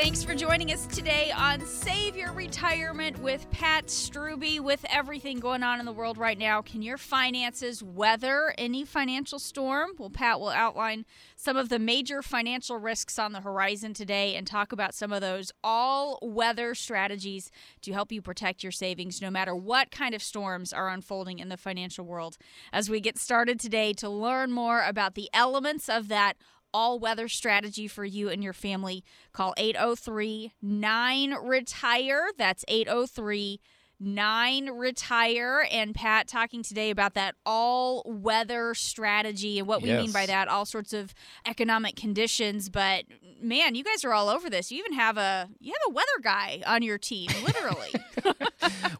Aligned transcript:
Thanks 0.00 0.22
for 0.22 0.32
joining 0.32 0.70
us 0.70 0.86
today 0.86 1.32
on 1.36 1.66
Save 1.66 2.16
Your 2.16 2.30
Retirement 2.32 3.18
with 3.18 3.50
Pat 3.50 3.88
Struby. 3.88 4.60
With 4.60 4.86
everything 4.88 5.40
going 5.40 5.64
on 5.64 5.80
in 5.80 5.86
the 5.86 5.92
world 5.92 6.18
right 6.18 6.38
now, 6.38 6.62
can 6.62 6.82
your 6.82 6.96
finances 6.96 7.82
weather 7.82 8.54
any 8.56 8.84
financial 8.84 9.40
storm? 9.40 9.90
Well, 9.98 10.08
Pat 10.08 10.38
will 10.38 10.50
outline 10.50 11.04
some 11.34 11.56
of 11.56 11.68
the 11.68 11.80
major 11.80 12.22
financial 12.22 12.76
risks 12.78 13.18
on 13.18 13.32
the 13.32 13.40
horizon 13.40 13.92
today 13.92 14.36
and 14.36 14.46
talk 14.46 14.70
about 14.70 14.94
some 14.94 15.12
of 15.12 15.20
those 15.20 15.50
all 15.64 16.20
weather 16.22 16.76
strategies 16.76 17.50
to 17.82 17.92
help 17.92 18.12
you 18.12 18.22
protect 18.22 18.62
your 18.62 18.70
savings 18.70 19.20
no 19.20 19.32
matter 19.32 19.56
what 19.56 19.90
kind 19.90 20.14
of 20.14 20.22
storms 20.22 20.72
are 20.72 20.90
unfolding 20.90 21.40
in 21.40 21.48
the 21.48 21.56
financial 21.56 22.04
world. 22.04 22.38
As 22.72 22.88
we 22.88 23.00
get 23.00 23.18
started 23.18 23.58
today 23.58 23.92
to 23.94 24.08
learn 24.08 24.52
more 24.52 24.84
about 24.84 25.16
the 25.16 25.28
elements 25.34 25.88
of 25.88 26.06
that 26.06 26.36
all 26.72 26.98
weather 26.98 27.28
strategy 27.28 27.88
for 27.88 28.04
you 28.04 28.28
and 28.28 28.42
your 28.42 28.52
family. 28.52 29.04
Call 29.32 29.54
803 29.56 30.52
9 30.62 31.34
Retire. 31.42 32.28
That's 32.36 32.64
803 32.68 33.60
9 34.00 34.70
Retire. 34.70 35.66
And 35.72 35.94
Pat 35.94 36.28
talking 36.28 36.62
today 36.62 36.90
about 36.90 37.14
that 37.14 37.34
all 37.44 38.02
weather 38.06 38.74
strategy 38.74 39.58
and 39.58 39.66
what 39.66 39.82
we 39.82 39.88
Yes. 39.88 40.02
mean 40.02 40.12
by 40.12 40.26
that, 40.26 40.46
all 40.48 40.64
sorts 40.64 40.92
of 40.92 41.14
economic 41.46 41.96
conditions. 41.96 42.68
But 42.68 43.04
man, 43.40 43.74
you 43.74 43.82
guys 43.82 44.04
are 44.04 44.12
all 44.12 44.28
over 44.28 44.48
this. 44.48 44.70
You 44.70 44.78
even 44.78 44.92
have 44.92 45.16
a 45.16 45.48
you 45.60 45.72
have 45.72 45.90
a 45.90 45.92
weather 45.94 46.06
guy 46.22 46.62
on 46.66 46.82
your 46.82 46.98
team, 46.98 47.28
literally. 47.44 47.92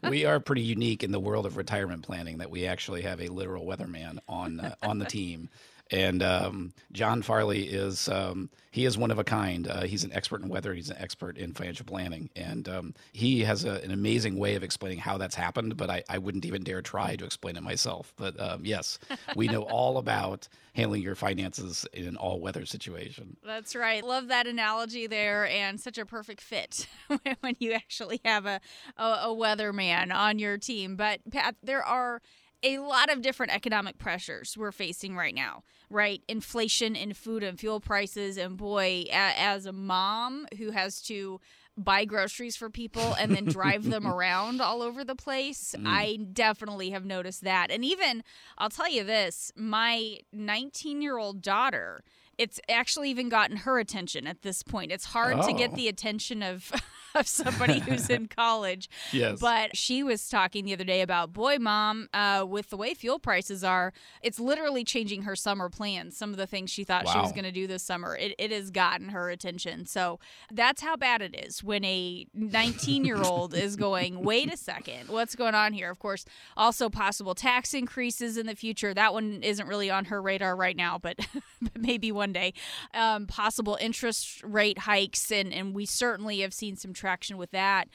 we 0.09 0.25
are 0.25 0.39
pretty 0.39 0.63
unique 0.63 1.03
in 1.03 1.11
the 1.11 1.19
world 1.19 1.45
of 1.45 1.55
retirement 1.57 2.03
planning 2.03 2.39
that 2.39 2.49
we 2.49 2.65
actually 2.65 3.01
have 3.03 3.21
a 3.21 3.27
literal 3.27 3.65
weatherman 3.65 4.19
on 4.27 4.59
uh, 4.59 4.75
on 4.81 4.99
the 4.99 5.05
team. 5.05 5.49
And 5.91 6.21
um, 6.21 6.73
John 6.91 7.21
Farley 7.21 7.63
is 7.63 8.07
um, 8.09 8.49
he 8.71 8.85
is 8.85 8.97
one 8.97 9.09
of 9.09 9.17
a 9.17 9.23
kind. 9.23 9.67
Uh, 9.67 9.81
he's 9.81 10.03
an 10.03 10.13
expert 10.13 10.41
in 10.41 10.49
weather. 10.49 10.73
He's 10.73 10.89
an 10.89 10.97
expert 10.99 11.37
in 11.37 11.53
financial 11.53 11.85
planning, 11.85 12.29
and 12.35 12.69
um, 12.69 12.93
he 13.11 13.41
has 13.41 13.65
a, 13.65 13.83
an 13.83 13.91
amazing 13.91 14.37
way 14.37 14.55
of 14.55 14.63
explaining 14.63 14.99
how 14.99 15.17
that's 15.17 15.35
happened. 15.35 15.77
But 15.77 15.89
I, 15.89 16.03
I 16.07 16.19
wouldn't 16.19 16.45
even 16.45 16.63
dare 16.63 16.81
try 16.81 17.15
to 17.15 17.25
explain 17.25 17.57
it 17.57 17.63
myself. 17.63 18.13
But 18.17 18.39
um, 18.39 18.61
yes, 18.63 18.99
we 19.35 19.47
know 19.47 19.61
all 19.63 19.97
about 19.97 20.47
handling 20.73 21.01
your 21.01 21.15
finances 21.15 21.87
in 21.93 22.07
an 22.07 22.15
all 22.15 22.39
weather 22.39 22.65
situation. 22.65 23.37
That's 23.43 23.75
right. 23.75 24.03
Love 24.03 24.27
that 24.27 24.45
analogy 24.45 25.07
there, 25.07 25.47
and 25.47 25.79
such 25.79 25.97
a 25.97 26.05
perfect 26.05 26.41
fit 26.41 26.87
when 27.41 27.55
you 27.59 27.73
actually 27.73 28.21
have 28.23 28.45
a, 28.45 28.61
a, 28.97 29.03
a 29.03 29.35
weatherman 29.35 30.13
on 30.13 30.37
your 30.37 30.57
team. 30.57 30.95
But, 30.95 31.21
Pat, 31.31 31.55
there 31.63 31.83
are 31.83 32.21
a 32.63 32.79
lot 32.79 33.09
of 33.11 33.21
different 33.21 33.53
economic 33.53 33.97
pressures 33.97 34.55
we're 34.57 34.71
facing 34.71 35.15
right 35.15 35.33
now, 35.33 35.63
right? 35.89 36.21
Inflation 36.27 36.95
in 36.95 37.13
food 37.13 37.43
and 37.43 37.59
fuel 37.59 37.79
prices. 37.79 38.37
And 38.37 38.57
boy, 38.57 39.05
a, 39.09 39.13
as 39.13 39.65
a 39.65 39.71
mom 39.71 40.45
who 40.57 40.71
has 40.71 41.01
to 41.03 41.39
buy 41.77 42.03
groceries 42.03 42.57
for 42.57 42.69
people 42.69 43.15
and 43.17 43.33
then 43.33 43.45
drive 43.45 43.85
them 43.89 44.05
around 44.13 44.59
all 44.59 44.81
over 44.81 45.05
the 45.05 45.15
place. 45.15 45.73
Mm. 45.77 45.87
I 45.87 46.17
definitely 46.33 46.89
have 46.89 47.05
noticed 47.05 47.43
that. 47.45 47.71
And 47.71 47.85
even, 47.85 48.23
I'll 48.57 48.69
tell 48.69 48.89
you 48.89 49.03
this 49.05 49.51
my 49.55 50.17
19 50.33 51.01
year 51.01 51.17
old 51.17 51.41
daughter, 51.41 52.03
it's 52.37 52.59
actually 52.69 53.09
even 53.09 53.29
gotten 53.29 53.57
her 53.57 53.79
attention 53.79 54.27
at 54.27 54.41
this 54.41 54.63
point. 54.63 54.91
It's 54.91 55.05
hard 55.05 55.41
to 55.43 55.53
get 55.53 55.71
Oh. 55.71 55.75
the 55.75 55.87
attention 55.87 56.43
of, 56.43 56.71
of 57.15 57.27
somebody 57.27 57.79
who's 57.79 58.09
in 58.09 58.27
college. 58.27 58.89
Yes. 59.11 59.39
But 59.39 59.75
she 59.75 60.03
was 60.03 60.29
talking 60.29 60.65
the 60.65 60.73
other 60.73 60.83
day 60.83 61.01
about, 61.01 61.33
boy, 61.33 61.57
mom, 61.57 62.09
uh, 62.13 62.45
with 62.47 62.69
the 62.69 62.77
way 62.77 62.93
fuel 62.93 63.17
prices 63.17 63.63
are, 63.63 63.91
it's 64.21 64.39
literally 64.39 64.83
changing 64.83 65.23
her 65.23 65.35
summer 65.35 65.67
plans. 65.67 66.15
Some 66.15 66.31
of 66.31 66.37
the 66.37 66.45
things 66.45 66.69
she 66.69 66.83
thought 66.83 67.07
she 67.07 67.17
was 67.17 67.31
going 67.31 67.43
to 67.45 67.51
do 67.51 67.65
this 67.65 67.81
summer, 67.81 68.15
it, 68.15 68.35
it 68.37 68.51
has 68.51 68.69
gotten 68.69 69.09
her 69.09 69.29
attention. 69.29 69.85
So 69.85 70.19
that's 70.51 70.81
how 70.81 70.95
bad 70.95 71.21
it 71.21 71.35
is 71.35 71.63
when 71.63 71.83
a 71.85 72.27
19 72.33 73.03
year 73.03 73.21
old 73.21 73.55
is 73.55 73.75
going, 73.75 74.23
wait 74.23 74.53
a 74.53 74.57
second, 74.57 75.09
what's 75.09 75.35
going 75.35 75.55
on 75.55 75.73
here? 75.73 75.89
Of 75.89 75.97
course, 75.97 76.25
also 76.55 76.89
possible 76.89 77.33
tax 77.33 77.73
increases 77.73 78.37
in 78.37 78.45
the 78.45 78.55
future. 78.55 78.93
That 78.93 79.13
one 79.13 79.41
isn't 79.41 79.67
really 79.67 79.89
on 79.89 80.05
her 80.05 80.21
radar 80.21 80.55
right 80.55 80.75
now, 80.75 80.99
but, 81.01 81.17
but 81.61 81.81
maybe 81.81 82.11
one 82.11 82.31
day. 82.31 82.53
Um, 82.93 83.25
possible 83.25 83.77
interest 83.81 84.43
rate 84.43 84.79
hikes, 84.79 85.31
and, 85.31 85.51
and 85.53 85.73
we 85.73 85.85
certainly 85.85 86.39
have 86.41 86.53
seen 86.53 86.75
some 86.75 86.93
traction 87.09 87.37
with 87.37 87.49
that. 87.49 87.87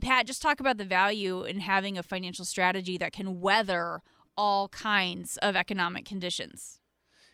Pat, 0.00 0.26
just 0.26 0.42
talk 0.42 0.58
about 0.58 0.76
the 0.76 0.84
value 0.84 1.44
in 1.44 1.60
having 1.60 1.96
a 1.96 2.02
financial 2.02 2.44
strategy 2.44 2.98
that 2.98 3.12
can 3.12 3.40
weather 3.40 4.02
all 4.36 4.68
kinds 4.70 5.36
of 5.36 5.54
economic 5.54 6.04
conditions. 6.04 6.80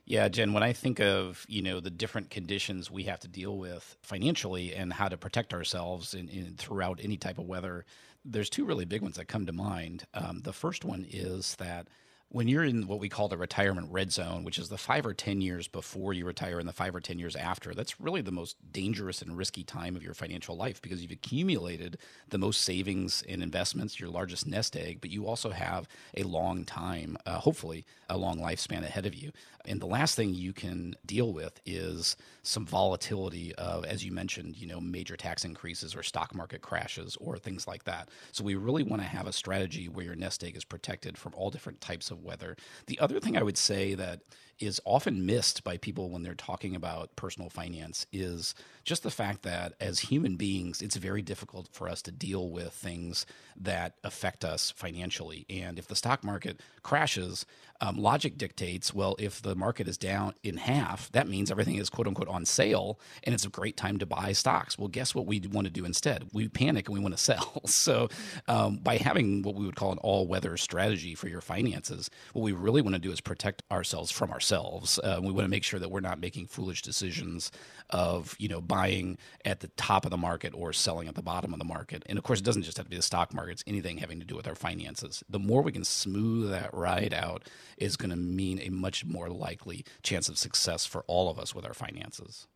Yeah, 0.05 0.29
Jen, 0.29 0.53
when 0.53 0.63
I 0.63 0.75
think 0.75 1.01
of, 1.01 1.47
you 1.49 1.63
know, 1.63 1.81
the 1.81 1.91
different 1.91 2.29
conditions 2.31 2.91
we 2.91 3.05
have 3.05 3.21
to 3.21 3.29
deal 3.29 3.57
with 3.57 3.97
financially 4.03 4.75
and 4.75 4.93
how 4.93 5.09
to 5.09 5.17
protect 5.17 5.55
ourselves 5.55 6.13
in, 6.13 6.29
in 6.29 6.55
throughout 6.57 7.01
any 7.03 7.17
type 7.17 7.39
of 7.39 7.47
weather, 7.47 7.87
there's 8.25 8.51
two 8.51 8.67
really 8.67 8.85
big 8.85 9.01
ones 9.01 9.17
that 9.17 9.27
come 9.27 9.47
to 9.47 9.53
mind. 9.53 10.05
Um, 10.13 10.43
the 10.45 10.53
first 10.53 10.85
one 10.85 11.07
is 11.11 11.57
that 11.57 11.89
when 12.29 12.49
you're 12.49 12.65
in 12.65 12.87
what 12.89 12.99
we 12.99 13.09
call 13.09 13.29
the 13.29 13.37
retirement 13.37 13.89
red 13.91 14.13
zone, 14.13 14.43
which 14.43 14.59
is 14.59 14.69
the 14.69 14.77
five 14.77 15.07
or 15.07 15.15
10 15.15 15.41
years 15.41 15.69
before 15.69 16.13
you 16.13 16.27
retire 16.27 16.59
and 16.59 16.69
the 16.69 16.73
five 16.73 16.95
or 16.95 17.01
10 17.01 17.19
years 17.19 17.37
after, 17.37 17.73
that's 17.73 18.01
really 18.01 18.21
the 18.21 18.33
most 18.33 18.57
dangerous 18.73 19.23
and 19.23 19.37
risky 19.37 19.63
time 19.63 19.95
of 19.95 20.03
your 20.03 20.15
financial 20.15 20.57
life 20.57 20.83
because 20.83 21.01
you've 21.01 21.13
accumulated 21.13 21.99
the 22.29 22.39
most 22.39 22.63
savings 22.63 23.23
and 23.29 23.43
investments, 23.43 24.01
your 24.01 24.11
largest 24.11 24.47
nest 24.47 24.77
egg, 24.77 25.01
but 25.01 25.11
you 25.11 25.27
also 25.27 25.51
have 25.51 25.89
a 26.17 26.25
long 26.25 26.65
time, 26.65 27.17
uh, 27.27 27.39
hopefully, 27.39 27.85
a 28.11 28.17
long 28.17 28.39
lifespan 28.39 28.83
ahead 28.83 29.07
of 29.07 29.15
you. 29.15 29.31
And 29.65 29.81
the 29.81 29.87
last 29.87 30.15
thing 30.15 30.33
you 30.33 30.53
can 30.53 30.95
deal 31.05 31.33
with 31.33 31.61
is 31.67 32.17
some 32.43 32.65
volatility 32.65 33.55
of, 33.57 33.85
as 33.85 34.05
you 34.05 34.13
mentioned, 34.13 34.57
you 34.57 34.67
know, 34.67 34.81
major 34.81 35.17
tax 35.17 35.45
increases 35.45 35.97
or 35.97 36.03
stock 36.03 36.35
market 36.35 36.63
crashes 36.63 37.17
or 37.21 37.37
things 37.37 37.67
like 37.67 37.85
that. 37.85 38.09
So 38.33 38.45
we 38.45 38.55
really 38.55 38.85
want 38.85 39.03
to 39.03 39.09
have 39.09 39.27
a 39.27 39.33
strategy 39.33 39.89
where 39.89 40.05
your 40.05 40.15
nest 40.15 40.45
egg 40.45 40.57
is 40.57 40.65
protected 40.65 41.19
from 41.19 41.35
all 41.35 41.51
different 41.51 41.81
types 41.81 42.11
of 42.11 42.16
weather. 42.23 42.57
The 42.87 42.99
other 43.01 43.21
thing 43.21 43.37
I 43.37 43.43
would 43.43 43.59
say 43.59 43.95
that 43.95 44.21
is 44.59 44.81
often 44.85 45.27
missed 45.27 45.65
by 45.65 45.77
people 45.77 46.11
when 46.11 46.23
they're 46.23 46.35
talking 46.35 46.75
about 46.75 47.15
personal 47.17 47.51
finance 47.51 48.07
is 48.13 48.55
just 48.85 49.03
the 49.03 49.11
fact 49.11 49.43
that 49.43 49.75
as 49.81 50.01
human 50.01 50.37
beings, 50.37 50.81
it's 50.81 50.97
very 50.97 51.21
difficult 51.21 51.69
for 51.73 51.89
us 51.89 52.01
to 52.03 52.11
deal 52.11 52.49
with 52.51 52.73
things 52.73 53.27
that 53.57 53.95
affect 54.03 54.45
us 54.45 54.71
financially. 54.71 55.45
And 55.51 55.79
if 55.79 55.89
the 55.89 55.97
stock 55.97 56.25
market 56.25 56.61
crashes, 56.83 57.45
um, 57.81 57.97
logic 57.99 58.39
dictates 58.39 58.95
well, 58.95 59.17
if 59.19 59.43
the 59.43 59.55
market 59.55 59.89
is 59.89 59.99
down 59.99 60.35
in 60.43 60.57
half, 60.57 61.11
that 61.13 61.29
means 61.29 61.51
everything 61.51 61.77
is 61.77 61.91
quote 61.91 62.07
unquote 62.07 62.29
on 62.29 62.47
sale 62.47 62.99
and 63.25 63.35
it's 63.35 63.45
a 63.45 63.51
great 63.51 63.77
time 63.77 63.99
to 63.99 64.07
buy 64.07 64.33
stocks. 64.33 64.79
Well, 64.79 64.89
guess 64.89 65.15
what 65.15 65.27
we 65.27 65.41
want 65.41 65.67
to 65.67 65.73
do 65.73 65.85
instead? 65.85 66.29
We 66.33 66.49
panic 66.49 66.89
and 66.89 66.95
we 66.95 67.01
want 67.01 67.15
to 67.15 67.23
sell. 67.23 67.61
So, 67.67 68.09
um, 68.49 68.79
by 68.79 68.97
having 68.97 69.43
what 69.43 69.55
we 69.55 69.67
would 69.67 69.77
call 69.77 69.93
an 69.93 69.99
all 69.99 70.27
weather 70.27 70.57
strategy 70.57 71.15
for 71.15 71.29
your 71.29 71.41
finances, 71.41 72.09
what 72.33 72.43
we 72.43 72.53
really 72.53 72.81
want 72.81 72.95
to 72.95 73.01
do 73.01 73.13
is 73.13 73.21
protect 73.21 73.63
ourselves 73.71 74.11
from 74.11 74.31
ourselves. 74.31 74.46
Uh, 74.53 75.21
we 75.23 75.33
want 75.33 75.45
to 75.45 75.49
make 75.49 75.65
sure 75.65 75.81
that 75.81 75.91
we're 75.91 76.01
not 76.01 76.21
making 76.21 76.47
foolish 76.47 76.83
decisions 76.83 77.51
of, 77.91 78.37
you 78.39 78.49
know, 78.49 78.61
buying 78.61 79.19
at 79.45 79.61
the 79.61 79.69
top 79.77 80.05
of 80.05 80.11
the 80.11 80.17
market 80.17 80.53
or 80.55 80.73
selling 80.73 81.09
at 81.09 81.15
the 81.15 81.23
bottom 81.23 81.53
of 81.53 81.59
the 81.59 81.65
market. 81.65 82.03
And 82.07 82.19
of 82.19 82.25
course, 82.25 82.41
it 82.41 82.45
doesn't 82.45 82.63
just 82.63 82.77
have 82.77 82.87
to 82.87 82.91
be 82.91 82.97
the 82.97 83.03
stock 83.03 83.35
market, 83.35 83.53
it's 83.53 83.65
anything 83.67 83.99
having 83.99 84.21
to 84.21 84.27
do 84.27 84.37
with 84.37 84.47
our 84.47 84.55
finances. 84.55 85.23
The 85.29 85.39
more 85.39 85.63
we 85.63 85.73
can 85.73 85.85
smooth 85.85 86.51
that 86.51 86.73
ride 86.73 87.15
out 87.15 87.45
is 87.77 87.97
going 87.97 88.11
to 88.11 88.17
mean 88.17 88.61
a 88.61 88.71
much 88.71 89.05
more 89.05 89.29
likely 89.29 89.85
chance 90.03 90.29
of 90.29 90.39
success 90.39 90.87
for 90.87 91.05
all 91.07 91.31
of 91.31 91.39
us 91.39 91.55
with 91.55 91.65
our 91.65 91.75
finances. 91.75 92.47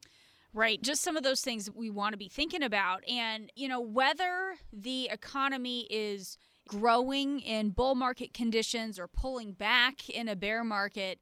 Right. 0.53 0.83
Just 0.83 1.03
some 1.03 1.17
of 1.17 1.23
those 1.23 1.43
things 1.43 1.71
we 1.71 1.91
want 1.91 2.13
to 2.13 2.19
be 2.19 2.29
thinking 2.29 2.63
about. 2.63 3.09
And, 3.09 3.53
you 3.55 3.69
know, 3.69 3.81
whether 3.81 4.57
the 4.73 5.09
economy 5.13 5.87
is 5.91 6.39
growing 6.67 7.41
in 7.41 7.71
bull 7.71 7.95
market 7.95 8.35
conditions 8.35 8.99
or 8.99 9.07
pulling 9.07 9.53
back 9.53 10.09
in 10.09 10.29
a 10.29 10.37
bear 10.37 10.65
market, 10.65 11.21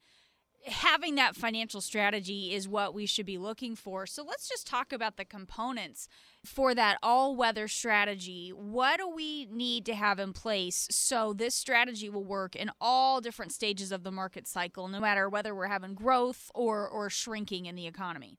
having 0.69 1.15
that 1.17 1.37
financial 1.37 1.81
strategy 1.81 2.55
is 2.55 2.69
what 2.69 2.95
we 2.95 3.07
should 3.07 3.27
be 3.27 3.39
looking 3.39 3.75
for. 3.75 4.07
So 4.07 4.23
let's 4.23 4.49
just 4.49 4.67
talk 4.67 4.93
about 4.93 5.17
the 5.17 5.25
components 5.25 6.09
for 6.45 6.75
that 6.75 6.99
all 7.03 7.35
weather 7.35 7.69
strategy. 7.69 8.51
What 8.51 8.99
do 8.99 9.09
we 9.09 9.47
need 9.47 9.87
to 9.87 9.95
have 9.95 10.19
in 10.19 10.33
place 10.33 10.87
so 10.91 11.33
this 11.33 11.55
strategy 11.55 12.09
will 12.09 12.25
work 12.25 12.55
in 12.55 12.71
all 12.81 13.21
different 13.21 13.53
stages 13.53 13.93
of 13.93 14.03
the 14.05 14.13
market 14.13 14.47
cycle, 14.47 14.89
no 14.89 15.01
matter 15.01 15.29
whether 15.29 15.55
we're 15.55 15.67
having 15.67 15.95
growth 15.95 16.51
or, 16.55 16.89
or 16.89 17.11
shrinking 17.11 17.67
in 17.67 17.75
the 17.75 17.87
economy? 17.87 18.39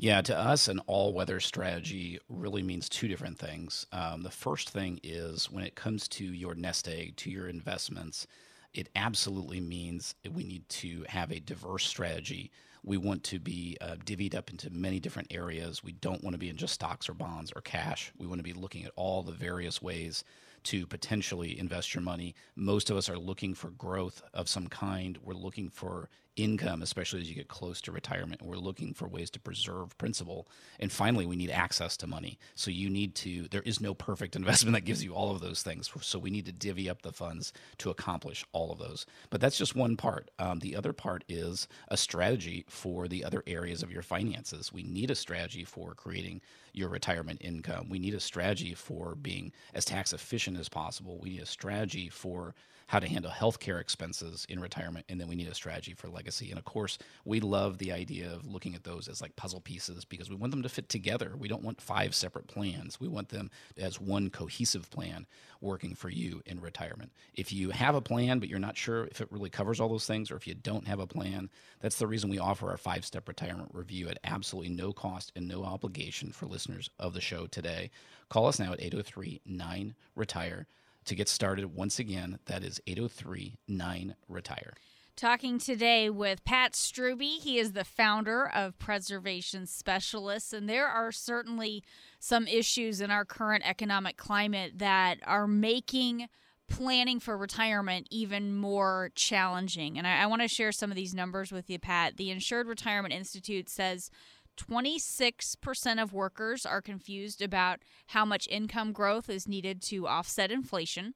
Yeah, 0.00 0.22
to 0.22 0.38
us, 0.38 0.68
an 0.68 0.78
all 0.86 1.12
weather 1.12 1.40
strategy 1.40 2.20
really 2.28 2.62
means 2.62 2.88
two 2.88 3.08
different 3.08 3.36
things. 3.36 3.84
Um, 3.90 4.22
the 4.22 4.30
first 4.30 4.70
thing 4.70 5.00
is 5.02 5.50
when 5.50 5.64
it 5.64 5.74
comes 5.74 6.06
to 6.08 6.24
your 6.24 6.54
nest 6.54 6.86
egg, 6.86 7.16
to 7.16 7.30
your 7.30 7.48
investments, 7.48 8.28
it 8.74 8.88
absolutely 8.94 9.60
means 9.60 10.14
we 10.30 10.44
need 10.44 10.68
to 10.68 11.04
have 11.08 11.32
a 11.32 11.40
diverse 11.40 11.84
strategy. 11.84 12.50
We 12.84 12.96
want 12.96 13.24
to 13.24 13.38
be 13.38 13.76
uh, 13.80 13.96
divvied 14.04 14.34
up 14.34 14.50
into 14.50 14.70
many 14.70 15.00
different 15.00 15.32
areas. 15.32 15.82
We 15.82 15.92
don't 15.92 16.22
want 16.22 16.34
to 16.34 16.38
be 16.38 16.48
in 16.48 16.56
just 16.56 16.74
stocks 16.74 17.08
or 17.08 17.14
bonds 17.14 17.52
or 17.54 17.60
cash. 17.60 18.12
We 18.18 18.26
want 18.26 18.38
to 18.38 18.44
be 18.44 18.52
looking 18.52 18.84
at 18.84 18.92
all 18.96 19.22
the 19.22 19.32
various 19.32 19.82
ways 19.82 20.24
to 20.64 20.86
potentially 20.86 21.58
invest 21.58 21.94
your 21.94 22.02
money. 22.02 22.34
Most 22.56 22.90
of 22.90 22.96
us 22.96 23.08
are 23.08 23.18
looking 23.18 23.54
for 23.54 23.70
growth 23.70 24.22
of 24.34 24.48
some 24.48 24.68
kind. 24.68 25.18
We're 25.22 25.34
looking 25.34 25.70
for 25.70 26.08
income, 26.38 26.82
especially 26.82 27.20
as 27.20 27.28
you 27.28 27.34
get 27.34 27.48
close 27.48 27.80
to 27.82 27.92
retirement. 27.92 28.42
We're 28.42 28.56
looking 28.56 28.94
for 28.94 29.08
ways 29.08 29.30
to 29.30 29.40
preserve 29.40 29.96
principal. 29.98 30.48
And 30.78 30.92
finally, 30.92 31.26
we 31.26 31.36
need 31.36 31.50
access 31.50 31.96
to 31.98 32.06
money. 32.06 32.38
So 32.54 32.70
you 32.70 32.88
need 32.88 33.14
to, 33.16 33.48
there 33.48 33.62
is 33.62 33.80
no 33.80 33.94
perfect 33.94 34.36
investment 34.36 34.74
that 34.74 34.82
gives 34.82 35.02
you 35.02 35.14
all 35.14 35.30
of 35.30 35.40
those 35.40 35.62
things. 35.62 35.90
So 36.00 36.18
we 36.18 36.30
need 36.30 36.46
to 36.46 36.52
divvy 36.52 36.88
up 36.88 37.02
the 37.02 37.12
funds 37.12 37.52
to 37.78 37.90
accomplish 37.90 38.44
all 38.52 38.70
of 38.70 38.78
those. 38.78 39.04
But 39.30 39.40
that's 39.40 39.58
just 39.58 39.74
one 39.74 39.96
part. 39.96 40.30
Um, 40.38 40.60
the 40.60 40.76
other 40.76 40.92
part 40.92 41.24
is 41.28 41.66
a 41.88 41.96
strategy 41.96 42.64
for 42.68 43.08
the 43.08 43.24
other 43.24 43.42
areas 43.46 43.82
of 43.82 43.90
your 43.90 44.02
finances. 44.02 44.72
We 44.72 44.82
need 44.82 45.10
a 45.10 45.14
strategy 45.14 45.64
for 45.64 45.94
creating 45.94 46.40
your 46.72 46.88
retirement 46.88 47.40
income. 47.42 47.88
We 47.88 47.98
need 47.98 48.14
a 48.14 48.20
strategy 48.20 48.74
for 48.74 49.14
being 49.14 49.52
as 49.74 49.84
tax 49.84 50.12
efficient 50.12 50.58
as 50.58 50.68
possible. 50.68 51.18
We 51.20 51.30
need 51.30 51.42
a 51.42 51.46
strategy 51.46 52.08
for 52.08 52.54
how 52.88 52.98
to 52.98 53.06
handle 53.06 53.30
healthcare 53.30 53.80
expenses 53.80 54.46
in 54.48 54.58
retirement, 54.58 55.04
and 55.10 55.20
then 55.20 55.28
we 55.28 55.34
need 55.34 55.46
a 55.46 55.54
strategy 55.54 55.92
for 55.92 56.08
legacy. 56.08 56.48
And 56.48 56.58
of 56.58 56.64
course, 56.64 56.96
we 57.26 57.38
love 57.38 57.76
the 57.76 57.92
idea 57.92 58.32
of 58.32 58.46
looking 58.46 58.74
at 58.74 58.84
those 58.84 59.08
as 59.08 59.20
like 59.20 59.36
puzzle 59.36 59.60
pieces 59.60 60.06
because 60.06 60.30
we 60.30 60.36
want 60.36 60.52
them 60.52 60.62
to 60.62 60.70
fit 60.70 60.88
together. 60.88 61.34
We 61.38 61.48
don't 61.48 61.62
want 61.62 61.82
five 61.82 62.14
separate 62.14 62.46
plans. 62.46 62.98
We 62.98 63.06
want 63.06 63.28
them 63.28 63.50
as 63.76 64.00
one 64.00 64.30
cohesive 64.30 64.90
plan 64.90 65.26
working 65.60 65.94
for 65.94 66.08
you 66.08 66.40
in 66.46 66.62
retirement. 66.62 67.12
If 67.34 67.52
you 67.52 67.70
have 67.70 67.94
a 67.94 68.00
plan, 68.00 68.38
but 68.38 68.48
you're 68.48 68.58
not 68.58 68.78
sure 68.78 69.04
if 69.10 69.20
it 69.20 69.30
really 69.30 69.50
covers 69.50 69.80
all 69.80 69.90
those 69.90 70.06
things, 70.06 70.30
or 70.30 70.36
if 70.36 70.46
you 70.46 70.54
don't 70.54 70.88
have 70.88 70.98
a 70.98 71.06
plan, 71.06 71.50
that's 71.80 71.98
the 71.98 72.06
reason 72.06 72.30
we 72.30 72.38
offer 72.38 72.70
our 72.70 72.78
five 72.78 73.04
step 73.04 73.28
retirement 73.28 73.68
review 73.74 74.08
at 74.08 74.18
absolutely 74.24 74.74
no 74.74 74.94
cost 74.94 75.30
and 75.36 75.46
no 75.46 75.62
obligation 75.62 76.32
for 76.32 76.46
listeners 76.46 76.88
of 76.98 77.12
the 77.12 77.20
show 77.20 77.46
today. 77.46 77.90
Call 78.30 78.46
us 78.46 78.58
now 78.58 78.72
at 78.72 78.80
803 78.80 79.42
9 79.44 79.94
Retire 80.14 80.66
to 81.08 81.14
get 81.14 81.28
started, 81.28 81.74
once 81.74 81.98
again, 81.98 82.38
that 82.46 82.62
is 82.62 82.80
803 82.86 83.58
9 83.66 84.14
Retire. 84.28 84.74
Talking 85.16 85.58
today 85.58 86.08
with 86.10 86.44
Pat 86.44 86.74
Strube. 86.74 87.40
He 87.40 87.58
is 87.58 87.72
the 87.72 87.82
founder 87.82 88.48
of 88.48 88.78
Preservation 88.78 89.66
Specialists, 89.66 90.52
and 90.52 90.68
there 90.68 90.86
are 90.86 91.10
certainly 91.10 91.82
some 92.20 92.46
issues 92.46 93.00
in 93.00 93.10
our 93.10 93.24
current 93.24 93.68
economic 93.68 94.16
climate 94.16 94.78
that 94.78 95.18
are 95.26 95.48
making 95.48 96.28
planning 96.68 97.18
for 97.18 97.36
retirement 97.36 98.06
even 98.10 98.54
more 98.54 99.10
challenging. 99.14 99.98
And 99.98 100.06
I, 100.06 100.22
I 100.22 100.26
want 100.26 100.42
to 100.42 100.48
share 100.48 100.70
some 100.70 100.90
of 100.90 100.96
these 100.96 101.14
numbers 101.14 101.50
with 101.50 101.68
you, 101.68 101.78
Pat. 101.78 102.16
The 102.16 102.30
Insured 102.30 102.68
Retirement 102.68 103.14
Institute 103.14 103.68
says 103.68 104.10
26% 104.58 106.02
of 106.02 106.12
workers 106.12 106.66
are 106.66 106.82
confused 106.82 107.40
about 107.40 107.80
how 108.08 108.24
much 108.24 108.48
income 108.48 108.92
growth 108.92 109.30
is 109.30 109.48
needed 109.48 109.80
to 109.82 110.06
offset 110.06 110.50
inflation. 110.50 111.14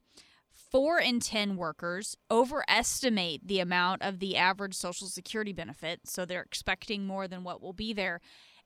Four 0.52 0.98
in 0.98 1.20
10 1.20 1.56
workers 1.56 2.16
overestimate 2.30 3.46
the 3.46 3.60
amount 3.60 4.02
of 4.02 4.18
the 4.20 4.36
average 4.36 4.74
Social 4.74 5.06
Security 5.06 5.52
benefit, 5.52 6.00
so 6.04 6.24
they're 6.24 6.42
expecting 6.42 7.06
more 7.06 7.26
than 7.26 7.44
what 7.44 7.60
will 7.60 7.72
be 7.72 7.92
there. 7.92 8.20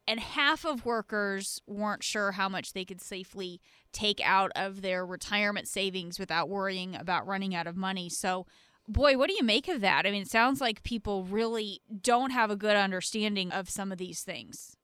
And 0.09 0.21
half 0.21 0.65
of 0.65 0.85
workers 0.85 1.61
weren't 1.67 2.05
sure 2.05 2.33
how 2.33 2.49
much 2.49 2.73
they 2.73 2.85
could 2.85 3.01
safely 3.01 3.61
take 3.93 4.21
out 4.25 4.53
of 4.55 4.83
their 4.83 5.05
retirement 5.05 5.67
savings 5.67 6.19
without 6.19 6.49
worrying 6.49 6.95
about 6.95 7.27
running 7.27 7.57
out 7.57 7.67
of 7.67 7.77
money. 7.77 8.09
So, 8.09 8.47
boy, 8.89 9.17
what 9.17 9.29
do 9.29 9.35
you 9.35 9.43
make 9.43 9.69
of 9.69 9.81
that? 9.81 10.07
I 10.07 10.11
mean, 10.11 10.23
it 10.23 10.31
sounds 10.31 10.61
like 10.61 10.83
people 10.83 11.25
really 11.25 11.81
don't 12.03 12.31
have 12.31 12.51
a 12.51 12.57
good 12.57 12.77
understanding 12.77 13.51
of 13.53 13.69
some 13.69 13.93
of 13.93 13.99
these 13.99 14.23
things. 14.23 14.77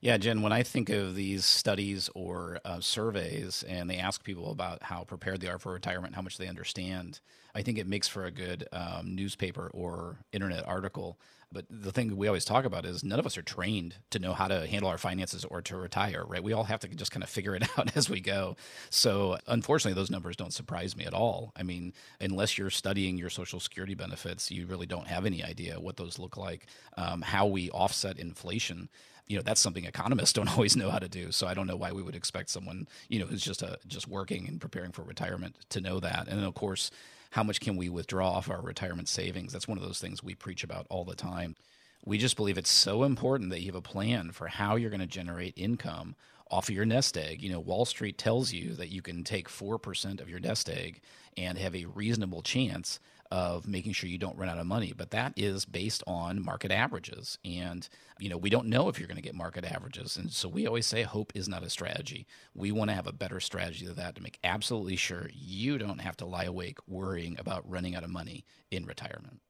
Yeah, 0.00 0.16
Jen, 0.16 0.42
when 0.42 0.52
I 0.52 0.62
think 0.62 0.90
of 0.90 1.16
these 1.16 1.44
studies 1.44 2.08
or 2.14 2.60
uh, 2.64 2.78
surveys 2.78 3.64
and 3.64 3.90
they 3.90 3.96
ask 3.96 4.22
people 4.22 4.52
about 4.52 4.84
how 4.84 5.02
prepared 5.02 5.40
they 5.40 5.48
are 5.48 5.58
for 5.58 5.72
retirement, 5.72 6.14
how 6.14 6.22
much 6.22 6.38
they 6.38 6.46
understand, 6.46 7.20
I 7.52 7.62
think 7.62 7.78
it 7.78 7.88
makes 7.88 8.06
for 8.06 8.24
a 8.24 8.30
good 8.30 8.68
um, 8.72 9.16
newspaper 9.16 9.68
or 9.74 10.20
internet 10.32 10.66
article. 10.68 11.18
But 11.50 11.64
the 11.70 11.92
thing 11.92 12.14
we 12.16 12.26
always 12.26 12.44
talk 12.44 12.66
about 12.66 12.84
is 12.84 13.02
none 13.02 13.18
of 13.18 13.24
us 13.24 13.38
are 13.38 13.42
trained 13.42 13.94
to 14.10 14.18
know 14.18 14.34
how 14.34 14.48
to 14.48 14.66
handle 14.66 14.90
our 14.90 14.98
finances 14.98 15.44
or 15.46 15.62
to 15.62 15.76
retire, 15.76 16.24
right? 16.26 16.42
We 16.42 16.52
all 16.52 16.64
have 16.64 16.80
to 16.80 16.88
just 16.88 17.10
kind 17.10 17.22
of 17.22 17.30
figure 17.30 17.54
it 17.54 17.66
out 17.78 17.96
as 17.96 18.10
we 18.10 18.20
go. 18.20 18.56
So, 18.90 19.38
unfortunately, 19.46 19.98
those 19.98 20.10
numbers 20.10 20.36
don't 20.36 20.52
surprise 20.52 20.96
me 20.96 21.06
at 21.06 21.14
all. 21.14 21.52
I 21.56 21.62
mean, 21.62 21.94
unless 22.20 22.58
you're 22.58 22.70
studying 22.70 23.16
your 23.16 23.30
Social 23.30 23.60
Security 23.60 23.94
benefits, 23.94 24.50
you 24.50 24.66
really 24.66 24.86
don't 24.86 25.08
have 25.08 25.24
any 25.24 25.42
idea 25.42 25.80
what 25.80 25.96
those 25.96 26.18
look 26.18 26.36
like, 26.36 26.66
um, 26.96 27.22
how 27.22 27.46
we 27.46 27.70
offset 27.70 28.18
inflation 28.18 28.88
you 29.26 29.36
know 29.36 29.42
that's 29.42 29.60
something 29.60 29.84
economists 29.84 30.32
don't 30.34 30.50
always 30.50 30.74
know 30.74 30.90
how 30.90 30.98
to 30.98 31.08
do 31.08 31.30
so 31.30 31.46
i 31.46 31.52
don't 31.54 31.66
know 31.66 31.76
why 31.76 31.92
we 31.92 32.02
would 32.02 32.16
expect 32.16 32.48
someone 32.48 32.88
you 33.08 33.18
know 33.18 33.26
who's 33.26 33.42
just 33.42 33.62
a 33.62 33.78
just 33.86 34.08
working 34.08 34.48
and 34.48 34.60
preparing 34.60 34.90
for 34.90 35.02
retirement 35.02 35.54
to 35.68 35.80
know 35.80 36.00
that 36.00 36.26
and 36.28 36.38
then 36.38 36.46
of 36.46 36.54
course 36.54 36.90
how 37.30 37.42
much 37.42 37.60
can 37.60 37.76
we 37.76 37.88
withdraw 37.88 38.30
off 38.30 38.50
our 38.50 38.60
retirement 38.60 39.08
savings? 39.08 39.52
That's 39.52 39.68
one 39.68 39.78
of 39.78 39.84
those 39.84 40.00
things 40.00 40.22
we 40.22 40.34
preach 40.34 40.64
about 40.64 40.86
all 40.88 41.04
the 41.04 41.14
time. 41.14 41.56
We 42.04 42.16
just 42.18 42.36
believe 42.36 42.58
it's 42.58 42.70
so 42.70 43.02
important 43.02 43.50
that 43.50 43.60
you 43.60 43.66
have 43.66 43.74
a 43.74 43.82
plan 43.82 44.32
for 44.32 44.48
how 44.48 44.76
you're 44.76 44.90
going 44.90 45.00
to 45.00 45.06
generate 45.06 45.54
income 45.56 46.14
off 46.50 46.68
of 46.68 46.74
your 46.74 46.84
nest 46.84 47.16
egg. 47.16 47.42
You 47.42 47.52
know, 47.52 47.60
Wall 47.60 47.84
Street 47.84 48.18
tells 48.18 48.52
you 48.52 48.74
that 48.74 48.88
you 48.88 49.02
can 49.02 49.24
take 49.24 49.48
4% 49.48 50.20
of 50.20 50.28
your 50.28 50.40
nest 50.40 50.68
egg 50.68 51.00
and 51.36 51.58
have 51.58 51.74
a 51.74 51.86
reasonable 51.86 52.42
chance 52.42 53.00
of 53.30 53.68
making 53.68 53.92
sure 53.92 54.08
you 54.08 54.18
don't 54.18 54.36
run 54.38 54.48
out 54.48 54.58
of 54.58 54.66
money. 54.66 54.92
But 54.96 55.10
that 55.10 55.34
is 55.36 55.64
based 55.64 56.02
on 56.06 56.42
market 56.42 56.70
averages. 56.70 57.38
And, 57.44 57.86
you 58.18 58.28
know, 58.28 58.38
we 58.38 58.50
don't 58.50 58.68
know 58.68 58.88
if 58.88 58.98
you're 58.98 59.08
going 59.08 59.16
to 59.16 59.22
get 59.22 59.34
market 59.34 59.64
averages. 59.64 60.16
And 60.16 60.32
so 60.32 60.48
we 60.48 60.66
always 60.66 60.86
say 60.86 61.02
hope 61.02 61.32
is 61.34 61.48
not 61.48 61.62
a 61.62 61.70
strategy. 61.70 62.26
We 62.54 62.72
want 62.72 62.90
to 62.90 62.94
have 62.94 63.06
a 63.06 63.12
better 63.12 63.40
strategy 63.40 63.86
than 63.86 63.96
that 63.96 64.14
to 64.14 64.22
make 64.22 64.38
absolutely 64.42 64.96
sure 64.96 65.30
you 65.32 65.76
don't 65.78 66.00
have 66.00 66.16
to 66.18 66.26
lie 66.26 66.44
awake 66.44 66.78
worrying 66.86 67.36
about 67.38 67.68
running 67.68 67.94
out 67.94 68.04
of 68.04 68.10
money 68.10 68.44
in 68.70 68.86
retirement. 68.86 69.40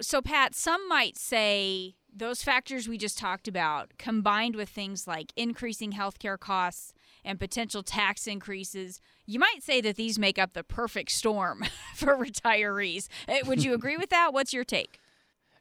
So, 0.00 0.20
Pat, 0.22 0.54
some 0.54 0.88
might 0.88 1.16
say 1.18 1.96
those 2.14 2.42
factors 2.42 2.88
we 2.88 2.98
just 2.98 3.18
talked 3.18 3.48
about, 3.48 3.92
combined 3.98 4.56
with 4.56 4.68
things 4.68 5.06
like 5.06 5.32
increasing 5.36 5.92
healthcare 5.92 6.38
costs, 6.38 6.92
and 7.24 7.38
potential 7.38 7.82
tax 7.82 8.26
increases, 8.26 9.00
you 9.26 9.38
might 9.38 9.62
say 9.62 9.80
that 9.80 9.96
these 9.96 10.18
make 10.18 10.38
up 10.38 10.54
the 10.54 10.64
perfect 10.64 11.10
storm 11.10 11.64
for 11.94 12.16
retirees. 12.16 13.08
Eh, 13.28 13.42
would 13.46 13.62
you 13.62 13.74
agree 13.78 13.96
with 13.96 14.10
that? 14.10 14.32
What's 14.32 14.52
your 14.52 14.64
take? 14.64 14.98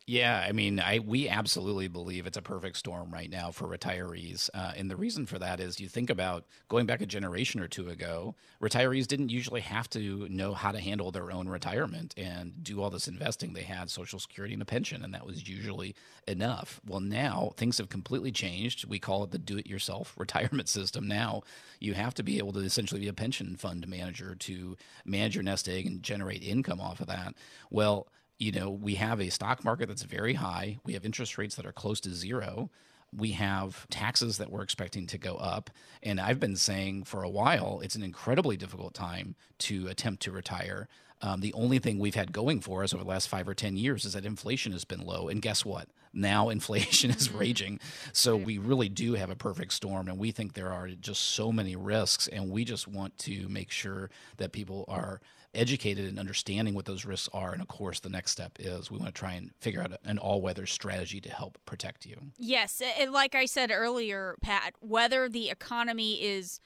Yeah, 0.10 0.42
I 0.48 0.54
mean, 0.54 0.80
I 0.80 1.00
we 1.00 1.28
absolutely 1.28 1.90
believe 1.90 2.26
it's 2.28 2.38
a 2.38 2.42
perfect 2.42 2.78
storm 2.78 3.12
right 3.12 3.30
now 3.30 3.52
for 3.52 3.68
retirees, 3.68 4.50
uh, 4.54 4.72
and 4.78 4.90
the 4.90 4.96
reason 4.96 5.26
for 5.26 5.38
that 5.38 5.60
is 5.60 5.82
you 5.82 5.90
think 5.90 6.10
about 6.10 6.46
going 6.70 6.86
back 6.86 7.02
a 7.02 7.06
generation 7.06 7.60
or 7.60 7.68
two 7.68 7.90
ago, 7.90 8.34
retirees 8.62 9.06
didn't 9.06 9.28
usually 9.32 9.60
have 9.60 9.90
to 9.90 10.26
know 10.30 10.54
how 10.54 10.72
to 10.72 10.80
handle 10.80 11.12
their 11.12 11.30
own 11.30 11.50
retirement 11.50 12.14
and 12.16 12.64
do 12.64 12.82
all 12.82 12.90
this 12.90 13.10
investing. 13.10 13.52
They 13.52 13.64
had 13.64 13.90
Social 13.90 14.18
Security 14.18 14.54
and 14.54 14.62
a 14.62 14.66
pension, 14.66 15.04
and 15.04 15.14
that 15.14 15.26
was 15.26 15.46
usually 15.46 15.94
enough. 16.26 16.80
Well, 16.88 17.02
now 17.02 17.52
things 17.58 17.78
have 17.78 17.90
completely 17.90 18.32
changed. 18.32 18.86
We 18.88 19.00
call 19.00 19.26
it 19.26 19.32
the 19.32 19.38
do-it-yourself 19.40 20.14
retirement 20.18 20.70
system. 20.70 21.06
Now 21.10 21.42
you 21.82 21.96
have 21.96 22.14
to 22.14 22.24
be 22.24 22.38
able 22.38 22.54
to 22.54 22.60
essentially 22.60 23.02
be 23.02 23.10
a 23.10 23.14
pension 23.14 23.58
fund 23.58 23.86
manager 23.90 24.36
to 24.36 24.78
manage 25.04 25.36
your 25.36 25.44
nest 25.44 25.68
egg 25.68 25.86
and 25.86 26.02
generate 26.02 26.44
income 26.44 26.80
off 26.80 27.02
of 27.02 27.08
that. 27.08 27.36
Well 27.70 28.08
you 28.39 28.51
know, 28.51 28.70
we 28.70 28.96
have 28.96 29.20
a 29.20 29.29
stock 29.29 29.63
market 29.63 29.88
that's 29.88 30.03
very 30.03 30.36
high. 30.36 30.77
We 30.86 30.94
have 30.94 31.06
interest 31.06 31.38
rates 31.38 31.56
that 31.56 31.65
are 31.65 31.72
close 31.72 32.00
to 32.01 32.13
zero. 32.13 32.70
We 33.15 33.32
have 33.32 33.88
taxes 33.89 34.38
that 34.38 34.51
we're 34.51 34.62
expecting 34.62 35.08
to 35.08 35.17
go 35.17 35.36
up. 35.36 35.70
And 36.03 36.20
I've 36.20 36.39
been 36.39 36.56
saying 36.56 37.06
for 37.06 37.24
a 37.24 37.29
while, 37.29 37.79
it's 37.82 37.96
an 37.96 38.03
incredibly 38.03 38.58
difficult 38.58 38.94
time 38.94 39.36
to 39.60 39.88
attempt 39.88 40.22
to 40.24 40.32
retire. 40.32 40.88
Um, 41.22 41.39
the 41.39 41.53
only 41.53 41.79
thing 41.79 41.98
we've 41.98 42.15
had 42.15 42.32
going 42.32 42.60
for 42.62 42.84
us 42.84 42.94
over 42.94 43.03
the 43.03 43.10
last 43.10 43.27
five 43.27 43.48
or 43.48 43.56
10 43.56 43.75
years 43.75 44.06
is 44.06 44.13
that 44.13 44.25
inflation 44.25 44.72
has 44.74 44.86
been 44.86 45.01
low. 45.01 45.29
And 45.29 45.41
guess 45.41 45.65
what? 45.65 45.88
Now 46.13 46.50
inflation 46.50 47.10
is 47.10 47.29
mm-hmm. 47.29 47.39
raging. 47.39 47.79
So 48.13 48.36
we 48.36 48.60
really 48.60 48.89
do 48.89 49.13
have 49.13 49.32
a 49.32 49.36
perfect 49.36 49.74
storm. 49.74 50.08
And 50.08 50.20
we 50.20 50.32
think 50.32 50.53
there 50.53 50.72
are 50.72 50.89
just 50.89 51.22
so 51.22 51.51
many 51.51 51.75
risks. 51.75 52.27
And 52.27 52.51
we 52.51 52.65
just 52.65 52.88
want 52.88 53.17
to 53.20 53.48
make 53.50 53.72
sure 53.72 54.12
that 54.36 54.51
people 54.51 54.86
are 54.88 55.22
educated 55.54 56.06
and 56.06 56.20
understanding 56.20 56.74
what 56.74 56.86
those 56.86 57.06
risks 57.06 57.30
are. 57.34 57.54
And 57.54 57.62
of 57.62 57.68
course, 57.68 58.00
the 58.00 58.10
next 58.10 58.32
step 58.32 58.54
is 58.60 58.92
we 58.92 58.98
want 58.98 59.13
to 59.13 59.20
try 59.20 59.34
and 59.34 59.51
figure 59.60 59.82
out 59.82 59.94
an 60.04 60.18
all 60.18 60.42
weather 60.42 60.66
strategy 60.66 61.20
to 61.22 61.30
help 61.30 61.58
protect 61.66 62.06
you. 62.06 62.18
Yes. 62.38 62.82
And 63.00 63.12
like 63.12 63.36
I 63.36 63.46
said 63.46 63.72
earlier, 63.72 64.36
Pat, 64.42 64.74
whether 64.80 65.27
the 65.30 65.50
economy 65.50 66.22
is 66.22 66.60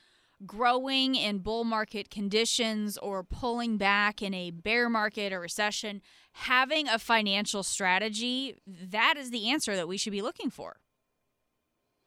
growing 0.45 1.15
in 1.15 1.38
bull 1.38 1.63
market 1.63 2.09
conditions 2.09 2.97
or 2.97 3.23
pulling 3.23 3.77
back 3.77 4.21
in 4.21 4.33
a 4.33 4.50
bear 4.50 4.89
market 4.89 5.31
or 5.31 5.39
recession, 5.39 6.01
having 6.33 6.88
a 6.88 6.97
financial 6.97 7.63
strategy, 7.63 8.55
that 8.65 9.15
is 9.17 9.29
the 9.29 9.50
answer 9.50 9.75
that 9.75 9.88
we 9.88 9.97
should 9.97 10.11
be 10.11 10.21
looking 10.21 10.50
for. 10.50 10.77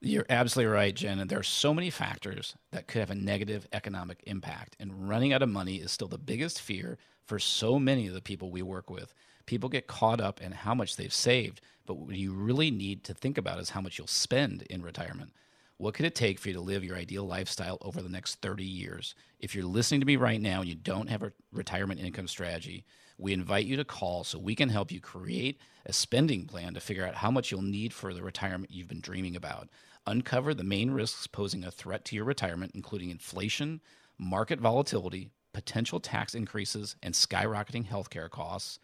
You're 0.07 0.27
absolutely 0.29 0.71
right, 0.71 0.95
Jen. 0.95 1.19
And 1.19 1.31
there 1.31 1.39
are 1.39 1.43
so 1.43 1.73
many 1.73 1.89
factors 1.89 2.55
that 2.73 2.87
could 2.87 3.01
have 3.01 3.11
a 3.11 3.15
negative 3.15 3.67
economic 3.73 4.23
impact. 4.27 4.77
And 4.79 5.09
running 5.09 5.33
out 5.33 5.41
of 5.41 5.49
money 5.49 5.77
is 5.77 5.93
still 5.93 6.09
the 6.09 6.19
biggest 6.19 6.61
fear 6.61 6.99
for 7.25 7.39
so 7.39 7.79
many 7.79 8.07
of 8.07 8.13
the 8.13 8.21
people 8.21 8.51
we 8.51 8.61
work 8.61 8.91
with. 8.91 9.15
People 9.47 9.71
get 9.71 9.87
caught 9.87 10.21
up 10.21 10.43
in 10.43 10.53
how 10.53 10.75
much 10.75 10.97
they've 10.97 11.13
saved, 11.13 11.63
but 11.87 11.95
what 11.95 12.17
you 12.17 12.35
really 12.35 12.71
need 12.71 13.03
to 13.05 13.15
think 13.15 13.39
about 13.39 13.59
is 13.59 13.71
how 13.71 13.81
much 13.81 13.97
you'll 13.97 14.07
spend 14.07 14.63
in 14.69 14.83
retirement. 14.83 15.33
What 15.79 15.95
could 15.95 16.05
it 16.05 16.15
take 16.15 16.39
for 16.39 16.49
you 16.49 16.55
to 16.55 16.61
live 16.61 16.85
your 16.85 16.97
ideal 16.97 17.25
lifestyle 17.25 17.79
over 17.81 18.03
the 18.03 18.11
next 18.11 18.43
30 18.43 18.63
years? 18.63 19.15
If 19.41 19.55
you're 19.55 19.65
listening 19.65 20.01
to 20.01 20.07
me 20.07 20.17
right 20.17 20.41
now 20.41 20.61
and 20.61 20.69
you 20.69 20.75
don't 20.75 21.09
have 21.09 21.23
a 21.23 21.33
retirement 21.51 22.01
income 22.01 22.29
strategy, 22.29 22.85
we 23.19 23.33
invite 23.33 23.67
you 23.67 23.77
to 23.77 23.85
call 23.85 24.25
so 24.25 24.39
we 24.39 24.55
can 24.55 24.69
help 24.69 24.93
you 24.93 25.01
create 25.01 25.59
a 25.87 25.93
spending 25.93 26.47
plan 26.47 26.75
to 26.75 26.81
figure 26.81 27.07
out 27.07 27.17
how 27.17 27.31
much 27.31 27.51
you'll 27.51 27.63
need 27.63 27.93
for 27.93 28.13
the 28.13 28.23
retirement 28.23 28.71
you've 28.71 28.89
been 28.89 29.01
dreaming 29.01 29.37
about. 29.37 29.69
Uncover 30.07 30.53
the 30.53 30.65
main 30.65 30.91
risks 30.91 31.27
posing 31.27 31.65
a 31.65 31.71
threat 31.71 32.05
to 32.05 32.17
your 32.17 32.25
retirement, 32.25 32.73
including 32.75 33.11
inflation, 33.11 33.81
market 34.19 34.61
volatility, 34.61 35.31
potential 35.53 35.99
tax 36.01 36.35
increases, 36.35 36.97
and 37.03 37.15
skyrocketing 37.15 37.89
healthcare 37.89 38.29
costs. 38.29 38.79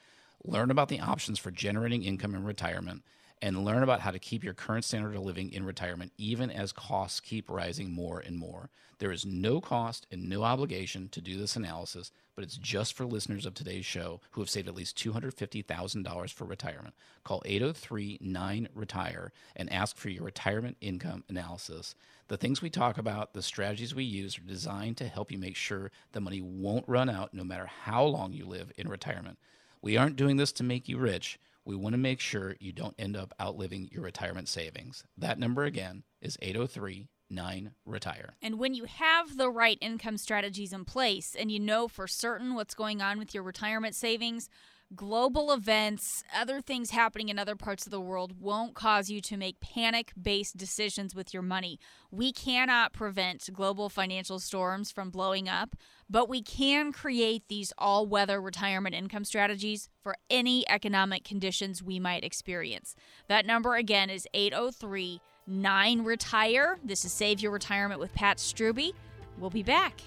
Learn 0.45 0.71
about 0.71 0.89
the 0.89 1.01
options 1.01 1.39
for 1.39 1.51
generating 1.51 2.03
income 2.05 2.35
in 2.35 2.45
retirement 2.45 3.03
and 3.43 3.65
learn 3.65 3.83
about 3.83 4.01
how 4.01 4.11
to 4.11 4.19
keep 4.19 4.45
your 4.45 4.55
current 4.55 4.85
standard 4.85 5.17
of 5.17 5.23
living 5.23 5.53
in 5.53 5.65
retirement 5.65 6.13
even 6.19 6.51
as 6.51 6.73
costs 6.73 7.21
keep 7.21 7.49
rising 7.49 7.91
more 7.91 8.21
and 8.21 8.37
more. 8.37 8.71
There 8.99 9.13
is 9.13 9.25
no 9.25 9.63
cost 9.63 10.07
and 10.13 10.29
no 10.29 10.43
obligation 10.43 11.09
to 11.11 11.23
do 11.23 11.39
this 11.39 11.57
analysis, 11.57 12.13
but 12.35 12.45
it's 12.45 12.59
just 12.59 12.93
for 12.93 13.07
listeners 13.07 13.47
of 13.47 13.55
today's 13.55 13.87
show 13.87 14.21
who 14.33 14.43
have 14.43 14.51
saved 14.51 14.69
at 14.69 14.75
least 14.75 14.99
$250,000 14.99 16.33
for 16.33 16.45
retirement. 16.45 16.95
Call 17.25 17.43
803 17.47 18.19
9 18.21 18.69
Retire 18.75 19.33
and 19.57 19.73
ask 19.73 19.97
for 19.97 20.11
your 20.11 20.25
retirement 20.25 20.77
income 20.83 21.25
analysis. 21.31 21.95
The 22.29 22.37
things 22.37 22.61
we 22.61 22.71
talk 22.71 22.99
about, 22.99 23.33
the 23.33 23.43
strategies 23.43 23.95
we 23.95 24.05
use, 24.05 24.39
are 24.39 24.43
designed 24.43 24.99
to 24.99 25.09
help 25.09 25.33
you 25.33 25.39
make 25.39 25.57
sure 25.57 25.91
the 26.13 26.21
money 26.21 26.43
won't 26.43 26.87
run 26.87 27.09
out 27.09 27.33
no 27.33 27.43
matter 27.43 27.67
how 27.85 28.05
long 28.05 28.35
you 28.35 28.45
live 28.45 28.71
in 28.77 28.87
retirement. 28.87 29.39
We 29.83 29.97
aren't 29.97 30.17
doing 30.17 30.37
this 30.37 30.53
to 30.53 30.63
make 30.63 30.89
you 30.89 30.99
rich 30.99 31.39
we 31.65 31.77
want 31.77 31.93
to 31.93 31.99
make 31.99 32.21
sure 32.21 32.57
you 32.59 32.73
don't 32.73 32.95
end 32.99 33.17
up 33.17 33.35
outliving 33.41 33.89
your 33.93 34.03
retirement 34.03 34.49
savings. 34.49 35.05
That 35.17 35.39
number 35.39 35.65
again 35.65 36.05
is 36.21 36.37
803 36.41 37.09
9 37.31 37.73
Retire. 37.87 38.35
And 38.43 38.59
when 38.59 38.75
you 38.75 38.85
have 38.85 39.37
the 39.37 39.51
right 39.51 39.79
income 39.81 40.17
strategies 40.17 40.73
in 40.73 40.85
place 40.85 41.37
and 41.39 41.51
you 41.51 41.61
know 41.61 41.87
for 41.87 42.07
certain 42.07 42.55
what's 42.55 42.75
going 42.75 43.01
on 43.01 43.19
with 43.19 43.35
your 43.35 43.45
retirement 43.45 43.95
savings, 43.95 44.49
global 44.95 45.53
events, 45.53 46.25
other 46.35 46.61
things 46.61 46.91
happening 46.91 47.29
in 47.29 47.39
other 47.39 47.55
parts 47.55 47.87
of 47.87 47.93
the 47.93 48.01
world 48.01 48.41
won't 48.41 48.75
cause 48.75 49.09
you 49.09 49.21
to 49.21 49.37
make 49.37 49.61
panic 49.61 50.13
based 50.21 50.57
decisions 50.57 51.15
with 51.15 51.33
your 51.33 51.43
money. 51.43 51.79
We 52.11 52.33
cannot 52.33 52.93
prevent 52.93 53.49
global 53.53 53.89
financial 53.89 54.39
storms 54.39 54.91
from 54.91 55.11
blowing 55.11 55.49
up, 55.49 55.77
but 56.09 56.29
we 56.29 56.43
can 56.43 56.93
create 56.93 57.45
these 57.49 57.73
all 57.79 58.07
weather 58.07 58.41
retirement 58.41 58.95
income 58.95 59.25
strategies 59.25 59.89
for 60.03 60.17
any 60.29 60.69
economic 60.69 61.25
conditions 61.25 61.83
we 61.83 62.01
might 62.01 62.25
experience. 62.25 62.97
That 63.29 63.47
number 63.47 63.77
again 63.77 64.11
is 64.11 64.27
803 64.35 65.21
9 65.47 66.03
Retire. 66.03 66.79
This 66.85 67.05
is 67.05 67.13
Save 67.13 67.41
Your 67.41 67.51
Retirement 67.51 67.99
with 67.99 68.15
Pat 68.15 68.37
Struby. 68.37 68.93
We'll 69.39 69.51
be 69.51 69.63
back. 69.63 70.01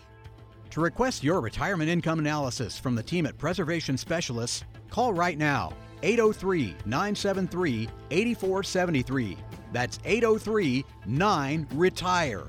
To 0.73 0.81
request 0.81 1.23
your 1.23 1.39
retirement 1.39 1.87
income 1.87 2.17
analysis 2.17 2.79
from 2.79 2.95
the 2.95 3.03
team 3.03 3.27
at 3.27 3.37
Preservation 3.37 3.95
Specialists, 3.95 4.63
call 4.89 5.13
right 5.13 5.37
now 5.37 5.71
803 6.01 6.75
973 6.87 7.87
8473. 8.09 9.37
That's 9.71 9.99
803 10.03 10.83
9 11.05 11.67
Retire. 11.73 12.47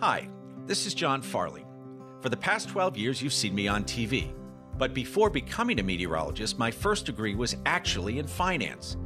Hi, 0.00 0.28
this 0.66 0.84
is 0.84 0.92
John 0.92 1.22
Farley. 1.22 1.64
For 2.20 2.28
the 2.28 2.36
past 2.36 2.68
12 2.68 2.98
years, 2.98 3.22
you've 3.22 3.32
seen 3.32 3.54
me 3.54 3.66
on 3.66 3.84
TV. 3.84 4.30
But 4.76 4.92
before 4.92 5.30
becoming 5.30 5.80
a 5.80 5.82
meteorologist, 5.82 6.58
my 6.58 6.70
first 6.70 7.06
degree 7.06 7.34
was 7.34 7.56
actually 7.64 8.18
in 8.18 8.26
finance. 8.26 8.98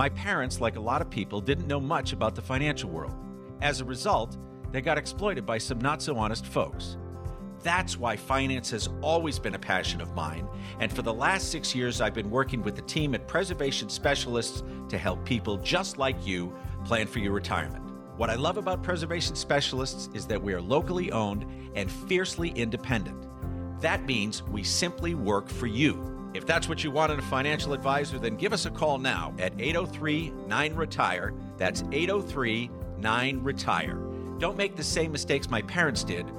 My 0.00 0.08
parents, 0.08 0.62
like 0.62 0.76
a 0.76 0.80
lot 0.80 1.02
of 1.02 1.10
people, 1.10 1.42
didn't 1.42 1.66
know 1.66 1.78
much 1.78 2.14
about 2.14 2.34
the 2.34 2.40
financial 2.40 2.88
world. 2.88 3.12
As 3.60 3.82
a 3.82 3.84
result, 3.84 4.38
they 4.72 4.80
got 4.80 4.96
exploited 4.96 5.44
by 5.44 5.58
some 5.58 5.78
not 5.78 6.00
so 6.00 6.16
honest 6.16 6.46
folks. 6.46 6.96
That's 7.62 7.98
why 7.98 8.16
finance 8.16 8.70
has 8.70 8.88
always 9.02 9.38
been 9.38 9.56
a 9.56 9.58
passion 9.58 10.00
of 10.00 10.14
mine, 10.14 10.48
and 10.78 10.90
for 10.90 11.02
the 11.02 11.12
last 11.12 11.50
six 11.50 11.74
years, 11.74 12.00
I've 12.00 12.14
been 12.14 12.30
working 12.30 12.62
with 12.62 12.76
the 12.76 12.82
team 12.96 13.14
at 13.14 13.28
Preservation 13.28 13.90
Specialists 13.90 14.62
to 14.88 14.96
help 14.96 15.22
people 15.26 15.58
just 15.58 15.98
like 15.98 16.26
you 16.26 16.56
plan 16.86 17.06
for 17.06 17.18
your 17.18 17.32
retirement. 17.32 17.84
What 18.16 18.30
I 18.30 18.36
love 18.36 18.56
about 18.56 18.82
Preservation 18.82 19.36
Specialists 19.36 20.08
is 20.14 20.24
that 20.28 20.42
we 20.42 20.54
are 20.54 20.62
locally 20.62 21.12
owned 21.12 21.44
and 21.74 21.92
fiercely 21.92 22.52
independent. 22.52 23.26
That 23.82 24.06
means 24.06 24.42
we 24.44 24.62
simply 24.62 25.14
work 25.14 25.50
for 25.50 25.66
you. 25.66 26.19
If 26.32 26.46
that's 26.46 26.68
what 26.68 26.84
you 26.84 26.90
want 26.90 27.10
in 27.12 27.18
a 27.18 27.22
financial 27.22 27.72
advisor, 27.72 28.18
then 28.18 28.36
give 28.36 28.52
us 28.52 28.66
a 28.66 28.70
call 28.70 28.98
now 28.98 29.34
at 29.38 29.52
803 29.58 30.32
9 30.46 30.74
Retire. 30.74 31.34
That's 31.56 31.82
803 31.90 32.70
9 32.98 33.42
Retire. 33.42 33.98
Don't 34.38 34.56
make 34.56 34.76
the 34.76 34.84
same 34.84 35.12
mistakes 35.12 35.50
my 35.50 35.62
parents 35.62 36.04
did. 36.04 36.30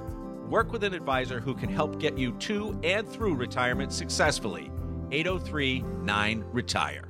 Work 0.49 0.71
with 0.71 0.83
an 0.83 0.93
advisor 0.93 1.39
who 1.39 1.53
can 1.53 1.69
help 1.69 1.99
get 1.99 2.17
you 2.17 2.31
to 2.33 2.79
and 2.83 3.07
through 3.07 3.35
retirement 3.35 3.91
successfully. 3.91 4.71
803 5.11 5.81
9 5.81 6.45
Retire. 6.51 7.07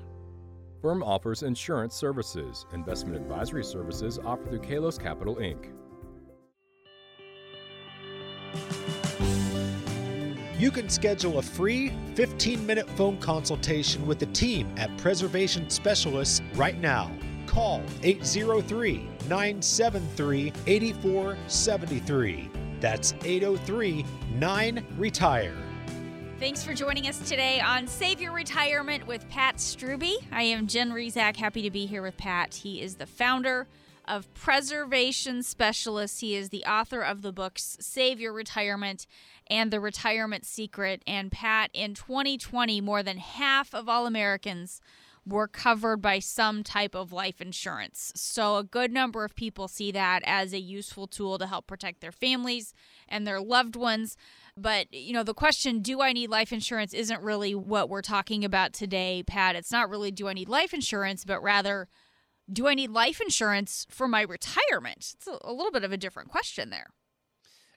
Firm 0.81 1.03
offers 1.03 1.43
insurance 1.43 1.93
services. 1.93 2.65
Investment 2.73 3.15
advisory 3.15 3.63
services 3.63 4.17
offered 4.25 4.49
through 4.49 4.59
Kalos 4.61 4.99
Capital 4.99 5.35
Inc. 5.35 5.71
You 10.61 10.69
can 10.69 10.89
schedule 10.89 11.39
a 11.39 11.41
free 11.41 11.91
15 12.13 12.63
minute 12.63 12.87
phone 12.91 13.17
consultation 13.17 14.05
with 14.05 14.19
the 14.19 14.27
team 14.27 14.71
at 14.77 14.95
Preservation 14.95 15.67
Specialists 15.71 16.39
right 16.53 16.79
now. 16.79 17.09
Call 17.47 17.81
803 18.03 18.97
973 19.27 20.53
8473. 20.67 22.51
That's 22.79 23.15
803 23.25 24.05
9 24.35 24.85
Retire. 24.99 25.57
Thanks 26.37 26.63
for 26.63 26.75
joining 26.75 27.07
us 27.07 27.17
today 27.27 27.59
on 27.59 27.87
Save 27.87 28.21
Your 28.21 28.31
Retirement 28.31 29.07
with 29.07 29.27
Pat 29.29 29.55
Struby. 29.55 30.17
I 30.31 30.43
am 30.43 30.67
Jen 30.67 30.91
Rizak, 30.91 31.37
happy 31.37 31.63
to 31.63 31.71
be 31.71 31.87
here 31.87 32.03
with 32.03 32.17
Pat. 32.17 32.53
He 32.53 32.81
is 32.81 32.97
the 32.97 33.07
founder 33.07 33.65
of 34.07 34.31
Preservation 34.35 35.41
Specialists. 35.41 36.19
He 36.19 36.35
is 36.35 36.49
the 36.49 36.65
author 36.65 37.01
of 37.01 37.23
the 37.23 37.31
books 37.31 37.77
Save 37.79 38.19
Your 38.19 38.33
Retirement 38.33 39.07
and 39.51 39.69
The 39.69 39.81
Retirement 39.81 40.45
Secret. 40.45 41.03
And 41.05 41.31
Pat, 41.31 41.69
in 41.73 41.93
2020, 41.93 42.81
more 42.81 43.03
than 43.03 43.17
half 43.17 43.75
of 43.75 43.89
all 43.89 44.07
Americans 44.07 44.81
were 45.23 45.47
covered 45.47 45.97
by 45.97 46.17
some 46.17 46.63
type 46.63 46.95
of 46.95 47.11
life 47.11 47.41
insurance. 47.41 48.11
So, 48.15 48.55
a 48.55 48.63
good 48.63 48.91
number 48.91 49.23
of 49.23 49.35
people 49.35 49.67
see 49.67 49.91
that 49.91 50.23
as 50.25 50.51
a 50.51 50.59
useful 50.59 51.05
tool 51.05 51.37
to 51.37 51.45
help 51.45 51.67
protect 51.67 52.01
their 52.01 52.11
families 52.11 52.73
and 53.07 53.27
their 53.27 53.39
loved 53.39 53.75
ones. 53.75 54.17
But, 54.57 54.91
you 54.91 55.13
know, 55.13 55.23
the 55.23 55.35
question, 55.35 55.81
do 55.81 56.01
I 56.01 56.11
need 56.11 56.31
life 56.31 56.51
insurance, 56.51 56.93
isn't 56.93 57.21
really 57.21 57.53
what 57.53 57.89
we're 57.89 58.01
talking 58.01 58.43
about 58.43 58.73
today, 58.73 59.23
Pat. 59.27 59.55
It's 59.55 59.71
not 59.71 59.89
really, 59.89 60.11
do 60.11 60.27
I 60.27 60.33
need 60.33 60.49
life 60.49 60.73
insurance, 60.73 61.23
but 61.23 61.43
rather, 61.43 61.87
do 62.51 62.67
I 62.67 62.73
need 62.73 62.89
life 62.89 63.21
insurance 63.21 63.85
for 63.89 64.07
my 64.07 64.21
retirement? 64.21 65.13
It's 65.15 65.27
a, 65.27 65.53
little 65.53 65.71
bit 65.71 65.83
of 65.83 65.91
a 65.91 65.97
different 65.97 66.29
question 66.29 66.69
there. 66.69 66.87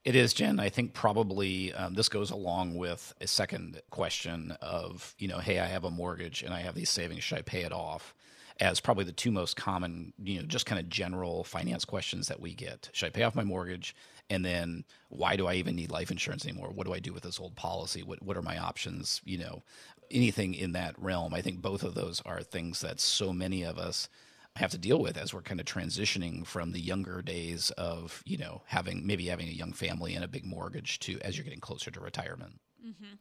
It 0.04 0.14
is, 0.16 0.34
Jen. 0.34 0.60
I 0.60 0.68
think 0.68 0.92
probably 0.92 1.72
um, 1.72 1.94
this 1.94 2.10
goes 2.10 2.30
along 2.30 2.74
with 2.74 3.14
a 3.20 3.26
second 3.26 3.80
question 3.90 4.54
of, 4.60 5.14
you 5.18 5.28
know, 5.28 5.38
hey, 5.38 5.58
I 5.60 5.66
have 5.66 5.84
a 5.84 5.90
mortgage 5.90 6.42
and 6.42 6.52
I 6.52 6.60
have 6.60 6.74
these 6.74 6.90
savings. 6.90 7.24
Should 7.24 7.38
I 7.38 7.42
pay 7.42 7.62
it 7.62 7.72
off? 7.72 8.14
as 8.60 8.80
probably 8.80 9.04
the 9.04 9.12
two 9.12 9.30
most 9.30 9.56
common, 9.56 10.12
you 10.22 10.40
know, 10.40 10.46
just 10.46 10.66
kind 10.66 10.80
of 10.80 10.88
general 10.88 11.42
finance 11.44 11.84
questions 11.84 12.28
that 12.28 12.40
we 12.40 12.54
get. 12.54 12.88
Should 12.92 13.06
I 13.06 13.10
pay 13.10 13.24
off 13.24 13.34
my 13.34 13.42
mortgage? 13.42 13.96
And 14.30 14.44
then 14.44 14.84
why 15.08 15.36
do 15.36 15.46
I 15.46 15.54
even 15.54 15.74
need 15.74 15.90
life 15.90 16.10
insurance 16.10 16.46
anymore? 16.46 16.70
What 16.70 16.86
do 16.86 16.94
I 16.94 17.00
do 17.00 17.12
with 17.12 17.24
this 17.24 17.40
old 17.40 17.56
policy? 17.56 18.02
What 18.02 18.22
what 18.22 18.36
are 18.36 18.42
my 18.42 18.58
options? 18.58 19.20
You 19.24 19.38
know, 19.38 19.62
anything 20.10 20.54
in 20.54 20.72
that 20.72 20.94
realm. 20.98 21.34
I 21.34 21.42
think 21.42 21.60
both 21.60 21.82
of 21.82 21.94
those 21.94 22.22
are 22.24 22.42
things 22.42 22.80
that 22.80 23.00
so 23.00 23.32
many 23.32 23.64
of 23.64 23.76
us 23.76 24.08
have 24.56 24.70
to 24.70 24.78
deal 24.78 25.00
with 25.00 25.16
as 25.16 25.34
we're 25.34 25.42
kind 25.42 25.60
of 25.60 25.66
transitioning 25.66 26.46
from 26.46 26.72
the 26.72 26.80
younger 26.80 27.22
days 27.22 27.70
of 27.72 28.22
you 28.24 28.36
know 28.36 28.62
having 28.66 29.06
maybe 29.06 29.26
having 29.26 29.48
a 29.48 29.52
young 29.52 29.72
family 29.72 30.14
and 30.14 30.24
a 30.24 30.28
big 30.28 30.44
mortgage 30.44 30.98
to 31.00 31.18
as 31.22 31.36
you're 31.36 31.44
getting 31.44 31.60
closer 31.60 31.90
to 31.90 32.00
retirement. 32.00 32.60
Mm-hmm. 32.84 33.14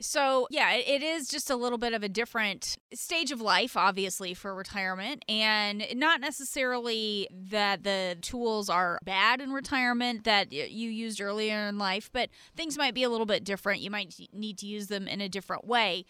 So, 0.00 0.46
yeah, 0.50 0.74
it 0.74 1.02
is 1.02 1.28
just 1.28 1.50
a 1.50 1.56
little 1.56 1.78
bit 1.78 1.92
of 1.92 2.04
a 2.04 2.08
different 2.08 2.76
stage 2.94 3.32
of 3.32 3.40
life, 3.40 3.76
obviously, 3.76 4.32
for 4.32 4.54
retirement. 4.54 5.24
And 5.28 5.84
not 5.94 6.20
necessarily 6.20 7.28
that 7.50 7.82
the 7.82 8.16
tools 8.20 8.70
are 8.70 9.00
bad 9.04 9.40
in 9.40 9.52
retirement 9.52 10.22
that 10.24 10.52
you 10.52 10.88
used 10.88 11.20
earlier 11.20 11.66
in 11.66 11.78
life, 11.78 12.10
but 12.12 12.30
things 12.56 12.78
might 12.78 12.94
be 12.94 13.02
a 13.02 13.08
little 13.08 13.26
bit 13.26 13.42
different. 13.42 13.80
You 13.80 13.90
might 13.90 14.14
need 14.32 14.58
to 14.58 14.66
use 14.66 14.86
them 14.86 15.08
in 15.08 15.20
a 15.20 15.28
different 15.28 15.66
way. 15.66 16.04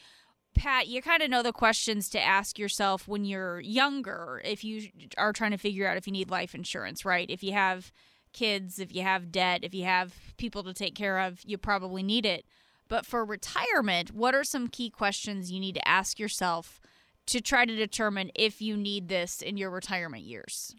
Pat, 0.58 0.88
you 0.88 1.00
kind 1.00 1.22
of 1.22 1.30
know 1.30 1.42
the 1.42 1.52
questions 1.52 2.08
to 2.10 2.20
ask 2.20 2.58
yourself 2.58 3.06
when 3.06 3.24
you're 3.24 3.60
younger 3.60 4.42
if 4.44 4.64
you 4.64 4.88
are 5.16 5.32
trying 5.32 5.52
to 5.52 5.56
figure 5.56 5.86
out 5.86 5.96
if 5.96 6.06
you 6.06 6.12
need 6.12 6.30
life 6.30 6.54
insurance, 6.54 7.04
right? 7.04 7.30
If 7.30 7.42
you 7.42 7.52
have 7.52 7.92
kids, 8.32 8.78
if 8.78 8.94
you 8.94 9.02
have 9.02 9.30
debt, 9.30 9.60
if 9.62 9.72
you 9.72 9.84
have 9.84 10.14
people 10.36 10.64
to 10.64 10.74
take 10.74 10.94
care 10.94 11.20
of, 11.20 11.40
you 11.44 11.58
probably 11.58 12.02
need 12.02 12.26
it. 12.26 12.44
But 12.88 13.06
for 13.06 13.24
retirement, 13.24 14.12
what 14.12 14.34
are 14.34 14.44
some 14.44 14.68
key 14.68 14.90
questions 14.90 15.52
you 15.52 15.60
need 15.60 15.76
to 15.76 15.88
ask 15.88 16.18
yourself 16.18 16.80
to 17.26 17.40
try 17.40 17.64
to 17.64 17.76
determine 17.76 18.30
if 18.34 18.60
you 18.60 18.76
need 18.76 19.08
this 19.08 19.42
in 19.42 19.56
your 19.56 19.70
retirement 19.70 20.24
years? 20.24 20.74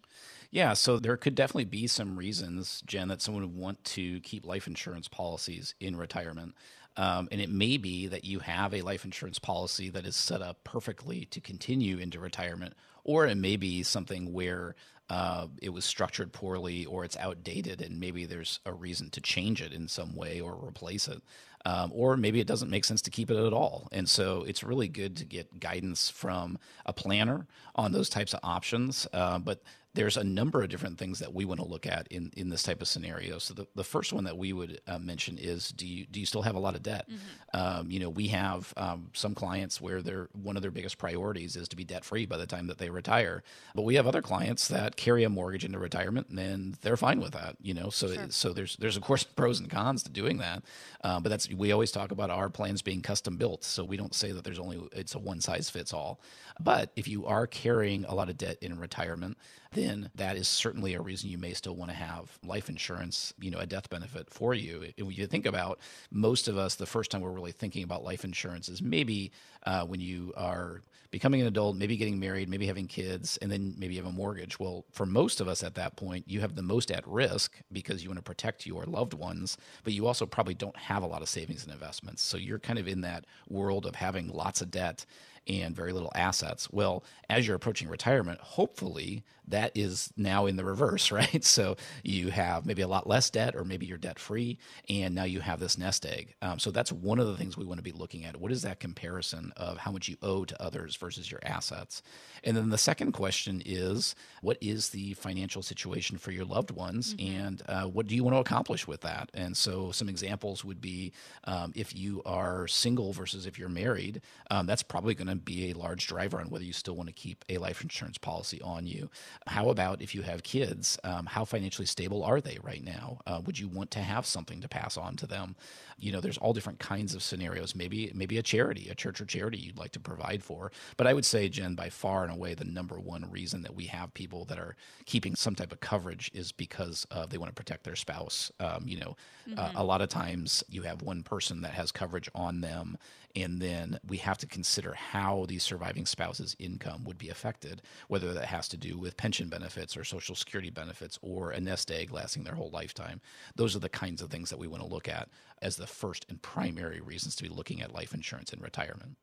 Yeah, 0.52 0.74
so 0.74 0.98
there 0.98 1.16
could 1.16 1.36
definitely 1.36 1.66
be 1.66 1.86
some 1.86 2.18
reasons, 2.18 2.82
Jen, 2.86 3.08
that 3.10 3.22
someone 3.22 3.44
would 3.44 3.56
want 3.56 3.84
to 3.86 4.20
keep 4.22 4.46
life 4.46 4.66
insurance 4.66 5.08
policies 5.08 5.76
in 5.80 5.96
retirement. 5.96 6.56
Um, 6.98 7.28
and 7.32 7.40
it 7.40 7.50
may 7.50 7.78
be 7.78 8.08
that 8.08 8.26
you 8.26 8.40
have 8.40 8.74
a 8.74 8.82
life 8.82 9.06
insurance 9.06 9.40
policy 9.40 9.90
that 9.90 10.06
is 10.06 10.16
set 10.16 10.42
up 10.42 10.64
perfectly 10.64 11.26
to 11.26 11.40
continue 11.40 11.98
into 11.98 12.20
retirement, 12.20 12.74
or 13.04 13.26
it 13.26 13.36
may 13.36 13.56
be 13.56 13.84
something 13.84 14.34
where 14.34 14.76
uh, 15.10 15.48
it 15.62 15.70
was 15.70 15.86
structured 15.86 16.32
poorly 16.32 16.86
or 16.86 17.04
it's 17.04 17.18
outdated 17.18 17.82
and 17.82 18.00
maybe 18.00 18.26
there's 18.26 18.60
a 18.66 18.74
reason 18.74 19.10
to 19.10 19.22
change 19.22 19.62
it 19.62 19.74
in 19.74 19.88
some 19.88 20.16
way 20.16 20.40
or 20.40 20.54
replace 20.54 21.08
it. 21.08 21.22
Um, 21.66 21.92
or 21.94 22.16
maybe 22.16 22.40
it 22.40 22.48
doesn't 22.48 22.70
make 22.70 22.86
sense 22.86 23.02
to 23.02 23.10
keep 23.10 23.30
it 23.30 23.36
at 23.36 23.52
all. 23.52 23.90
And 23.92 24.08
so 24.08 24.44
it's 24.44 24.64
really 24.64 24.88
good 24.88 25.18
to 25.18 25.26
get 25.26 25.60
guidance 25.60 26.10
from 26.10 26.58
a 26.86 26.94
planner 26.94 27.48
on 27.76 27.92
those 27.92 28.08
types 28.08 28.34
of 28.34 28.40
options. 28.44 29.08
Uh, 29.12 29.40
but 29.40 29.62
there's 30.00 30.16
a 30.16 30.24
number 30.24 30.64
of 30.64 30.70
different 30.70 30.98
things 30.98 31.20
that 31.20 31.34
we 31.34 31.44
want 31.44 31.60
to 31.60 31.66
look 31.66 31.86
at 31.86 32.08
in, 32.08 32.32
in 32.38 32.48
this 32.48 32.64
type 32.64 32.82
of 32.82 32.88
scenario. 32.88 33.38
So 33.38 33.54
the, 33.54 33.68
the 33.76 33.84
first 33.84 34.14
one 34.14 34.24
that 34.24 34.38
we 34.38 34.54
would 34.54 34.80
uh, 34.88 34.98
mention 34.98 35.38
is 35.38 35.72
do 35.72 35.86
you 35.86 36.06
do 36.06 36.22
you 36.22 36.26
still 36.26 36.44
have 36.44 36.56
a 36.56 36.60
lot 36.60 36.74
of 36.74 36.82
debt? 36.82 37.06
Mm-hmm. 37.10 37.60
Um, 37.60 37.92
you 37.92 38.00
know, 38.00 38.10
we 38.10 38.30
have 38.30 38.74
um, 38.78 39.10
some 39.12 39.36
clients 39.36 39.82
where 39.82 40.02
their 40.02 40.30
one 40.32 40.56
of 40.56 40.62
their 40.62 40.72
biggest 40.72 41.00
priorities 41.00 41.58
is 41.58 41.68
to 41.68 41.76
be 41.76 41.84
debt 41.84 42.06
free 42.06 42.26
by 42.26 42.38
the 42.38 42.46
time 42.46 42.68
that 42.68 42.78
they 42.78 42.90
retire, 42.90 43.44
but 43.76 43.82
we 43.82 43.96
have 43.96 44.08
other 44.08 44.22
clients 44.22 44.70
that 44.70 44.96
carry 44.96 45.26
a 45.26 45.30
mortgage 45.30 45.66
into 45.66 45.80
retirement 45.80 46.30
and 46.30 46.76
they're 46.76 46.96
fine 46.96 47.20
with 47.20 47.34
that. 47.34 47.58
You 47.62 47.74
know, 47.74 47.90
so 47.90 48.08
sure. 48.08 48.28
so 48.30 48.54
there's 48.54 48.78
there's 48.78 48.96
of 48.96 49.04
course 49.04 49.24
pros 49.36 49.60
and 49.60 49.70
cons 49.70 50.04
to 50.04 50.10
doing 50.10 50.38
that, 50.38 50.64
uh, 51.04 51.20
but 51.20 51.28
that's 51.28 51.50
we 51.50 51.74
always 51.74 51.92
talk 51.92 52.12
about 52.12 52.30
our 52.30 52.50
plans 52.50 52.82
being 52.82 53.02
custom 53.02 53.36
built. 53.36 53.66
So 53.66 53.84
we 53.84 53.98
don't 53.98 54.16
say 54.16 54.32
that 54.32 54.46
there's 54.46 54.60
only 54.60 54.80
it's 54.94 55.14
a 55.14 55.20
one 55.20 55.42
size 55.42 55.70
fits 55.70 55.92
all. 55.92 56.22
But 56.60 56.92
if 56.96 57.08
you 57.08 57.26
are 57.26 57.48
carrying 57.48 58.06
a 58.06 58.14
lot 58.14 58.30
of 58.30 58.38
debt 58.38 58.58
in 58.62 58.78
retirement, 58.78 59.38
then 59.72 60.10
that 60.16 60.36
is 60.36 60.48
certainly 60.48 60.94
a 60.94 61.02
reason 61.02 61.30
you 61.30 61.38
may 61.38 61.54
still 61.54 61.76
want 61.76 61.92
to 61.92 61.98
have 61.98 62.38
life 62.44 62.70
insurance, 62.70 63.34
you 63.40 63.52
know, 63.52 63.60
a 63.60 63.66
death 63.66 63.90
benefit 63.90 64.30
for 64.30 64.54
you. 64.54 64.84
If 64.98 65.18
you 65.18 65.28
think 65.28 65.46
about 65.46 65.80
most 66.12 66.48
of 66.48 66.58
us, 66.58 66.76
the 66.76 66.86
first 66.86 67.12
time 67.12 67.22
we're 67.22 67.32
really 67.32 67.52
thinking 67.52 67.84
about 67.84 68.04
life 68.04 68.24
insurance 68.24 68.68
is 68.68 68.82
maybe 68.82 69.32
uh, 69.66 69.86
when 69.86 70.02
you 70.02 70.34
are 70.36 70.82
becoming 71.12 71.42
an 71.42 71.48
adult, 71.48 71.76
maybe 71.76 71.98
getting 71.98 72.20
married, 72.20 72.50
maybe 72.50 72.68
having 72.68 72.88
kids, 72.88 73.38
and 73.42 73.52
then 73.52 73.74
maybe 73.78 73.96
you 73.96 74.02
have 74.02 74.12
a 74.12 74.16
mortgage. 74.16 74.60
Well, 74.60 74.86
for 74.92 75.06
most 75.06 75.42
of 75.42 75.48
us 75.48 75.64
at 75.64 75.76
that 75.76 75.96
point, 75.96 76.26
you 76.28 76.42
have 76.42 76.56
the 76.56 76.62
most 76.62 76.92
at 76.92 77.08
risk 77.08 77.60
because 77.72 78.04
you 78.04 78.10
want 78.10 78.20
to 78.20 78.24
protect 78.24 78.66
your 78.66 78.84
loved 78.86 79.14
ones, 79.14 79.58
but 79.84 79.94
you 79.94 80.06
also 80.06 80.26
probably 80.26 80.54
don't 80.54 80.78
have 80.78 81.04
a 81.04 81.08
lot 81.08 81.22
of 81.22 81.30
savings 81.30 81.64
and 81.64 81.74
investments. 81.74 82.22
So 82.22 82.38
you're 82.38 82.60
kind 82.60 82.78
of 82.78 82.88
in 82.88 83.02
that 83.02 83.26
world 83.48 83.86
of 83.86 83.96
having 83.96 84.28
lots 84.30 84.62
of 84.62 84.70
debt 84.70 85.06
and 85.48 85.76
very 85.76 85.94
little 85.94 86.12
assets. 86.16 86.70
Well, 86.72 87.04
as 87.30 87.48
you're 87.48 87.56
approaching 87.56 87.88
retirement, 87.88 88.40
hopefully 88.40 89.24
that 89.50 89.72
is 89.76 90.12
now 90.18 90.46
in 90.46 90.56
the 90.56 90.64
reverse, 90.64 91.12
right? 91.20 91.44
So 91.44 91.76
you 92.04 92.30
have 92.30 92.66
maybe 92.66 92.82
a 92.82 92.88
lot 92.88 93.08
less 93.08 93.30
debt, 93.30 93.56
or 93.56 93.64
maybe 93.64 93.86
you're 93.86 93.98
debt 93.98 94.20
free, 94.20 94.58
and 94.90 95.14
now 95.16 95.24
you 95.24 95.40
have 95.42 95.60
this 95.60 95.78
nest 95.78 96.06
egg. 96.06 96.36
Um, 96.42 96.60
so 96.60 96.72
that's 96.72 96.92
one 96.92 97.20
of 97.20 97.28
the 97.28 97.38
things 97.38 97.58
we 97.58 97.66
want 97.66 97.80
to 97.80 97.84
be 97.84 97.92
looking 97.92 98.26
at. 98.26 98.40
What 98.40 98.52
is 98.52 98.62
that 98.64 98.80
comparison 98.80 99.52
of 99.58 99.78
how 99.78 99.92
much 99.92 100.08
you 100.08 100.18
owe 100.22 100.46
to 100.46 100.62
others 100.62 100.96
versus 100.96 101.30
your 101.30 101.40
assets? 101.44 102.02
And 102.44 102.56
then 102.56 102.70
the 102.70 102.78
second 102.78 103.12
question 103.12 103.62
is, 103.66 104.16
what 104.42 104.58
is 104.62 104.90
the 104.90 105.14
financial 105.16 105.62
situation 105.62 106.18
for 106.18 106.32
your 106.32 106.46
loved 106.46 106.72
ones, 106.72 107.14
mm-hmm. 107.14 107.42
and 107.42 107.64
uh, 107.68 107.84
what 107.86 108.08
do 108.08 108.16
you 108.16 108.24
want 108.24 108.36
to 108.36 108.40
accomplish 108.40 108.88
with 108.88 109.02
that? 109.02 109.30
And 109.34 109.56
so 109.56 109.92
some 109.92 110.10
examples 110.10 110.64
would 110.64 110.82
be 110.82 111.12
um, 111.44 111.74
if 111.76 111.96
you 111.96 112.22
are 112.26 112.68
single 112.68 113.14
versus 113.14 113.46
if 113.46 113.58
you're 113.58 113.70
married, 113.70 114.22
um, 114.52 114.66
that's 114.66 114.84
probably 114.84 115.16
going 115.16 115.28
to 115.28 115.36
be 115.36 115.72
a 115.72 115.74
large 115.74 116.08
driver 116.08 116.40
on 116.40 116.50
whether 116.50 116.64
you 116.64 116.74
still 116.74 116.96
want 116.96 117.08
to 117.08 117.14
keep 117.14 117.44
a 117.50 117.58
life 117.58 117.82
insurance 117.82 118.18
policy 118.18 118.62
on 118.62 118.86
you. 118.86 119.10
How 119.48 119.70
about 119.70 120.02
if 120.02 120.14
you 120.14 120.22
have 120.22 120.44
kids? 120.44 121.00
Um, 121.04 121.26
how 121.26 121.46
financially 121.46 121.86
stable 121.86 122.24
are 122.24 122.42
they 122.42 122.58
right 122.62 122.84
now? 122.84 123.20
Uh, 123.26 123.42
would 123.46 123.58
you 123.58 123.68
want 123.68 123.90
to 123.92 124.00
have 124.00 124.26
something 124.26 124.62
to 124.62 124.68
pass 124.68 124.98
on 124.98 125.16
to 125.18 125.28
them? 125.28 125.56
You 126.02 126.12
know, 126.12 126.22
there's 126.22 126.38
all 126.38 126.54
different 126.54 126.80
kinds 126.80 127.14
of 127.16 127.24
scenarios. 127.24 127.76
Maybe 127.76 128.12
maybe 128.14 128.38
a 128.38 128.44
charity, 128.44 128.90
a 128.90 128.96
church 128.96 129.22
or 129.22 129.26
charity 129.26 129.58
you'd 129.58 129.78
like 129.78 129.92
to 129.92 130.00
provide 130.00 130.44
for. 130.44 130.72
But 130.98 131.08
I 131.08 131.14
would 131.14 131.26
say, 131.26 131.50
Jen, 131.50 131.76
by 131.76 131.90
far 131.90 132.24
and 132.24 132.32
away, 132.32 132.54
the 132.54 132.66
number 132.66 133.00
one 133.00 133.30
reason 133.30 133.62
that 133.64 133.76
we 133.76 133.86
have 133.86 134.14
people 134.14 134.46
that 134.46 134.60
are 134.60 134.76
keeping 135.06 135.36
some 135.36 135.56
type 135.56 135.72
of 135.72 135.80
coverage 135.80 136.32
is 136.34 136.52
because 136.52 137.06
uh, 137.12 137.26
they 137.26 137.38
want 137.38 137.50
to 137.50 137.56
protect 137.56 137.84
their 137.84 137.96
spouse. 137.96 138.52
Um, 138.60 138.84
you 138.86 139.00
know, 139.00 139.16
mm-hmm. 139.48 139.60
uh, 139.60 139.72
a 139.76 139.84
lot 139.84 140.02
of 140.02 140.10
times 140.10 140.64
you 140.70 140.84
have 140.84 141.02
one 141.02 141.24
person 141.24 141.62
that 141.62 141.72
has 141.72 141.92
coverage 141.92 142.30
on 142.36 142.62
them 142.62 142.98
and 143.36 143.62
then 143.62 144.00
we 144.08 144.18
have 144.18 144.38
to 144.40 144.48
consider 144.48 144.94
how 144.94 145.46
these 145.48 145.64
surviving 145.64 146.06
spouses' 146.06 146.56
income 146.60 147.04
would 147.04 147.18
be 147.18 147.30
affected, 147.30 147.82
whether 148.08 148.34
that 148.34 148.46
has 148.46 148.68
to 148.70 148.78
do 148.78 148.98
with 148.98 149.18
pension 149.18 149.50
benefits 149.50 149.96
or 149.96 150.04
social 150.04 150.36
security 150.36 150.70
benefits 150.70 151.20
or 151.22 151.52
a 151.52 151.60
nest 151.60 151.92
egg 151.92 152.12
lasting 152.12 152.44
their 152.44 152.56
whole 152.56 152.72
lifetime. 152.72 153.22
Those 153.56 153.76
are 153.76 153.80
the 153.80 153.90
kinds 153.90 154.22
of 154.22 154.30
things 154.30 154.50
that 154.50 154.60
we 154.60 154.68
want 154.68 154.84
to 154.84 154.90
look 154.90 155.08
at 155.08 155.30
as 155.62 155.76
the 155.76 155.88
first 155.88 156.26
and 156.30 156.42
primary 156.42 157.02
reasons 157.02 157.36
to 157.36 157.44
be 157.44 157.50
looking 157.50 157.82
at 157.82 157.94
life 157.94 158.14
insurance 158.14 158.54
in 158.54 158.60
retirement. 158.60 159.18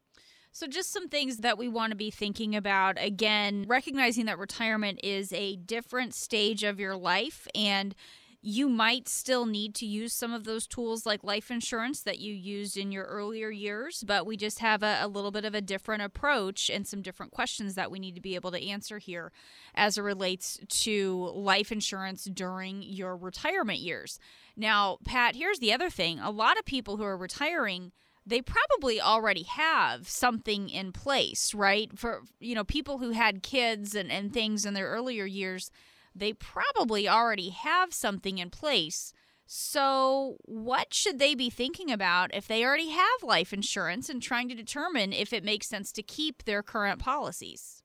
So, 0.53 0.67
just 0.67 0.91
some 0.91 1.09
things 1.09 1.39
that 1.39 1.59
we 1.59 1.69
want 1.69 1.91
to 1.91 1.97
be 1.97 2.11
thinking 2.11 2.57
about. 2.57 2.97
Again, 2.99 3.67
recognizing 3.69 4.25
that 4.25 4.39
retirement 4.39 5.01
is 5.05 5.33
a 5.35 5.57
different 5.57 6.15
stage 6.15 6.63
of 6.63 6.81
your 6.81 6.97
life 6.97 7.47
and 7.55 7.95
you 8.49 8.69
might 8.69 9.09
still 9.09 9.45
need 9.45 9.75
to 9.75 9.85
use 9.85 10.13
some 10.13 10.33
of 10.33 10.45
those 10.45 10.69
tools 10.69 11.05
like 11.05 11.25
life 11.25 11.51
insurance 11.51 12.03
that 12.03 12.21
you 12.21 12.33
used 12.33 12.77
in 12.77 12.93
your 12.93 13.03
earlier 13.03 13.51
years, 13.51 14.05
but 14.07 14.25
we 14.25 14.37
just 14.37 14.61
have 14.61 14.85
a, 14.85 14.99
a, 15.01 15.09
little 15.09 15.33
bit 15.33 15.45
of 15.45 15.53
a 15.53 15.61
different 15.61 16.01
approach 16.01 16.71
and 16.71 16.87
some 16.87 17.03
different 17.03 17.33
questions 17.33 17.75
that 17.75 17.91
we 17.91 17.99
need 17.99 18.15
to 18.15 18.21
be 18.21 18.37
able 18.37 18.53
to 18.53 18.65
answer 18.65 18.99
here 18.99 19.33
as 19.75 19.99
it 19.99 20.03
relates 20.03 20.61
to 20.69 21.29
life 21.35 21.73
insurance 21.73 22.27
during 22.27 22.85
your 22.85 23.17
retirement 23.17 23.81
years. 23.81 24.21
Now, 24.57 24.99
Pat, 25.05 25.35
here's 25.35 25.59
the 25.59 25.73
other 25.73 25.91
thing 25.91 26.21
a 26.21 26.31
lot 26.31 26.57
of 26.57 26.65
people 26.65 26.99
who 26.99 27.05
are 27.05 27.17
retiring 27.17 27.91
they 28.29 28.43
probably 28.43 29.01
already 29.01 29.45
have 29.45 30.09
something 30.09 30.69
in 30.69 30.93
place, 30.93 31.53
right? 31.55 31.97
For 31.97 32.23
you 32.39 32.55
know, 32.55 32.65
people 32.65 32.99
who 32.99 33.11
had 33.11 33.43
kids 33.43 33.97
and, 33.97 34.11
and 34.11 34.33
things 34.33 34.65
in 34.65 34.75
their 34.75 34.89
earlier 34.89 35.25
years, 35.25 35.71
they 36.19 36.33
probably 36.33 37.09
already 37.09 37.51
have 37.51 37.93
something 37.93 38.39
in 38.39 38.51
place. 38.51 39.13
So, 39.47 40.39
what 40.45 40.93
should 40.93 41.21
they 41.21 41.37
be 41.37 41.51
thinking 41.51 41.93
about 41.93 42.35
if 42.35 42.49
they 42.49 42.65
already 42.65 42.91
have 42.91 43.23
life 43.23 43.53
insurance 43.53 44.09
and 44.09 44.21
trying 44.21 44.49
to 44.49 44.57
determine 44.57 45.13
if 45.13 45.33
it 45.33 45.45
makes 45.45 45.69
sense 45.69 45.93
to 45.93 46.03
keep 46.03 46.45
their 46.45 46.65
current 46.65 46.99
policies? 46.99 47.83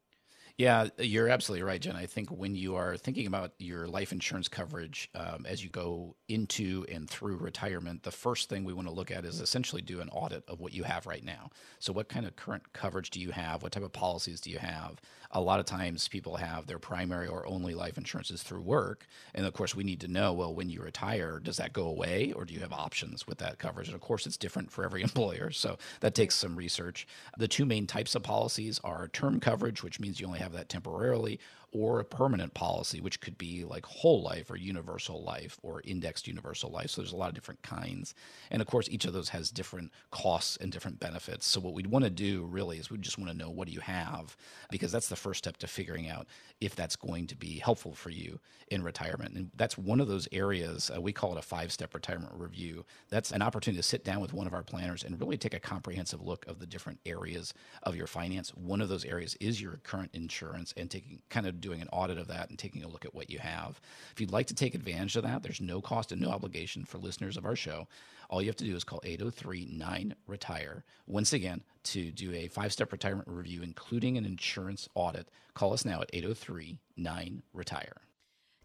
Yeah, 0.58 0.90
you're 1.00 1.28
absolutely 1.28 1.64
right, 1.64 1.82
Jen. 1.82 1.96
I 1.96 2.06
think 2.06 2.30
when 2.30 2.56
you 2.56 2.76
are 2.76 2.98
thinking 2.98 3.26
about 3.26 3.54
your 3.58 3.88
life 3.88 4.12
insurance 4.12 4.48
coverage 4.48 5.10
um, 5.16 5.46
as 5.48 5.64
you 5.64 5.70
go 5.70 6.16
into 6.28 6.86
and 6.92 7.10
through 7.10 7.38
retirement, 7.38 8.04
the 8.04 8.12
first 8.12 8.50
thing 8.50 8.64
we 8.64 8.74
want 8.74 8.88
to 8.88 8.94
look 8.94 9.12
at 9.12 9.26
is 9.26 9.40
essentially 9.40 9.82
do 9.82 10.02
an 10.02 10.10
audit 10.10 10.44
of 10.48 10.60
what 10.60 10.74
you 10.74 10.84
have 10.84 11.08
right 11.08 11.24
now. 11.24 11.50
So, 11.80 11.94
what 11.94 12.10
kind 12.10 12.26
of 12.26 12.36
current 12.36 12.74
coverage 12.74 13.10
do 13.10 13.20
you 13.20 13.32
have? 13.32 13.64
What 13.64 13.72
type 13.72 13.84
of 13.84 13.94
policies 13.94 14.42
do 14.42 14.52
you 14.52 14.60
have? 14.60 15.00
A 15.34 15.42
lot 15.42 15.60
of 15.60 15.66
times, 15.66 16.08
people 16.08 16.36
have 16.36 16.68
their 16.68 16.80
primary 16.80 17.28
or 17.28 17.48
only 17.48 17.74
life 17.74 17.98
insurances 17.98 18.44
through 18.44 18.62
work. 18.62 19.08
And 19.34 19.46
of 19.46 19.54
course, 19.54 19.76
we 19.76 19.84
need 19.84 20.02
to 20.02 20.08
know 20.08 20.34
well, 20.34 20.54
when 20.54 20.70
you 20.70 20.82
retire, 20.82 21.40
does 21.40 21.58
that 21.58 21.74
go 21.74 21.86
away 21.88 22.34
or 22.34 22.46
do 22.46 22.54
you 22.54 22.60
have 22.60 22.74
options 22.74 23.28
with 23.28 23.38
that 23.40 23.60
coverage? 23.60 23.88
And 23.88 23.96
of 23.96 24.02
course, 24.02 24.26
it's 24.26 24.38
different 24.38 24.72
for 24.72 24.84
every 24.84 25.02
employer. 25.10 25.52
So, 25.52 25.78
that 26.02 26.16
takes 26.16 26.36
some 26.36 26.56
research. 26.56 27.08
The 27.38 27.48
two 27.48 27.66
main 27.66 27.88
types 27.88 28.16
of 28.16 28.24
policies 28.24 28.80
are 28.84 29.08
term 29.10 29.40
coverage, 29.40 29.84
which 29.84 30.00
means 30.00 30.20
you 30.20 30.28
only 30.28 30.40
have 30.40 30.54
that 30.54 30.70
temporarily, 30.70 31.40
or 31.74 32.00
a 32.00 32.06
permanent 32.06 32.54
policy, 32.54 33.00
which 33.00 33.22
could 33.22 33.38
be 33.38 33.64
like 33.64 33.86
whole 33.86 34.22
life 34.22 34.52
or 34.52 34.58
universal 34.58 35.24
life 35.24 35.58
or 35.64 35.82
indexed 35.86 36.28
universal 36.28 36.70
life. 36.70 36.90
So 36.90 37.02
there's 37.02 37.14
a 37.14 37.18
lot 37.18 37.30
of 37.30 37.36
different 37.36 37.62
kinds. 37.62 38.14
And 38.50 38.62
of 38.62 38.68
course, 38.68 38.90
each 38.90 39.06
of 39.06 39.14
those 39.14 39.30
has 39.30 39.52
different 39.52 39.92
costs 40.12 40.58
and 40.58 40.72
different 40.72 41.00
benefits. 41.00 41.46
So 41.46 41.62
what 41.62 41.74
we'd 41.74 41.88
want 41.88 42.04
to 42.04 42.12
do 42.12 42.44
really 42.46 42.78
is 42.78 42.90
we 42.90 42.98
just 42.98 43.18
want 43.18 43.32
to 43.32 43.38
know 43.38 43.50
what 43.50 43.68
do 43.68 43.74
you 43.74 43.80
have, 43.80 44.36
because 44.70 44.92
that's 44.92 45.08
the 45.08 45.16
first 45.16 45.40
step 45.40 45.58
to 45.58 45.68
figuring 45.68 46.10
out 46.10 46.28
if 46.60 46.76
that's 46.76 46.96
going 46.96 47.28
to 47.28 47.36
be 47.36 47.60
helpful 47.60 47.94
for 47.94 48.10
you 48.10 48.40
in 48.68 48.84
retirement. 48.84 49.36
And 49.36 49.52
that's 49.56 49.78
one 49.78 50.00
of 50.00 50.08
those 50.08 50.28
areas, 50.32 50.92
uh, 50.96 51.02
we 51.02 51.12
call 51.14 51.34
it 51.34 51.40
a 51.40 51.42
five 51.42 51.72
step 51.72 51.94
retirement 51.94 52.34
review. 52.36 52.86
That's 53.10 53.32
an 53.32 53.42
opportunity 53.42 53.80
to 53.82 53.88
sit 53.88 54.04
down 54.04 54.20
with 54.22 54.34
one 54.34 54.48
of 54.48 54.54
our 54.54 54.64
planners 54.64 55.04
and 55.04 55.20
really 55.20 55.38
take 55.38 55.54
a 55.54 55.60
comprehensive 55.60 56.22
look 56.22 56.46
of 56.48 56.60
the 56.60 56.66
different 56.66 57.00
areas 57.06 57.54
of 57.84 57.96
your 57.96 58.08
finance. 58.08 58.50
One 58.56 58.82
of 58.82 58.90
those 58.90 59.06
areas 59.06 59.36
is 59.40 59.62
your 59.62 59.80
current 59.84 60.12
insurance 60.14 60.74
and 60.76 60.90
taking 60.90 61.22
kind 61.30 61.48
of 61.48 61.61
doing 61.62 61.82
an 61.82 61.90
audit 61.92 62.18
of 62.18 62.28
that 62.28 62.50
and 62.50 62.60
taking 62.60 62.84
a 62.84 62.88
look 62.88 63.06
at 63.06 63.16
what 63.16 63.30
you 63.30 63.40
have. 63.40 63.80
If 64.12 64.20
you'd 64.20 64.32
like 64.32 64.48
to 64.48 64.56
take 64.56 64.76
advantage 64.76 65.16
of 65.16 65.24
that, 65.24 65.44
there's 65.44 65.62
no 65.62 65.82
cost 65.82 66.12
and 66.12 66.22
no 66.22 66.30
obligation 66.30 66.86
for 66.86 66.98
listeners 66.98 67.38
of 67.38 67.46
our 67.46 67.56
show. 67.56 67.88
All 68.30 68.42
you 68.42 68.48
have 68.48 68.56
to 68.58 68.66
do 68.66 68.76
is 68.76 68.84
call 68.84 69.02
803 69.04 69.68
9 69.72 70.16
Retire. 70.28 70.84
Once 71.06 71.34
again, 71.34 71.64
to 71.84 72.12
do 72.12 72.34
a 72.34 72.48
five 72.48 72.72
step 72.72 72.92
retirement 72.92 73.28
review, 73.28 73.62
including 73.62 74.18
an 74.18 74.26
insurance 74.26 74.88
audit, 74.96 75.30
call 75.54 75.74
us 75.74 75.86
now 75.86 76.02
at 76.02 76.10
803 76.14 76.80
9 76.98 77.44
Retire. 77.54 78.02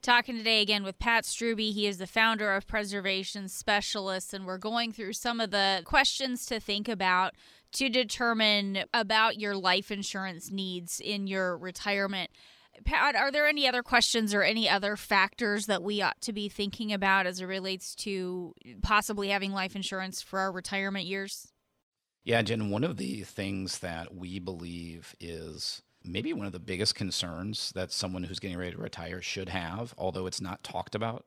Talking 0.03 0.37
today 0.37 0.63
again 0.63 0.85
with 0.85 1.01
Pat 1.01 1.25
Strube. 1.25 1.73
He 1.73 1.89
is 1.89 1.99
the 1.99 2.07
founder 2.07 2.55
of 2.55 2.69
Preservation 2.69 3.49
Specialists, 3.49 4.33
and 4.33 4.47
we're 4.47 4.57
going 4.57 4.93
through 4.93 5.15
some 5.15 5.41
of 5.41 5.51
the 5.51 5.83
questions 5.85 6.47
to 6.47 6.61
think 6.61 6.89
about 6.89 7.35
to 7.73 7.89
determine 7.89 8.85
about 8.95 9.41
your 9.41 9.57
life 9.57 9.91
insurance 9.91 10.51
needs 10.53 11.01
in 11.01 11.27
your 11.27 11.59
retirement. 11.59 12.31
Pat, 12.85 13.17
are 13.17 13.31
there 13.31 13.47
any 13.47 13.67
other 13.67 13.83
questions 13.83 14.35
or 14.35 14.43
any 14.43 14.69
other 14.69 14.97
factors 14.97 15.67
that 15.67 15.83
we 15.83 16.03
ought 16.03 16.21
to 16.23 16.33
be 16.33 16.49
thinking 16.49 16.93
about 16.93 17.27
as 17.27 17.41
it 17.41 17.47
relates 17.47 17.95
to 17.97 18.55
possibly 18.83 19.29
having 19.29 19.53
life 19.53 19.75
insurance 19.75 20.23
for 20.23 20.39
our 20.39 20.53
retirement 20.53 21.07
years? 21.07 21.53
Yeah, 22.25 22.43
Jen, 22.43 22.71
one 22.71 22.85
of 22.85 22.97
the 22.97 23.23
things 23.23 23.79
that 23.79 24.15
we 24.15 24.39
believe 24.39 25.15
is 25.21 25.83
maybe 26.05 26.33
one 26.33 26.47
of 26.47 26.53
the 26.53 26.59
biggest 26.59 26.95
concerns 26.95 27.73
that 27.75 27.91
someone 27.93 28.23
who's 28.23 28.39
getting 28.39 28.57
ready 28.57 28.73
to 28.73 28.79
retire 28.79 29.21
should 29.21 29.49
have, 29.49 29.95
although 29.99 30.27
it's 30.27 30.41
not 30.41 30.63
talked 30.63 30.95
about 30.95 31.25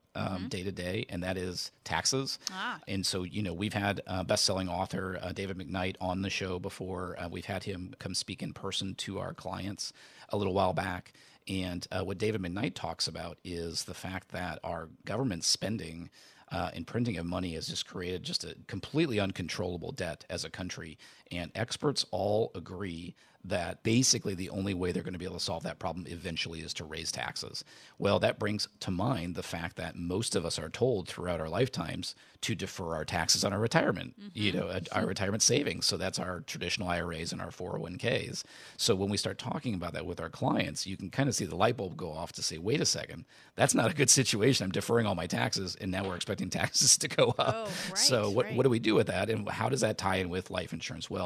day 0.50 0.64
to 0.64 0.72
day, 0.72 1.06
and 1.10 1.24
that 1.24 1.38
is 1.38 1.72
taxes. 1.84 2.40
Ah. 2.52 2.80
And 2.88 3.06
so, 3.06 3.24
you 3.24 3.42
know, 3.42 3.54
we've 3.54 3.74
had 3.74 4.02
uh, 4.08 4.24
best-selling 4.24 4.68
author 4.68 5.20
uh, 5.22 5.32
David 5.32 5.58
McKnight 5.58 5.96
on 6.02 6.22
the 6.22 6.30
show 6.30 6.60
before. 6.60 7.16
Uh, 7.18 7.30
we've 7.30 7.46
had 7.46 7.64
him 7.64 7.94
come 8.00 8.14
speak 8.14 8.42
in 8.44 8.54
person 8.54 8.96
to 8.96 9.20
our 9.20 9.34
clients 9.34 9.94
a 10.30 10.38
little 10.38 10.54
while 10.54 10.74
back. 10.74 11.14
And 11.50 11.86
uh, 11.92 12.04
what 12.04 12.20
David 12.20 12.42
McKnight 12.42 12.76
talks 12.76 13.08
about 13.08 13.40
is 13.44 13.84
the 13.84 13.94
fact 13.96 14.30
that 14.30 14.60
our 14.64 14.90
government 15.06 15.44
spending 15.44 16.10
uh, 16.52 16.70
and 16.74 16.86
printing 16.86 17.18
of 17.18 17.26
money 17.26 17.54
has 17.56 17.68
just 17.68 17.88
created 17.88 18.24
just 18.24 18.44
a 18.44 18.56
completely 18.68 19.20
uncontrollable 19.20 19.92
debt 19.92 20.26
as 20.30 20.46
a 20.46 20.50
country. 20.50 20.98
And 21.32 21.52
experts 21.56 22.06
all 22.12 22.52
agree 22.56 23.16
that 23.46 23.84
basically 23.84 24.36
the 24.36 24.50
only 24.50 24.74
way 24.74 24.92
they're 24.92 25.04
going 25.04 25.14
to 25.14 25.20
be 25.20 25.26
able 25.26 25.38
to 25.38 25.44
solve 25.44 25.64
that 25.64 25.80
problem 25.80 26.06
eventually 26.10 26.60
is 26.60 26.74
to 26.74 26.84
raise 26.84 27.12
taxes. 27.12 27.64
Well, 27.98 28.20
that 28.20 28.38
brings 28.38 28.68
to 28.82 28.92
mind 28.92 29.36
the 29.36 29.44
fact 29.44 29.78
that 29.78 29.96
most 29.96 30.36
of 30.36 30.46
us 30.46 30.60
are 30.60 30.70
told 30.70 31.08
throughout 31.08 31.40
our 31.40 31.48
lifetimes 31.48 32.16
to 32.42 32.56
defer 32.56 32.96
our 32.96 33.06
taxes 33.06 33.44
on 33.44 33.52
our 33.52 33.60
retirement, 33.60 34.16
you 34.34 34.54
mm-hmm. 34.54 34.60
know, 34.60 34.80
our 34.94 35.06
retirement 35.06 35.42
savings. 35.42 35.86
So 35.86 35.98
that's 35.98 36.20
our 36.20 36.42
traditional 36.42 36.88
IRAs 36.88 37.32
and 37.32 37.42
our 37.42 37.50
401ks. 37.50 38.44
So 38.78 38.96
when 38.96 39.10
we 39.10 39.18
start 39.18 39.38
talking 39.38 39.74
about 39.74 39.94
that 39.94 40.06
with 40.06 40.22
our 40.22 40.30
clients, 40.30 40.88
you 40.88 40.96
can 40.96 41.10
kind 41.10 41.28
of 41.28 41.36
see 41.36 41.46
the 41.46 41.56
light 41.56 41.76
bulb 41.76 41.98
go 41.98 42.12
off 42.12 42.32
to 42.34 42.44
say, 42.44 42.58
wait 42.58 42.80
a 42.80 42.86
second, 42.86 43.26
that's 43.56 43.76
not 43.76 43.92
a 43.92 43.94
good 43.94 44.10
situation. 44.10 44.64
I'm 44.64 44.72
deferring 44.72 45.06
all 45.06 45.16
my 45.16 45.28
taxes, 45.28 45.76
and 45.80 45.92
now 45.92 46.08
we're 46.08 46.16
expecting 46.16 46.50
taxes 46.50 46.98
to 46.98 47.08
go 47.08 47.36
up. 47.38 47.56
Oh, 47.56 47.64
right, 47.90 47.98
so 47.98 48.30
what, 48.30 48.46
right. 48.46 48.56
what 48.56 48.64
do 48.64 48.70
we 48.70 48.80
do 48.80 48.96
with 48.96 49.08
that, 49.08 49.30
and 49.30 49.48
how 49.50 49.68
does 49.68 49.82
that 49.82 49.98
tie 49.98 50.18
in 50.18 50.30
with 50.30 50.50
life 50.50 50.72
insurance? 50.72 51.10
Well, 51.10 51.19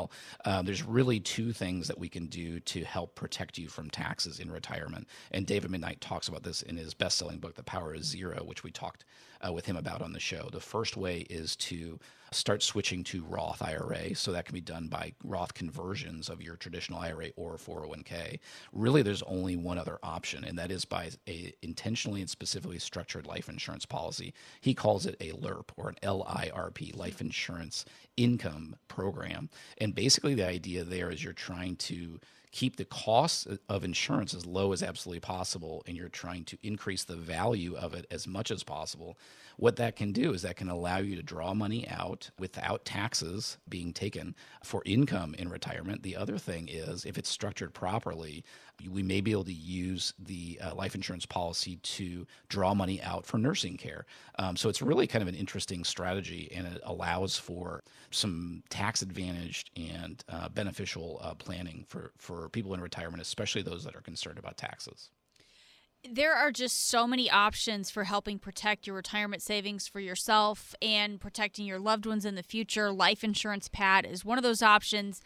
um, 0.45 0.65
there's 0.65 0.83
really 0.83 1.19
two 1.19 1.53
things 1.53 1.87
that 1.87 1.99
we 1.99 2.09
can 2.09 2.27
do 2.27 2.59
to 2.59 2.83
help 2.83 3.15
protect 3.15 3.57
you 3.57 3.67
from 3.67 3.89
taxes 3.89 4.39
in 4.39 4.51
retirement. 4.51 5.07
And 5.31 5.45
David 5.45 5.71
McKnight 5.71 5.99
talks 5.99 6.27
about 6.27 6.43
this 6.43 6.61
in 6.61 6.77
his 6.77 6.93
best-selling 6.93 7.39
book, 7.39 7.55
The 7.55 7.63
Power 7.63 7.93
of 7.93 8.03
Zero, 8.03 8.43
which 8.43 8.63
we 8.63 8.71
talked 8.71 9.05
uh, 9.45 9.51
with 9.51 9.65
him 9.65 9.77
about 9.77 10.01
on 10.01 10.13
the 10.13 10.19
show. 10.19 10.49
The 10.51 10.59
first 10.59 10.97
way 10.97 11.19
is 11.29 11.55
to 11.57 11.99
start 12.31 12.63
switching 12.63 13.03
to 13.03 13.23
Roth 13.23 13.61
IRA. 13.61 14.15
So 14.15 14.31
that 14.31 14.45
can 14.45 14.53
be 14.53 14.61
done 14.61 14.87
by 14.87 15.13
Roth 15.23 15.53
conversions 15.53 16.29
of 16.29 16.41
your 16.41 16.55
traditional 16.55 16.99
IRA 16.99 17.29
or 17.35 17.57
401k. 17.57 18.39
Really, 18.71 19.01
there's 19.01 19.23
only 19.23 19.55
one 19.55 19.77
other 19.77 19.99
option, 20.03 20.43
and 20.43 20.57
that 20.57 20.71
is 20.71 20.85
by 20.85 21.11
a 21.27 21.53
intentionally 21.61 22.21
and 22.21 22.29
specifically 22.29 22.79
structured 22.79 23.27
life 23.27 23.49
insurance 23.49 23.85
policy. 23.85 24.33
He 24.61 24.73
calls 24.73 25.05
it 25.05 25.15
a 25.19 25.31
LIRP 25.31 25.69
or 25.77 25.89
an 25.89 25.95
LIRP, 26.03 26.95
life 26.95 27.21
insurance 27.21 27.85
income 28.17 28.75
program. 28.87 29.49
And 29.77 29.93
basically, 29.93 30.35
the 30.35 30.47
idea 30.47 30.83
there 30.83 31.09
is 31.09 31.23
you're 31.23 31.33
trying 31.33 31.75
to 31.77 32.19
keep 32.53 32.75
the 32.75 32.85
cost 32.85 33.47
of 33.67 33.83
insurance 33.83 34.33
as 34.33 34.45
low 34.45 34.71
as 34.71 34.83
absolutely 34.83 35.19
possible 35.19 35.83
and 35.87 35.97
you're 35.97 36.07
trying 36.07 36.45
to 36.45 36.57
increase 36.61 37.03
the 37.03 37.15
value 37.15 37.75
of 37.75 37.95
it 37.95 38.05
as 38.11 38.27
much 38.27 38.51
as 38.51 38.63
possible 38.63 39.17
what 39.57 39.75
that 39.75 39.95
can 39.95 40.11
do 40.11 40.33
is 40.33 40.41
that 40.41 40.55
can 40.55 40.69
allow 40.69 40.97
you 40.97 41.15
to 41.15 41.23
draw 41.23 41.53
money 41.53 41.87
out 41.89 42.29
without 42.39 42.85
taxes 42.85 43.57
being 43.69 43.93
taken 43.93 44.35
for 44.63 44.81
income 44.85 45.35
in 45.37 45.49
retirement 45.49 46.03
the 46.03 46.15
other 46.15 46.37
thing 46.37 46.67
is 46.69 47.05
if 47.05 47.17
it's 47.17 47.29
structured 47.29 47.73
properly 47.73 48.43
we 48.89 49.03
may 49.03 49.21
be 49.21 49.31
able 49.31 49.43
to 49.43 49.53
use 49.53 50.13
the 50.19 50.59
uh, 50.61 50.75
life 50.75 50.95
insurance 50.95 51.25
policy 51.25 51.77
to 51.77 52.25
draw 52.49 52.73
money 52.73 53.01
out 53.01 53.25
for 53.25 53.37
nursing 53.37 53.77
care. 53.77 54.05
Um, 54.39 54.55
so 54.55 54.69
it's 54.69 54.81
really 54.81 55.07
kind 55.07 55.21
of 55.21 55.27
an 55.27 55.35
interesting 55.35 55.83
strategy, 55.83 56.51
and 56.53 56.67
it 56.67 56.81
allows 56.83 57.37
for 57.37 57.83
some 58.11 58.63
tax 58.69 59.01
advantaged 59.01 59.69
and 59.77 60.23
uh, 60.29 60.49
beneficial 60.49 61.19
uh, 61.23 61.33
planning 61.35 61.85
for, 61.87 62.11
for 62.17 62.49
people 62.49 62.73
in 62.73 62.81
retirement, 62.81 63.21
especially 63.21 63.61
those 63.61 63.83
that 63.83 63.95
are 63.95 64.01
concerned 64.01 64.39
about 64.39 64.57
taxes. 64.57 65.09
There 66.09 66.35
are 66.35 66.51
just 66.51 66.89
so 66.89 67.07
many 67.07 67.31
options 67.31 67.89
for 67.89 68.03
helping 68.03 68.37
protect 68.37 68.85
your 68.85 68.95
retirement 68.95 69.41
savings 69.41 69.87
for 69.87 70.01
yourself 70.01 70.75
and 70.81 71.19
protecting 71.19 71.65
your 71.65 71.79
loved 71.79 72.05
ones 72.05 72.25
in 72.25 72.35
the 72.35 72.43
future. 72.43 72.91
Life 72.91 73.23
insurance 73.23 73.69
Pat 73.69 74.05
is 74.05 74.25
one 74.25 74.37
of 74.37 74.43
those 74.43 74.61
options. 74.61 75.21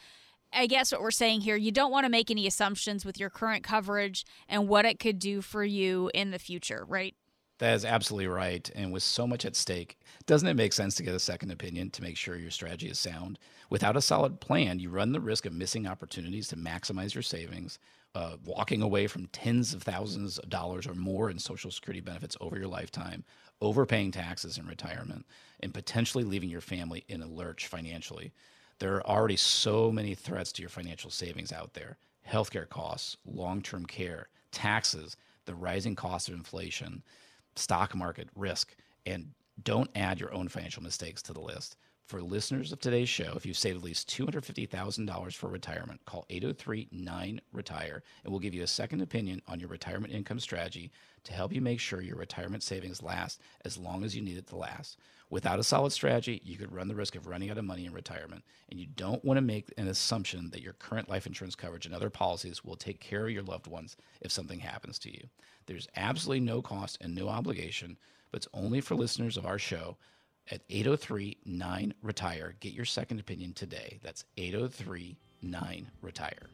I 0.53 0.67
guess 0.67 0.91
what 0.91 1.01
we're 1.01 1.09
saying 1.09 1.41
here, 1.41 1.55
you 1.55 1.71
don't 1.71 1.91
want 1.91 2.05
to 2.05 2.11
make 2.11 2.29
any 2.29 2.45
assumptions 2.45 3.05
with 3.05 3.19
your 3.19 3.31
current 3.31 3.63
coverage 3.63 4.23
and 4.47 4.67
what 4.67 4.85
it 4.85 4.99
could 4.99 5.17
do 5.17 5.41
for 5.41 5.63
you 5.63 6.11
in 6.13 6.29
the 6.29 6.39
future, 6.39 6.85
right? 6.87 7.15
That 7.57 7.73
is 7.73 7.83
absolutely 7.83 8.27
right. 8.27 8.69
And 8.75 8.93
with 8.93 9.01
so 9.01 9.25
much 9.25 9.45
at 9.45 9.55
stake, 9.55 9.97
doesn't 10.27 10.47
it 10.47 10.53
make 10.53 10.73
sense 10.73 10.93
to 10.95 11.03
get 11.03 11.15
a 11.15 11.19
second 11.19 11.49
opinion 11.49 11.89
to 11.89 12.03
make 12.03 12.17
sure 12.17 12.35
your 12.35 12.51
strategy 12.51 12.87
is 12.87 12.99
sound? 12.99 13.39
Without 13.71 13.97
a 13.97 14.01
solid 14.01 14.39
plan, 14.39 14.77
you 14.77 14.91
run 14.91 15.11
the 15.11 15.19
risk 15.19 15.47
of 15.47 15.53
missing 15.53 15.87
opportunities 15.87 16.47
to 16.49 16.55
maximize 16.55 17.15
your 17.15 17.23
savings, 17.23 17.79
uh, 18.17 18.35
walking 18.43 18.81
away 18.81 19.05
from 19.05 19.27
tens 19.27 19.75
of 19.75 19.83
thousands 19.83 20.39
of 20.39 20.49
dollars 20.49 20.87
or 20.87 20.95
more 20.95 21.29
in 21.29 21.37
Social 21.37 21.69
Security 21.69 22.01
benefits 22.01 22.35
over 22.41 22.57
your 22.57 22.67
lifetime, 22.67 23.23
overpaying 23.61 24.11
taxes 24.11 24.57
in 24.57 24.65
retirement, 24.65 25.23
and 25.59 25.71
potentially 25.71 26.23
leaving 26.23 26.49
your 26.49 26.59
family 26.59 27.03
in 27.09 27.21
a 27.21 27.27
lurch 27.27 27.67
financially. 27.67 28.31
There 28.79 28.95
are 28.95 29.05
already 29.05 29.35
so 29.35 29.91
many 29.91 30.15
threats 30.15 30.51
to 30.53 30.63
your 30.63 30.69
financial 30.69 31.11
savings 31.11 31.51
out 31.51 31.75
there 31.75 31.97
healthcare 32.27 32.67
costs, 32.67 33.17
long 33.23 33.61
term 33.61 33.85
care, 33.85 34.29
taxes, 34.51 35.15
the 35.45 35.53
rising 35.53 35.95
cost 35.95 36.27
of 36.27 36.33
inflation 36.33 37.03
stock 37.55 37.95
market 37.95 38.29
risk 38.35 38.75
and 39.05 39.31
don't 39.63 39.89
add 39.95 40.19
your 40.19 40.33
own 40.33 40.47
financial 40.47 40.81
mistakes 40.81 41.21
to 41.21 41.33
the 41.33 41.39
list. 41.39 41.77
For 42.07 42.21
listeners 42.21 42.71
of 42.71 42.79
today's 42.79 43.09
show, 43.09 43.33
if 43.35 43.45
you've 43.45 43.57
saved 43.57 43.79
at 43.79 43.83
least 43.83 44.09
$250,000 44.09 45.33
for 45.33 45.49
retirement, 45.49 45.99
call 46.05 46.25
803 46.29 46.87
9 46.89 47.41
Retire 47.51 48.01
and 48.23 48.31
we'll 48.31 48.39
give 48.39 48.53
you 48.53 48.63
a 48.63 48.67
second 48.67 49.01
opinion 49.01 49.41
on 49.45 49.59
your 49.59 49.67
retirement 49.67 50.13
income 50.13 50.39
strategy 50.39 50.89
to 51.25 51.33
help 51.33 51.51
you 51.51 51.59
make 51.59 51.81
sure 51.81 51.99
your 51.99 52.15
retirement 52.15 52.63
savings 52.63 53.03
last 53.03 53.41
as 53.65 53.77
long 53.77 54.05
as 54.05 54.15
you 54.15 54.21
need 54.21 54.37
it 54.37 54.47
to 54.47 54.55
last. 54.55 54.97
Without 55.29 55.59
a 55.59 55.63
solid 55.63 55.91
strategy, 55.91 56.41
you 56.45 56.55
could 56.55 56.71
run 56.71 56.87
the 56.87 56.95
risk 56.95 57.17
of 57.17 57.27
running 57.27 57.51
out 57.51 57.57
of 57.57 57.65
money 57.65 57.85
in 57.85 57.91
retirement, 57.91 58.45
and 58.69 58.79
you 58.79 58.87
don't 58.87 59.25
want 59.25 59.37
to 59.37 59.41
make 59.41 59.73
an 59.77 59.89
assumption 59.89 60.49
that 60.51 60.61
your 60.61 60.71
current 60.71 61.09
life 61.09 61.27
insurance 61.27 61.55
coverage 61.55 61.85
and 61.85 61.93
other 61.93 62.09
policies 62.09 62.63
will 62.63 62.77
take 62.77 63.01
care 63.01 63.25
of 63.25 63.33
your 63.33 63.43
loved 63.43 63.67
ones 63.67 63.97
if 64.21 64.31
something 64.31 64.59
happens 64.59 64.97
to 64.99 65.11
you. 65.11 65.27
There's 65.65 65.89
absolutely 65.97 66.45
no 66.45 66.61
cost 66.61 66.97
and 67.01 67.13
no 67.13 67.27
obligation, 67.27 67.97
but 68.31 68.37
it's 68.37 68.47
only 68.53 68.79
for 68.79 68.95
listeners 68.95 69.35
of 69.35 69.45
our 69.45 69.59
show 69.59 69.97
at 70.51 70.61
803 70.69 71.37
9 71.45 71.93
Retire. 72.01 72.55
Get 72.59 72.73
your 72.73 72.85
second 72.85 73.19
opinion 73.19 73.53
today. 73.53 73.99
That's 74.03 74.23
803 74.37 75.17
9 75.41 75.87
Retire. 76.01 76.49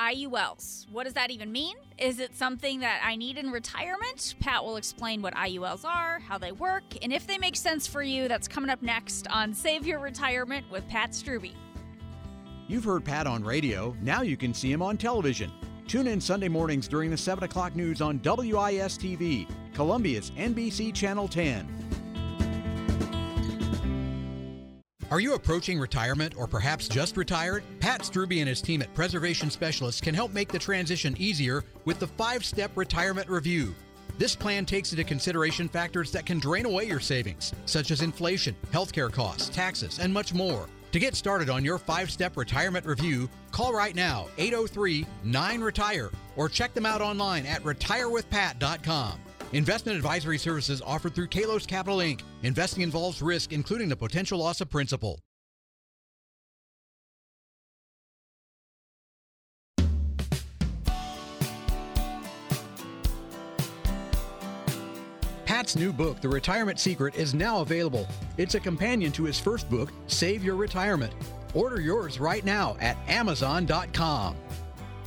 IULs. 0.00 0.90
What 0.90 1.04
does 1.04 1.14
that 1.14 1.30
even 1.30 1.52
mean? 1.52 1.76
Is 1.96 2.18
it 2.18 2.34
something 2.36 2.80
that 2.80 3.02
I 3.04 3.14
need 3.14 3.38
in 3.38 3.50
retirement? 3.50 4.34
Pat 4.40 4.64
will 4.64 4.76
explain 4.76 5.22
what 5.22 5.34
IULs 5.34 5.84
are, 5.84 6.18
how 6.18 6.38
they 6.38 6.50
work, 6.50 6.82
and 7.02 7.12
if 7.12 7.26
they 7.26 7.38
make 7.38 7.54
sense 7.54 7.86
for 7.86 8.02
you. 8.02 8.26
That's 8.26 8.48
coming 8.48 8.70
up 8.70 8.82
next 8.82 9.28
on 9.28 9.54
Save 9.54 9.86
Your 9.86 10.00
Retirement 10.00 10.66
with 10.72 10.88
Pat 10.88 11.10
Strube. 11.10 11.52
You've 12.66 12.84
heard 12.84 13.04
Pat 13.04 13.26
on 13.26 13.44
radio, 13.44 13.94
now 14.00 14.22
you 14.22 14.36
can 14.36 14.54
see 14.54 14.72
him 14.72 14.82
on 14.82 14.96
television. 14.96 15.52
Tune 15.86 16.06
in 16.06 16.20
Sunday 16.20 16.48
mornings 16.48 16.88
during 16.88 17.10
the 17.10 17.16
7 17.16 17.44
o'clock 17.44 17.76
news 17.76 18.00
on 18.00 18.20
WIS 18.24 18.96
TV, 18.98 19.46
Columbia's 19.74 20.30
NBC 20.32 20.94
Channel 20.94 21.28
10. 21.28 21.81
Are 25.12 25.20
you 25.20 25.34
approaching 25.34 25.78
retirement 25.78 26.32
or 26.38 26.46
perhaps 26.46 26.88
just 26.88 27.18
retired? 27.18 27.64
Pat 27.80 28.00
Struby 28.00 28.38
and 28.38 28.48
his 28.48 28.62
team 28.62 28.80
at 28.80 28.94
Preservation 28.94 29.50
Specialists 29.50 30.00
can 30.00 30.14
help 30.14 30.32
make 30.32 30.48
the 30.48 30.58
transition 30.58 31.14
easier 31.18 31.64
with 31.84 31.98
the 31.98 32.06
five 32.06 32.42
step 32.46 32.70
retirement 32.76 33.28
review. 33.28 33.74
This 34.16 34.34
plan 34.34 34.64
takes 34.64 34.90
into 34.90 35.04
consideration 35.04 35.68
factors 35.68 36.12
that 36.12 36.24
can 36.24 36.38
drain 36.38 36.64
away 36.64 36.86
your 36.86 36.98
savings, 36.98 37.52
such 37.66 37.90
as 37.90 38.00
inflation, 38.00 38.56
healthcare 38.72 39.12
costs, 39.12 39.50
taxes, 39.50 39.98
and 39.98 40.14
much 40.14 40.32
more. 40.32 40.66
To 40.92 40.98
get 40.98 41.14
started 41.14 41.50
on 41.50 41.62
your 41.62 41.76
five 41.76 42.10
step 42.10 42.38
retirement 42.38 42.86
review, 42.86 43.28
call 43.50 43.74
right 43.74 43.94
now 43.94 44.28
803 44.38 45.04
9 45.24 45.60
Retire 45.60 46.10
or 46.36 46.48
check 46.48 46.72
them 46.72 46.86
out 46.86 47.02
online 47.02 47.44
at 47.44 47.62
retirewithpat.com. 47.64 49.18
Investment 49.52 49.96
advisory 49.96 50.38
services 50.38 50.80
offered 50.80 51.14
through 51.14 51.28
Kalos 51.28 51.66
Capital 51.66 51.98
Inc. 51.98 52.22
Investing 52.42 52.82
involves 52.82 53.20
risk, 53.20 53.52
including 53.52 53.88
the 53.88 53.96
potential 53.96 54.38
loss 54.38 54.60
of 54.62 54.70
principal. 54.70 55.18
Pat's 65.44 65.76
new 65.76 65.92
book, 65.92 66.20
The 66.22 66.28
Retirement 66.28 66.80
Secret, 66.80 67.14
is 67.14 67.34
now 67.34 67.60
available. 67.60 68.08
It's 68.38 68.54
a 68.54 68.60
companion 68.60 69.12
to 69.12 69.24
his 69.24 69.38
first 69.38 69.68
book, 69.68 69.90
Save 70.06 70.42
Your 70.42 70.56
Retirement. 70.56 71.12
Order 71.54 71.80
yours 71.80 72.18
right 72.18 72.44
now 72.44 72.76
at 72.80 72.96
Amazon.com. 73.06 74.34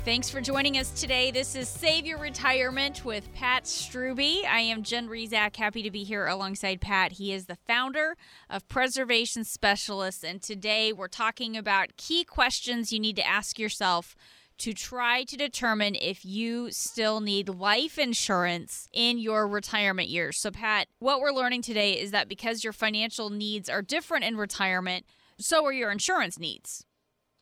Thanks 0.06 0.30
for 0.30 0.40
joining 0.40 0.78
us 0.78 0.92
today. 0.92 1.32
This 1.32 1.56
is 1.56 1.68
Save 1.68 2.06
Your 2.06 2.20
Retirement 2.20 3.04
with 3.04 3.34
Pat 3.34 3.64
Struby. 3.64 4.46
I 4.46 4.60
am 4.60 4.84
Jen 4.84 5.10
Rizak, 5.10 5.56
happy 5.56 5.82
to 5.82 5.90
be 5.90 6.04
here 6.04 6.28
alongside 6.28 6.80
Pat. 6.80 7.14
He 7.14 7.34
is 7.34 7.48
the 7.48 7.58
founder 7.68 8.16
of 8.48 8.68
Preservation 8.68 9.44
Specialists, 9.44 10.24
and 10.24 10.44
today 10.44 10.94
we're 10.94 11.08
talking 11.08 11.58
about 11.58 11.98
key 11.98 12.24
questions 12.24 12.94
you 12.94 13.00
need 13.00 13.16
to 13.16 13.26
ask 13.26 13.58
yourself 13.58 14.16
to 14.60 14.74
try 14.74 15.24
to 15.24 15.36
determine 15.36 15.96
if 15.96 16.24
you 16.24 16.70
still 16.70 17.20
need 17.20 17.50
life 17.50 17.98
insurance 17.98 18.88
in 18.94 19.18
your 19.18 19.48
retirement 19.48 20.08
years. 20.08 20.38
So, 20.38 20.52
Pat, 20.52 20.88
what 21.00 21.20
we're 21.20 21.34
learning 21.34 21.64
today 21.64 21.94
is 21.94 22.12
that 22.12 22.30
because 22.30 22.64
your 22.64 22.74
financial 22.74 23.32
needs 23.32 23.70
are 23.70 23.82
different 23.82 24.24
in 24.24 24.38
retirement, 24.38 25.04
so 25.40 25.66
are 25.66 25.74
your 25.74 25.90
insurance 25.90 26.38
needs. 26.38 26.86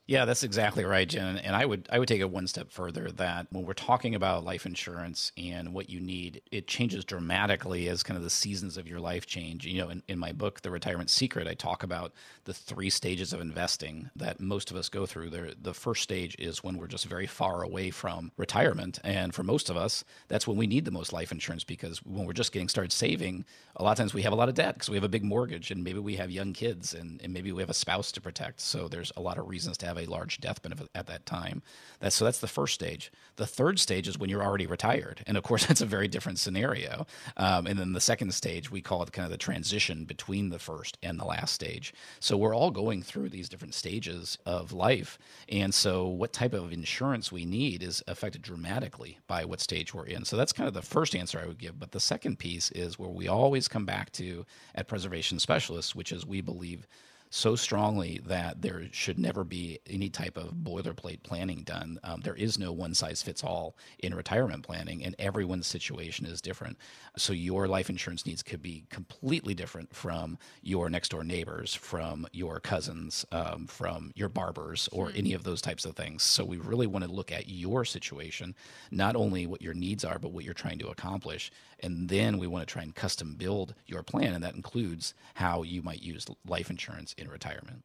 Yeah, 0.06 0.26
that's 0.26 0.44
exactly 0.44 0.84
right, 0.84 1.08
Jen. 1.08 1.38
And 1.38 1.56
I 1.56 1.66
would 1.66 1.88
I 1.90 1.98
would 1.98 2.10
take 2.10 2.20
it 2.20 2.30
one 2.30 2.46
step 2.48 2.70
further 2.72 3.10
that 3.12 3.48
when 3.52 3.66
we're 3.66 3.72
talking 3.74 4.16
about 4.16 4.44
life 4.44 4.66
insurance 4.66 5.32
and 5.38 5.74
what 5.74 5.90
you 5.90 6.02
need, 6.02 6.42
it 6.52 6.68
changes 6.68 7.06
dramatically 7.06 7.88
as 7.88 8.04
kind 8.04 8.18
of 8.18 8.24
the 8.24 8.30
seasons 8.30 8.76
of 8.76 8.86
your 8.86 9.00
life 9.00 9.26
change. 9.26 9.66
You 9.66 9.82
know, 9.82 9.90
in, 9.90 10.04
in 10.10 10.20
my 10.20 10.34
book, 10.34 10.60
The 10.62 10.72
Retirement 10.72 11.10
Secret, 11.10 11.48
I 11.48 11.54
talk 11.54 11.84
about 11.84 12.12
the 12.44 12.54
three 12.54 12.90
stages 12.90 13.32
of 13.32 13.40
investing 13.40 14.10
that 14.18 14.42
most 14.42 14.72
of 14.72 14.76
us 14.76 14.90
go 14.90 15.06
through. 15.06 15.30
The, 15.30 15.56
the 15.62 15.74
first 15.74 16.04
stage 16.04 16.36
is 16.38 16.62
when 16.66 16.78
we're 16.78 16.88
just 16.88 17.06
very 17.06 17.26
far 17.26 17.64
away 17.64 17.90
from 17.90 18.34
retirement. 18.36 19.00
And 19.06 19.34
for 19.34 19.44
most 19.44 19.70
of 19.70 19.78
us, 19.78 20.04
that's 20.28 20.46
when 20.46 20.58
we 20.58 20.68
need 20.68 20.84
the 20.84 20.92
most 20.92 21.14
life 21.14 21.32
insurance 21.32 21.64
because 21.64 22.00
when 22.04 22.26
we're 22.26 22.34
just 22.34 22.52
getting 22.52 22.68
started 22.68 22.92
saving, 22.92 23.46
a 23.78 23.84
lot 23.84 23.92
of 23.92 23.98
times 23.98 24.14
we 24.14 24.22
have 24.24 24.34
a 24.34 24.36
lot 24.36 24.50
of 24.50 24.56
debt 24.56 24.76
because 24.76 24.90
we 24.90 24.98
have 24.98 25.04
a 25.04 25.10
big 25.10 25.24
mortgage 25.24 25.72
and 25.72 25.84
maybe 25.84 26.00
we 26.00 26.16
have 26.18 26.30
young 26.30 26.52
kids 26.54 26.94
and, 26.94 27.22
and 27.24 27.34
maybe 27.34 27.52
we 27.54 27.62
have 27.62 27.70
a 27.70 27.74
spouse 27.74 28.12
to 28.12 28.22
protect. 28.22 28.60
So 28.62 28.88
there's 28.88 29.12
a 29.16 29.22
lot 29.22 29.38
of 29.38 29.48
reasons 29.48 29.78
to 29.78 29.86
have 29.86 29.93
have 29.94 30.08
a 30.08 30.12
large 30.12 30.40
death 30.40 30.62
benefit 30.62 30.90
at 30.96 31.08
that 31.08 31.26
time. 31.26 31.62
That's 32.00 32.16
so 32.16 32.26
that's 32.26 32.40
the 32.40 32.48
first 32.48 32.74
stage. 32.74 33.12
The 33.36 33.48
third 33.48 33.80
stage 33.80 34.08
is 34.08 34.18
when 34.18 34.30
you're 34.30 34.44
already 34.44 34.66
retired, 34.66 35.24
and 35.28 35.38
of 35.38 35.44
course 35.44 35.66
that's 35.68 35.82
a 35.82 35.86
very 35.86 36.08
different 36.08 36.40
scenario. 36.40 37.06
Um, 37.38 37.68
and 37.68 37.78
then 37.78 37.94
the 37.94 38.02
second 38.02 38.34
stage 38.34 38.72
we 38.72 38.82
call 38.82 39.04
it 39.04 39.12
kind 39.12 39.26
of 39.26 39.32
the 39.32 39.38
transition 39.38 40.06
between 40.06 40.50
the 40.50 40.60
first 40.60 40.98
and 41.04 41.20
the 41.20 41.26
last 41.26 41.54
stage. 41.54 41.94
So 42.20 42.38
we're 42.38 42.56
all 42.56 42.72
going 42.72 43.04
through 43.04 43.30
these 43.30 43.50
different 43.50 43.74
stages 43.74 44.38
of 44.46 44.74
life, 44.74 45.18
and 45.50 45.74
so 45.74 46.08
what 46.08 46.34
type 46.34 46.54
of 46.54 46.72
insurance 46.74 47.32
we 47.32 47.46
need 47.46 47.84
is 47.84 48.04
affected 48.08 48.42
dramatically 48.42 49.20
by 49.28 49.46
what 49.46 49.62
stage 49.62 49.94
we're 49.94 50.06
in. 50.06 50.26
So 50.26 50.38
that's 50.38 50.54
kind 50.54 50.68
of 50.68 50.74
the 50.74 50.82
first 50.82 51.16
answer 51.16 51.40
I 51.40 51.48
would 51.48 51.60
give. 51.60 51.80
But 51.80 51.92
the 51.92 52.00
second 52.00 52.40
piece 52.40 52.72
is 52.72 52.98
where 53.00 53.10
we 53.10 53.28
always 53.28 53.68
come 53.68 53.86
back 53.86 54.12
to 54.14 54.46
at 54.76 54.88
Preservation 54.88 55.40
Specialists, 55.40 55.96
which 55.96 56.12
is 56.12 56.26
we 56.26 56.42
believe 56.42 56.88
so 57.36 57.56
strongly 57.56 58.22
that 58.28 58.62
there 58.62 58.84
should 58.92 59.18
never 59.18 59.44
be 59.44 59.80
any 59.90 60.08
type 60.08 60.38
of 60.38 60.54
boilerplate 60.54 61.24
planning 61.24 61.64
done. 61.64 62.00
Um, 62.04 62.22
there 62.22 62.36
is 62.36 62.60
no 62.60 62.72
one 62.72 62.94
size 62.94 63.24
fits 63.24 63.44
all 63.44 63.76
in 63.98 64.14
retirement 64.14 64.62
planning, 64.64 65.04
and 65.04 65.16
everyone's 65.18 65.66
situation 65.66 66.28
is 66.28 66.42
different. 66.42 66.78
So 67.18 67.34
your 67.34 67.68
life 67.68 67.90
insurance 67.90 68.28
needs 68.28 68.44
could 68.44 68.62
be 68.62 68.86
completely 68.92 69.56
different 69.56 69.96
from 69.96 70.38
your 70.62 70.92
next 70.92 71.10
door 71.10 71.24
neighbors, 71.24 71.74
from 71.74 72.28
your 72.34 72.60
cousins, 72.60 73.26
um, 73.32 73.66
from 73.66 74.12
your 74.14 74.30
barbers, 74.30 74.88
or 74.92 75.08
mm. 75.08 75.18
any 75.18 75.34
of 75.34 75.44
those 75.44 75.60
types 75.60 75.86
of 75.86 75.96
things. 75.96 76.22
So 76.22 76.46
we 76.46 76.58
really 76.58 76.86
want 76.86 77.04
to 77.04 77.12
look 77.12 77.32
at 77.32 77.50
your 77.50 77.84
situation, 77.84 78.54
not 78.92 79.16
only 79.16 79.48
what 79.48 79.64
your 79.64 79.74
needs 79.74 80.06
are, 80.06 80.20
but 80.20 80.34
what 80.34 80.44
you're 80.44 80.54
trying 80.54 80.78
to 80.78 80.90
accomplish. 80.90 81.52
And 81.84 82.10
then 82.10 82.38
we 82.38 82.48
want 82.48 82.66
to 82.66 82.72
try 82.72 82.82
and 82.82 82.96
custom 82.96 83.36
build 83.36 83.76
your 83.86 84.02
plan, 84.02 84.34
and 84.34 84.44
that 84.44 84.56
includes 84.56 85.14
how 85.36 85.64
you 85.64 85.82
might 85.82 86.02
use 86.02 86.26
life 86.48 86.70
insurance 86.70 87.14
in 87.18 87.28
retirement. 87.28 87.84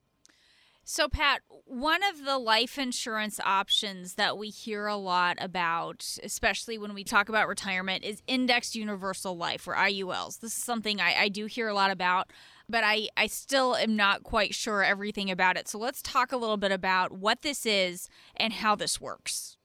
So, 0.91 1.07
Pat, 1.07 1.43
one 1.67 2.03
of 2.03 2.25
the 2.25 2.39
life 2.39 2.79
insurance 2.79 3.39
options 3.45 4.15
that 4.15 4.39
we 4.39 4.49
hear 4.49 4.87
a 4.87 4.97
lot 4.97 5.37
about, 5.39 6.17
especially 6.23 6.79
when 6.79 6.95
we 6.95 7.05
talk 7.05 7.29
about 7.29 7.47
retirement, 7.47 8.05
is 8.05 8.23
indexed 8.27 8.75
universal 8.75 9.37
life 9.37 9.69
or 9.69 9.75
IULs. 9.75 10.41
This 10.41 10.57
is 10.57 10.63
something 10.63 10.99
I, 10.99 11.15
I 11.25 11.29
do 11.29 11.45
hear 11.45 11.69
a 11.69 11.75
lot 11.75 11.91
about, 11.91 12.33
but 12.71 12.85
I, 12.85 13.09
I 13.19 13.27
still 13.27 13.77
am 13.77 13.97
not 13.97 14.23
quite 14.23 14.55
sure 14.55 14.83
everything 14.83 15.31
about 15.31 15.59
it. 15.59 15.69
So, 15.69 15.79
let's 15.79 16.01
talk 16.01 16.33
a 16.33 16.39
little 16.39 16.57
bit 16.57 16.73
about 16.73 17.13
what 17.13 17.43
this 17.43 17.67
is 17.67 18.09
and 18.35 18.55
how 18.55 18.75
this 18.75 18.99
works. 18.99 19.58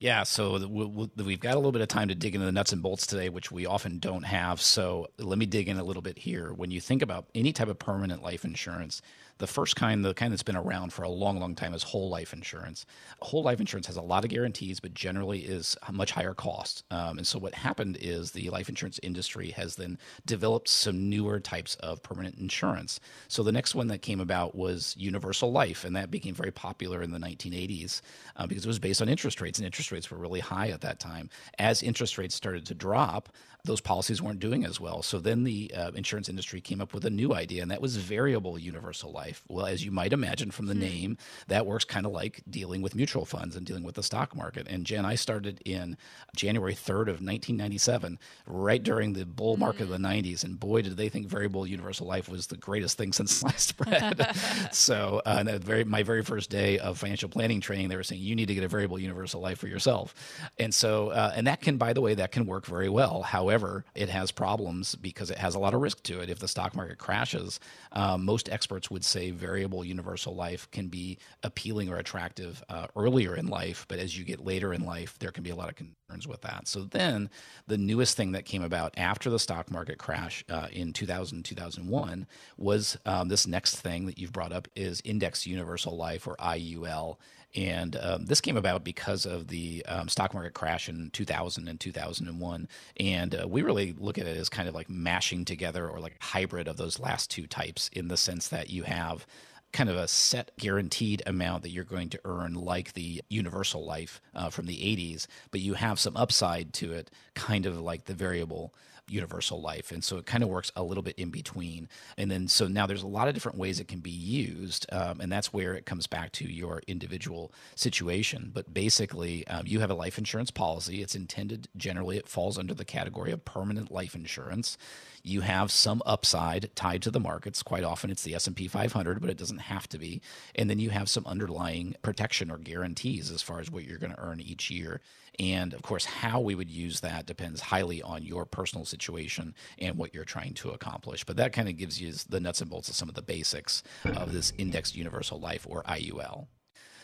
Yeah, 0.00 0.22
so 0.22 0.66
we've 0.66 1.40
got 1.40 1.52
a 1.52 1.56
little 1.56 1.72
bit 1.72 1.82
of 1.82 1.88
time 1.88 2.08
to 2.08 2.14
dig 2.14 2.34
into 2.34 2.46
the 2.46 2.52
nuts 2.52 2.72
and 2.72 2.82
bolts 2.82 3.06
today, 3.06 3.28
which 3.28 3.52
we 3.52 3.66
often 3.66 3.98
don't 3.98 4.22
have. 4.22 4.58
So 4.58 5.08
let 5.18 5.36
me 5.36 5.44
dig 5.44 5.68
in 5.68 5.76
a 5.76 5.84
little 5.84 6.00
bit 6.00 6.16
here. 6.16 6.54
When 6.54 6.70
you 6.70 6.80
think 6.80 7.02
about 7.02 7.26
any 7.34 7.52
type 7.52 7.68
of 7.68 7.78
permanent 7.78 8.22
life 8.22 8.42
insurance, 8.42 9.02
the 9.40 9.46
first 9.46 9.74
kind, 9.74 10.04
the 10.04 10.14
kind 10.14 10.30
that's 10.30 10.42
been 10.42 10.56
around 10.56 10.92
for 10.92 11.02
a 11.02 11.08
long, 11.08 11.40
long 11.40 11.54
time, 11.54 11.74
is 11.74 11.82
whole 11.82 12.10
life 12.10 12.32
insurance. 12.32 12.84
Whole 13.22 13.42
life 13.42 13.58
insurance 13.58 13.86
has 13.86 13.96
a 13.96 14.02
lot 14.02 14.22
of 14.22 14.30
guarantees, 14.30 14.80
but 14.80 14.92
generally 14.94 15.40
is 15.40 15.76
much 15.90 16.12
higher 16.12 16.34
cost. 16.34 16.84
Um, 16.90 17.16
and 17.18 17.26
so 17.26 17.38
what 17.38 17.54
happened 17.54 17.96
is 18.00 18.30
the 18.30 18.50
life 18.50 18.68
insurance 18.68 19.00
industry 19.02 19.50
has 19.52 19.76
then 19.76 19.98
developed 20.26 20.68
some 20.68 21.08
newer 21.08 21.40
types 21.40 21.74
of 21.76 22.02
permanent 22.02 22.38
insurance. 22.38 23.00
So 23.28 23.42
the 23.42 23.50
next 23.50 23.74
one 23.74 23.88
that 23.88 24.02
came 24.02 24.20
about 24.20 24.54
was 24.54 24.94
universal 24.98 25.50
life, 25.50 25.84
and 25.84 25.96
that 25.96 26.10
became 26.10 26.34
very 26.34 26.52
popular 26.52 27.02
in 27.02 27.10
the 27.10 27.18
1980s 27.18 28.02
uh, 28.36 28.46
because 28.46 28.64
it 28.64 28.68
was 28.68 28.78
based 28.78 29.00
on 29.00 29.08
interest 29.08 29.40
rates, 29.40 29.58
and 29.58 29.64
interest 29.64 29.90
rates 29.90 30.10
were 30.10 30.18
really 30.18 30.40
high 30.40 30.68
at 30.68 30.82
that 30.82 31.00
time. 31.00 31.30
As 31.58 31.82
interest 31.82 32.18
rates 32.18 32.34
started 32.34 32.66
to 32.66 32.74
drop, 32.74 33.30
those 33.64 33.80
policies 33.80 34.22
weren't 34.22 34.40
doing 34.40 34.64
as 34.64 34.80
well. 34.80 35.02
So 35.02 35.18
then 35.18 35.44
the 35.44 35.72
uh, 35.76 35.90
insurance 35.92 36.28
industry 36.28 36.60
came 36.60 36.80
up 36.80 36.94
with 36.94 37.04
a 37.04 37.10
new 37.10 37.34
idea, 37.34 37.62
and 37.62 37.70
that 37.70 37.82
was 37.82 37.96
variable 37.96 38.58
universal 38.58 39.12
life. 39.12 39.42
Well, 39.48 39.66
as 39.66 39.84
you 39.84 39.90
might 39.90 40.12
imagine 40.12 40.50
from 40.50 40.66
the 40.66 40.74
hmm. 40.74 40.80
name, 40.80 41.18
that 41.48 41.66
works 41.66 41.84
kind 41.84 42.06
of 42.06 42.12
like 42.12 42.42
dealing 42.48 42.82
with 42.82 42.94
mutual 42.94 43.24
funds 43.24 43.56
and 43.56 43.66
dealing 43.66 43.82
with 43.82 43.94
the 43.94 44.02
stock 44.02 44.34
market. 44.34 44.66
And 44.68 44.84
Jen, 44.84 45.04
I 45.04 45.14
started 45.14 45.60
in 45.64 45.96
January 46.34 46.74
3rd 46.74 47.02
of 47.02 47.20
1997, 47.20 48.18
right 48.46 48.82
during 48.82 49.12
the 49.12 49.26
bull 49.26 49.56
market 49.56 49.82
of 49.82 49.88
the 49.90 49.98
90s, 49.98 50.44
and 50.44 50.58
boy, 50.58 50.82
did 50.82 50.96
they 50.96 51.08
think 51.08 51.26
variable 51.28 51.66
universal 51.66 52.06
life 52.06 52.28
was 52.28 52.46
the 52.46 52.56
greatest 52.56 52.96
thing 52.96 53.12
since 53.12 53.36
sliced 53.36 53.76
bread. 53.76 54.34
so, 54.72 55.22
uh, 55.26 55.44
very 55.58 55.84
my 55.84 56.02
very 56.02 56.22
first 56.22 56.50
day 56.50 56.78
of 56.78 56.98
financial 56.98 57.28
planning 57.28 57.60
training, 57.60 57.88
they 57.88 57.96
were 57.96 58.02
saying 58.02 58.20
you 58.20 58.34
need 58.34 58.46
to 58.46 58.54
get 58.54 58.64
a 58.64 58.68
variable 58.68 58.98
universal 58.98 59.40
life 59.40 59.58
for 59.58 59.68
yourself, 59.68 60.14
and 60.58 60.74
so 60.74 61.10
uh, 61.10 61.32
and 61.34 61.46
that 61.46 61.60
can, 61.60 61.76
by 61.76 61.92
the 61.92 62.00
way, 62.00 62.14
that 62.14 62.32
can 62.32 62.46
work 62.46 62.66
very 62.66 62.88
well. 62.88 63.22
However 63.22 63.49
However, 63.50 63.84
it 63.96 64.08
has 64.10 64.30
problems 64.30 64.94
because 64.94 65.28
it 65.28 65.38
has 65.38 65.56
a 65.56 65.58
lot 65.58 65.74
of 65.74 65.80
risk 65.80 66.04
to 66.04 66.20
it. 66.20 66.30
If 66.30 66.38
the 66.38 66.46
stock 66.46 66.76
market 66.76 66.98
crashes, 66.98 67.58
um, 67.90 68.24
most 68.24 68.48
experts 68.48 68.92
would 68.92 69.04
say 69.04 69.32
variable 69.32 69.84
universal 69.84 70.36
life 70.36 70.70
can 70.70 70.86
be 70.86 71.18
appealing 71.42 71.88
or 71.88 71.96
attractive 71.96 72.62
uh, 72.68 72.86
earlier 72.94 73.34
in 73.34 73.48
life, 73.48 73.86
but 73.88 73.98
as 73.98 74.16
you 74.16 74.24
get 74.24 74.44
later 74.44 74.72
in 74.72 74.84
life, 74.84 75.18
there 75.18 75.32
can 75.32 75.42
be 75.42 75.50
a 75.50 75.56
lot 75.56 75.68
of 75.68 75.74
concerns 75.74 76.28
with 76.28 76.42
that. 76.42 76.68
So 76.68 76.84
then, 76.84 77.28
the 77.66 77.76
newest 77.76 78.16
thing 78.16 78.30
that 78.32 78.44
came 78.44 78.62
about 78.62 78.94
after 78.96 79.28
the 79.28 79.40
stock 79.40 79.68
market 79.68 79.98
crash 79.98 80.44
uh, 80.48 80.68
in 80.70 80.92
2000 80.92 81.44
2001 81.44 82.28
was 82.56 82.96
um, 83.04 83.26
this 83.26 83.48
next 83.48 83.80
thing 83.80 84.06
that 84.06 84.16
you've 84.16 84.32
brought 84.32 84.52
up 84.52 84.68
is 84.76 85.02
index 85.04 85.44
universal 85.44 85.96
life 85.96 86.28
or 86.28 86.36
IUL 86.36 87.16
and 87.54 87.96
um, 87.96 88.26
this 88.26 88.40
came 88.40 88.56
about 88.56 88.84
because 88.84 89.26
of 89.26 89.48
the 89.48 89.84
um, 89.86 90.08
stock 90.08 90.34
market 90.34 90.54
crash 90.54 90.88
in 90.88 91.10
2000 91.10 91.68
and 91.68 91.80
2001. 91.80 92.68
And 92.98 93.34
uh, 93.34 93.48
we 93.48 93.62
really 93.62 93.94
look 93.98 94.18
at 94.18 94.26
it 94.26 94.36
as 94.36 94.48
kind 94.48 94.68
of 94.68 94.74
like 94.74 94.88
mashing 94.88 95.44
together 95.44 95.88
or 95.88 95.98
like 95.98 96.16
hybrid 96.20 96.68
of 96.68 96.76
those 96.76 97.00
last 97.00 97.30
two 97.30 97.46
types 97.46 97.90
in 97.92 98.08
the 98.08 98.16
sense 98.16 98.48
that 98.48 98.70
you 98.70 98.84
have 98.84 99.26
kind 99.72 99.88
of 99.88 99.96
a 99.96 100.08
set 100.08 100.50
guaranteed 100.58 101.22
amount 101.26 101.62
that 101.62 101.70
you're 101.70 101.84
going 101.84 102.08
to 102.10 102.20
earn, 102.24 102.54
like 102.54 102.92
the 102.92 103.22
universal 103.28 103.84
life 103.84 104.20
uh, 104.34 104.50
from 104.50 104.66
the 104.66 104.76
80s, 104.76 105.26
but 105.50 105.60
you 105.60 105.74
have 105.74 106.00
some 106.00 106.16
upside 106.16 106.72
to 106.74 106.92
it, 106.92 107.10
kind 107.34 107.66
of 107.66 107.78
like 107.78 108.06
the 108.06 108.14
variable 108.14 108.74
universal 109.10 109.60
life. 109.60 109.90
And 109.90 110.02
so 110.02 110.16
it 110.18 110.26
kind 110.26 110.42
of 110.42 110.48
works 110.48 110.70
a 110.76 110.82
little 110.82 111.02
bit 111.02 111.16
in 111.16 111.30
between. 111.30 111.88
And 112.16 112.30
then 112.30 112.48
so 112.48 112.68
now 112.68 112.86
there's 112.86 113.02
a 113.02 113.08
lot 113.08 113.28
of 113.28 113.34
different 113.34 113.58
ways 113.58 113.80
it 113.80 113.88
can 113.88 114.00
be 114.00 114.10
used. 114.10 114.86
Um, 114.92 115.20
and 115.20 115.30
that's 115.30 115.52
where 115.52 115.74
it 115.74 115.86
comes 115.86 116.06
back 116.06 116.32
to 116.32 116.44
your 116.44 116.82
individual 116.86 117.52
situation. 117.74 118.50
But 118.52 118.72
basically, 118.72 119.46
um, 119.46 119.66
you 119.66 119.80
have 119.80 119.90
a 119.90 119.94
life 119.94 120.18
insurance 120.18 120.50
policy. 120.50 121.02
It's 121.02 121.14
intended 121.14 121.68
generally, 121.76 122.16
it 122.16 122.28
falls 122.28 122.58
under 122.58 122.74
the 122.74 122.84
category 122.84 123.32
of 123.32 123.44
permanent 123.44 123.90
life 123.90 124.14
insurance 124.14 124.78
you 125.22 125.42
have 125.42 125.70
some 125.70 126.02
upside 126.06 126.74
tied 126.74 127.02
to 127.02 127.10
the 127.10 127.20
markets. 127.20 127.62
Quite 127.62 127.84
often 127.84 128.10
it's 128.10 128.22
the 128.22 128.34
S&P 128.34 128.68
500, 128.68 129.20
but 129.20 129.30
it 129.30 129.36
doesn't 129.36 129.58
have 129.58 129.88
to 129.88 129.98
be. 129.98 130.20
And 130.54 130.68
then 130.70 130.78
you 130.78 130.90
have 130.90 131.08
some 131.08 131.26
underlying 131.26 131.94
protection 132.02 132.50
or 132.50 132.58
guarantees 132.58 133.30
as 133.30 133.42
far 133.42 133.60
as 133.60 133.70
what 133.70 133.84
you're 133.84 133.98
going 133.98 134.14
to 134.14 134.20
earn 134.20 134.40
each 134.40 134.70
year. 134.70 135.00
And 135.38 135.72
of 135.72 135.82
course, 135.82 136.04
how 136.04 136.40
we 136.40 136.54
would 136.54 136.70
use 136.70 137.00
that 137.00 137.26
depends 137.26 137.60
highly 137.60 138.02
on 138.02 138.22
your 138.22 138.44
personal 138.44 138.84
situation 138.84 139.54
and 139.78 139.96
what 139.96 140.14
you're 140.14 140.24
trying 140.24 140.54
to 140.54 140.70
accomplish. 140.70 141.24
But 141.24 141.36
that 141.36 141.52
kind 141.52 141.68
of 141.68 141.76
gives 141.76 142.00
you 142.00 142.12
the 142.28 142.40
nuts 142.40 142.60
and 142.60 142.70
bolts 142.70 142.88
of 142.88 142.94
some 142.94 143.08
of 143.08 143.14
the 143.14 143.22
basics 143.22 143.82
of 144.04 144.32
this 144.32 144.52
indexed 144.58 144.96
universal 144.96 145.40
life 145.40 145.66
or 145.68 145.82
IUL. 145.84 146.46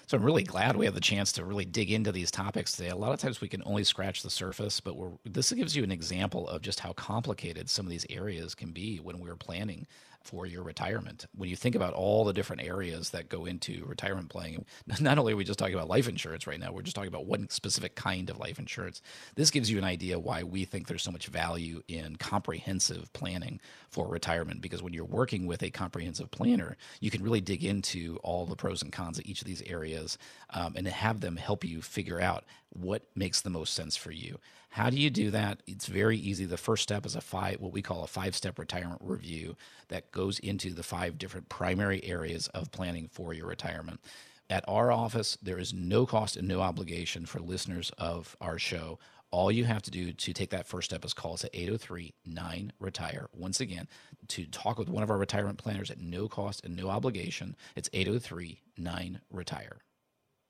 So 0.09 0.17
I'm 0.17 0.23
really 0.23 0.45
glad 0.45 0.77
we 0.77 0.85
have 0.85 0.95
the 0.95 1.01
chance 1.01 1.33
to 1.33 1.45
really 1.45 1.65
dig 1.65 1.91
into 1.91 2.13
these 2.13 2.31
topics 2.31 2.71
today. 2.71 2.91
A 2.91 2.97
lot 2.97 3.13
of 3.13 3.19
times 3.19 3.41
we 3.41 3.49
can 3.49 3.61
only 3.67 3.83
scratch 3.83 4.23
the 4.23 4.31
surface, 4.31 4.79
but 4.79 4.95
this 5.25 5.51
gives 5.51 5.75
you 5.75 5.83
an 5.83 5.91
example 5.91 6.47
of 6.47 6.63
just 6.63 6.79
how 6.79 6.93
complicated 6.93 7.69
some 7.69 7.87
of 7.87 7.91
these 7.91 8.07
areas 8.09 8.55
can 8.55 8.71
be 8.71 8.99
when 8.99 9.19
we're 9.19 9.35
planning 9.35 9.85
for 10.27 10.47
your 10.47 10.63
retirement. 10.63 11.27
When 11.35 11.49
you 11.49 11.57
think 11.57 11.75
about 11.75 11.95
all 11.95 12.25
the 12.25 12.33
different 12.33 12.63
areas 12.63 13.11
that 13.11 13.29
go 13.29 13.45
into 13.47 13.85
retirement 13.87 14.29
planning, 14.29 14.65
not 15.01 15.19
only 15.19 15.33
are 15.33 15.37
we 15.37 15.45
just 15.45 15.59
talking 15.59 15.75
about 15.75 15.89
life 15.89 16.09
insurance 16.09 16.47
right 16.47 16.59
now, 16.59 16.73
we're 16.73 16.83
just 16.83 16.97
talking 16.97 17.09
about 17.09 17.27
one 17.27 17.49
specific 17.49 17.95
kind 17.95 18.29
of 18.29 18.39
life 18.39 18.59
insurance. 18.59 19.03
This 19.37 19.51
gives 19.51 19.71
you 19.71 19.79
an 19.79 19.85
idea 19.85 20.19
why 20.19 20.43
we 20.43 20.65
think 20.65 20.87
there's 20.87 21.03
so 21.03 21.11
much 21.11 21.27
value 21.27 21.83
in 21.89 22.17
comprehensive 22.17 23.13
planning 23.13 23.61
for 23.89 24.09
retirement 24.09 24.61
because 24.61 24.83
when 24.83 24.93
you're 24.93 25.05
working 25.05 25.47
with 25.47 25.63
a 25.63 25.71
comprehensive 25.71 26.31
planner, 26.31 26.77
you 27.01 27.11
can 27.11 27.23
really 27.23 27.41
dig 27.41 27.65
into 27.65 28.19
all 28.23 28.47
the 28.47 28.57
pros 28.57 28.83
and 28.83 28.93
cons 28.93 29.19
of 29.19 29.27
each 29.27 29.41
of 29.41 29.47
these 29.47 29.63
areas 29.63 30.19
um, 30.51 30.75
and 30.77 30.87
have 30.87 31.21
them 31.21 31.37
help 31.37 31.65
you 31.65 31.81
figure 31.81 32.21
out 32.21 32.45
what 32.77 33.03
makes 33.15 33.41
the 33.41 33.51
most 33.51 33.75
sense 33.75 33.97
for 33.97 34.11
you. 34.11 34.39
How 34.71 34.91
do 34.91 34.99
you 34.99 35.11
do 35.11 35.31
that? 35.31 35.63
It's 35.67 35.87
very 35.87 36.19
easy. 36.19 36.45
The 36.45 36.57
first 36.57 36.83
step 36.83 37.07
is 37.07 37.17
a 37.17 37.21
five, 37.21 37.61
what 37.61 37.73
we 37.73 37.83
call 37.83 38.05
a 38.05 38.09
five 38.09 38.35
step 38.37 38.59
retirement 38.59 39.01
review 39.03 39.57
that 39.89 40.13
goes 40.13 40.39
into 40.39 40.75
the 40.75 40.83
five 40.83 41.19
different 41.19 41.49
primary 41.49 42.05
areas 42.05 42.49
of 42.49 42.71
planning 42.73 43.09
for 43.11 43.33
your 43.33 43.47
retirement. 43.47 44.01
At 44.49 44.65
our 44.69 44.93
office, 44.93 45.37
there 45.43 45.59
is 45.59 45.73
no 45.73 46.07
cost 46.07 46.37
and 46.37 46.47
no 46.47 46.61
obligation 46.61 47.27
for 47.27 47.41
listeners 47.41 47.91
of 47.99 48.37
our 48.41 48.59
show. 48.59 48.99
All 49.33 49.51
you 49.51 49.65
have 49.65 49.83
to 49.83 49.91
do 49.91 50.13
to 50.13 50.33
take 50.33 50.51
that 50.51 50.69
first 50.69 50.91
step 50.91 51.05
is 51.05 51.13
call 51.13 51.35
us 51.35 51.45
at 51.45 51.51
803 51.53 52.15
9 52.25 52.73
Retire. 52.79 53.29
Once 53.33 53.61
again, 53.61 53.89
to 54.29 54.47
talk 54.47 54.79
with 54.79 54.89
one 54.89 55.03
of 55.03 55.11
our 55.11 55.19
retirement 55.19 55.59
planners 55.59 55.91
at 55.91 55.99
no 55.99 56.29
cost 56.29 56.65
and 56.65 56.77
no 56.77 56.89
obligation, 56.91 57.57
it's 57.75 57.91
803 57.93 58.61
9 58.77 59.21
Retire. 59.31 59.79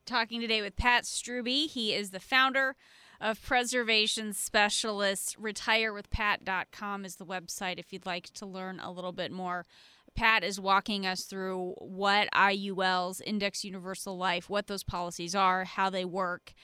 Talking 0.06 0.40
today 0.40 0.62
with 0.62 0.76
Pat 0.76 1.02
Strubbe. 1.02 1.66
He 1.66 1.92
is 1.92 2.10
the 2.10 2.20
founder 2.20 2.76
of 3.20 3.42
preservation 3.42 4.32
specialists. 4.34 5.34
Retirewithpat.com 5.34 7.04
is 7.04 7.16
the 7.16 7.26
website 7.26 7.80
if 7.80 7.92
you'd 7.92 8.06
like 8.06 8.32
to 8.34 8.46
learn 8.46 8.78
a 8.78 8.92
little 8.92 9.10
bit 9.10 9.32
more. 9.32 9.66
Pat 10.14 10.44
is 10.44 10.60
walking 10.60 11.04
us 11.04 11.24
through 11.24 11.74
what 11.78 12.28
IULs, 12.32 13.20
Index 13.26 13.64
Universal 13.64 14.16
Life, 14.16 14.48
what 14.48 14.68
those 14.68 14.84
policies 14.84 15.34
are, 15.34 15.64
how 15.64 15.90
they 15.90 16.04
work, 16.04 16.54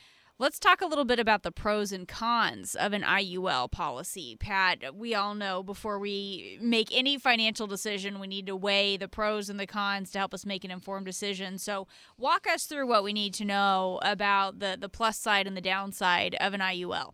Let's 0.42 0.58
talk 0.58 0.80
a 0.80 0.86
little 0.86 1.04
bit 1.04 1.20
about 1.20 1.44
the 1.44 1.52
pros 1.52 1.92
and 1.92 2.08
cons 2.08 2.74
of 2.74 2.92
an 2.92 3.02
IUL 3.02 3.70
policy. 3.70 4.36
Pat, 4.40 4.92
we 4.92 5.14
all 5.14 5.36
know 5.36 5.62
before 5.62 6.00
we 6.00 6.58
make 6.60 6.88
any 6.90 7.16
financial 7.16 7.68
decision, 7.68 8.18
we 8.18 8.26
need 8.26 8.48
to 8.48 8.56
weigh 8.56 8.96
the 8.96 9.06
pros 9.06 9.48
and 9.48 9.60
the 9.60 9.68
cons 9.68 10.10
to 10.10 10.18
help 10.18 10.34
us 10.34 10.44
make 10.44 10.64
an 10.64 10.72
informed 10.72 11.06
decision. 11.06 11.58
So, 11.58 11.86
walk 12.18 12.48
us 12.48 12.64
through 12.64 12.88
what 12.88 13.04
we 13.04 13.12
need 13.12 13.34
to 13.34 13.44
know 13.44 14.00
about 14.02 14.58
the, 14.58 14.76
the 14.76 14.88
plus 14.88 15.16
side 15.16 15.46
and 15.46 15.56
the 15.56 15.60
downside 15.60 16.34
of 16.40 16.54
an 16.54 16.60
IUL. 16.60 17.12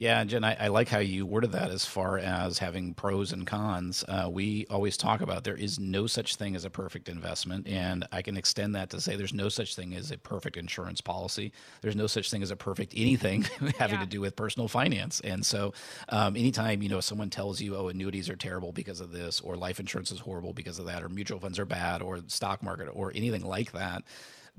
Yeah, 0.00 0.24
Jen, 0.24 0.44
I, 0.44 0.56
I, 0.58 0.68
like 0.68 0.88
how 0.88 1.00
you 1.00 1.26
worded 1.26 1.52
that 1.52 1.70
as 1.70 1.84
far 1.84 2.16
as 2.16 2.58
having 2.58 2.94
pros 2.94 3.32
and 3.32 3.46
cons. 3.46 4.02
Uh, 4.08 4.30
we 4.32 4.66
always 4.70 4.96
talk 4.96 5.20
about 5.20 5.44
there 5.44 5.54
is 5.54 5.78
no 5.78 6.06
such 6.06 6.36
thing 6.36 6.56
as 6.56 6.64
a 6.64 6.70
perfect 6.70 7.06
investment, 7.10 7.68
and 7.68 8.08
I 8.10 8.22
can 8.22 8.38
extend 8.38 8.74
that 8.76 8.88
to 8.90 9.00
say 9.02 9.14
there's 9.14 9.34
no 9.34 9.50
such 9.50 9.76
thing 9.76 9.94
as 9.94 10.10
a 10.10 10.16
perfect 10.16 10.56
insurance 10.56 11.02
policy. 11.02 11.52
There's 11.82 11.96
no 11.96 12.06
such 12.06 12.30
thing 12.30 12.42
as 12.42 12.50
a 12.50 12.56
perfect 12.56 12.94
anything 12.96 13.42
having 13.78 13.98
yeah. 13.98 14.06
to 14.06 14.10
do 14.10 14.22
with 14.22 14.36
personal 14.36 14.68
finance. 14.68 15.20
And 15.20 15.44
so, 15.44 15.74
um, 16.08 16.34
anytime 16.34 16.80
you 16.80 16.88
know 16.88 17.00
someone 17.00 17.28
tells 17.28 17.60
you, 17.60 17.76
"Oh, 17.76 17.88
annuities 17.88 18.30
are 18.30 18.36
terrible 18.36 18.72
because 18.72 19.02
of 19.02 19.12
this," 19.12 19.38
or 19.42 19.54
life 19.54 19.80
insurance 19.80 20.10
is 20.10 20.20
horrible 20.20 20.54
because 20.54 20.78
of 20.78 20.86
that, 20.86 21.02
or 21.02 21.10
mutual 21.10 21.40
funds 21.40 21.58
are 21.58 21.66
bad, 21.66 22.00
or 22.00 22.20
stock 22.26 22.62
market, 22.62 22.88
or 22.94 23.12
anything 23.14 23.44
like 23.44 23.72
that 23.72 24.02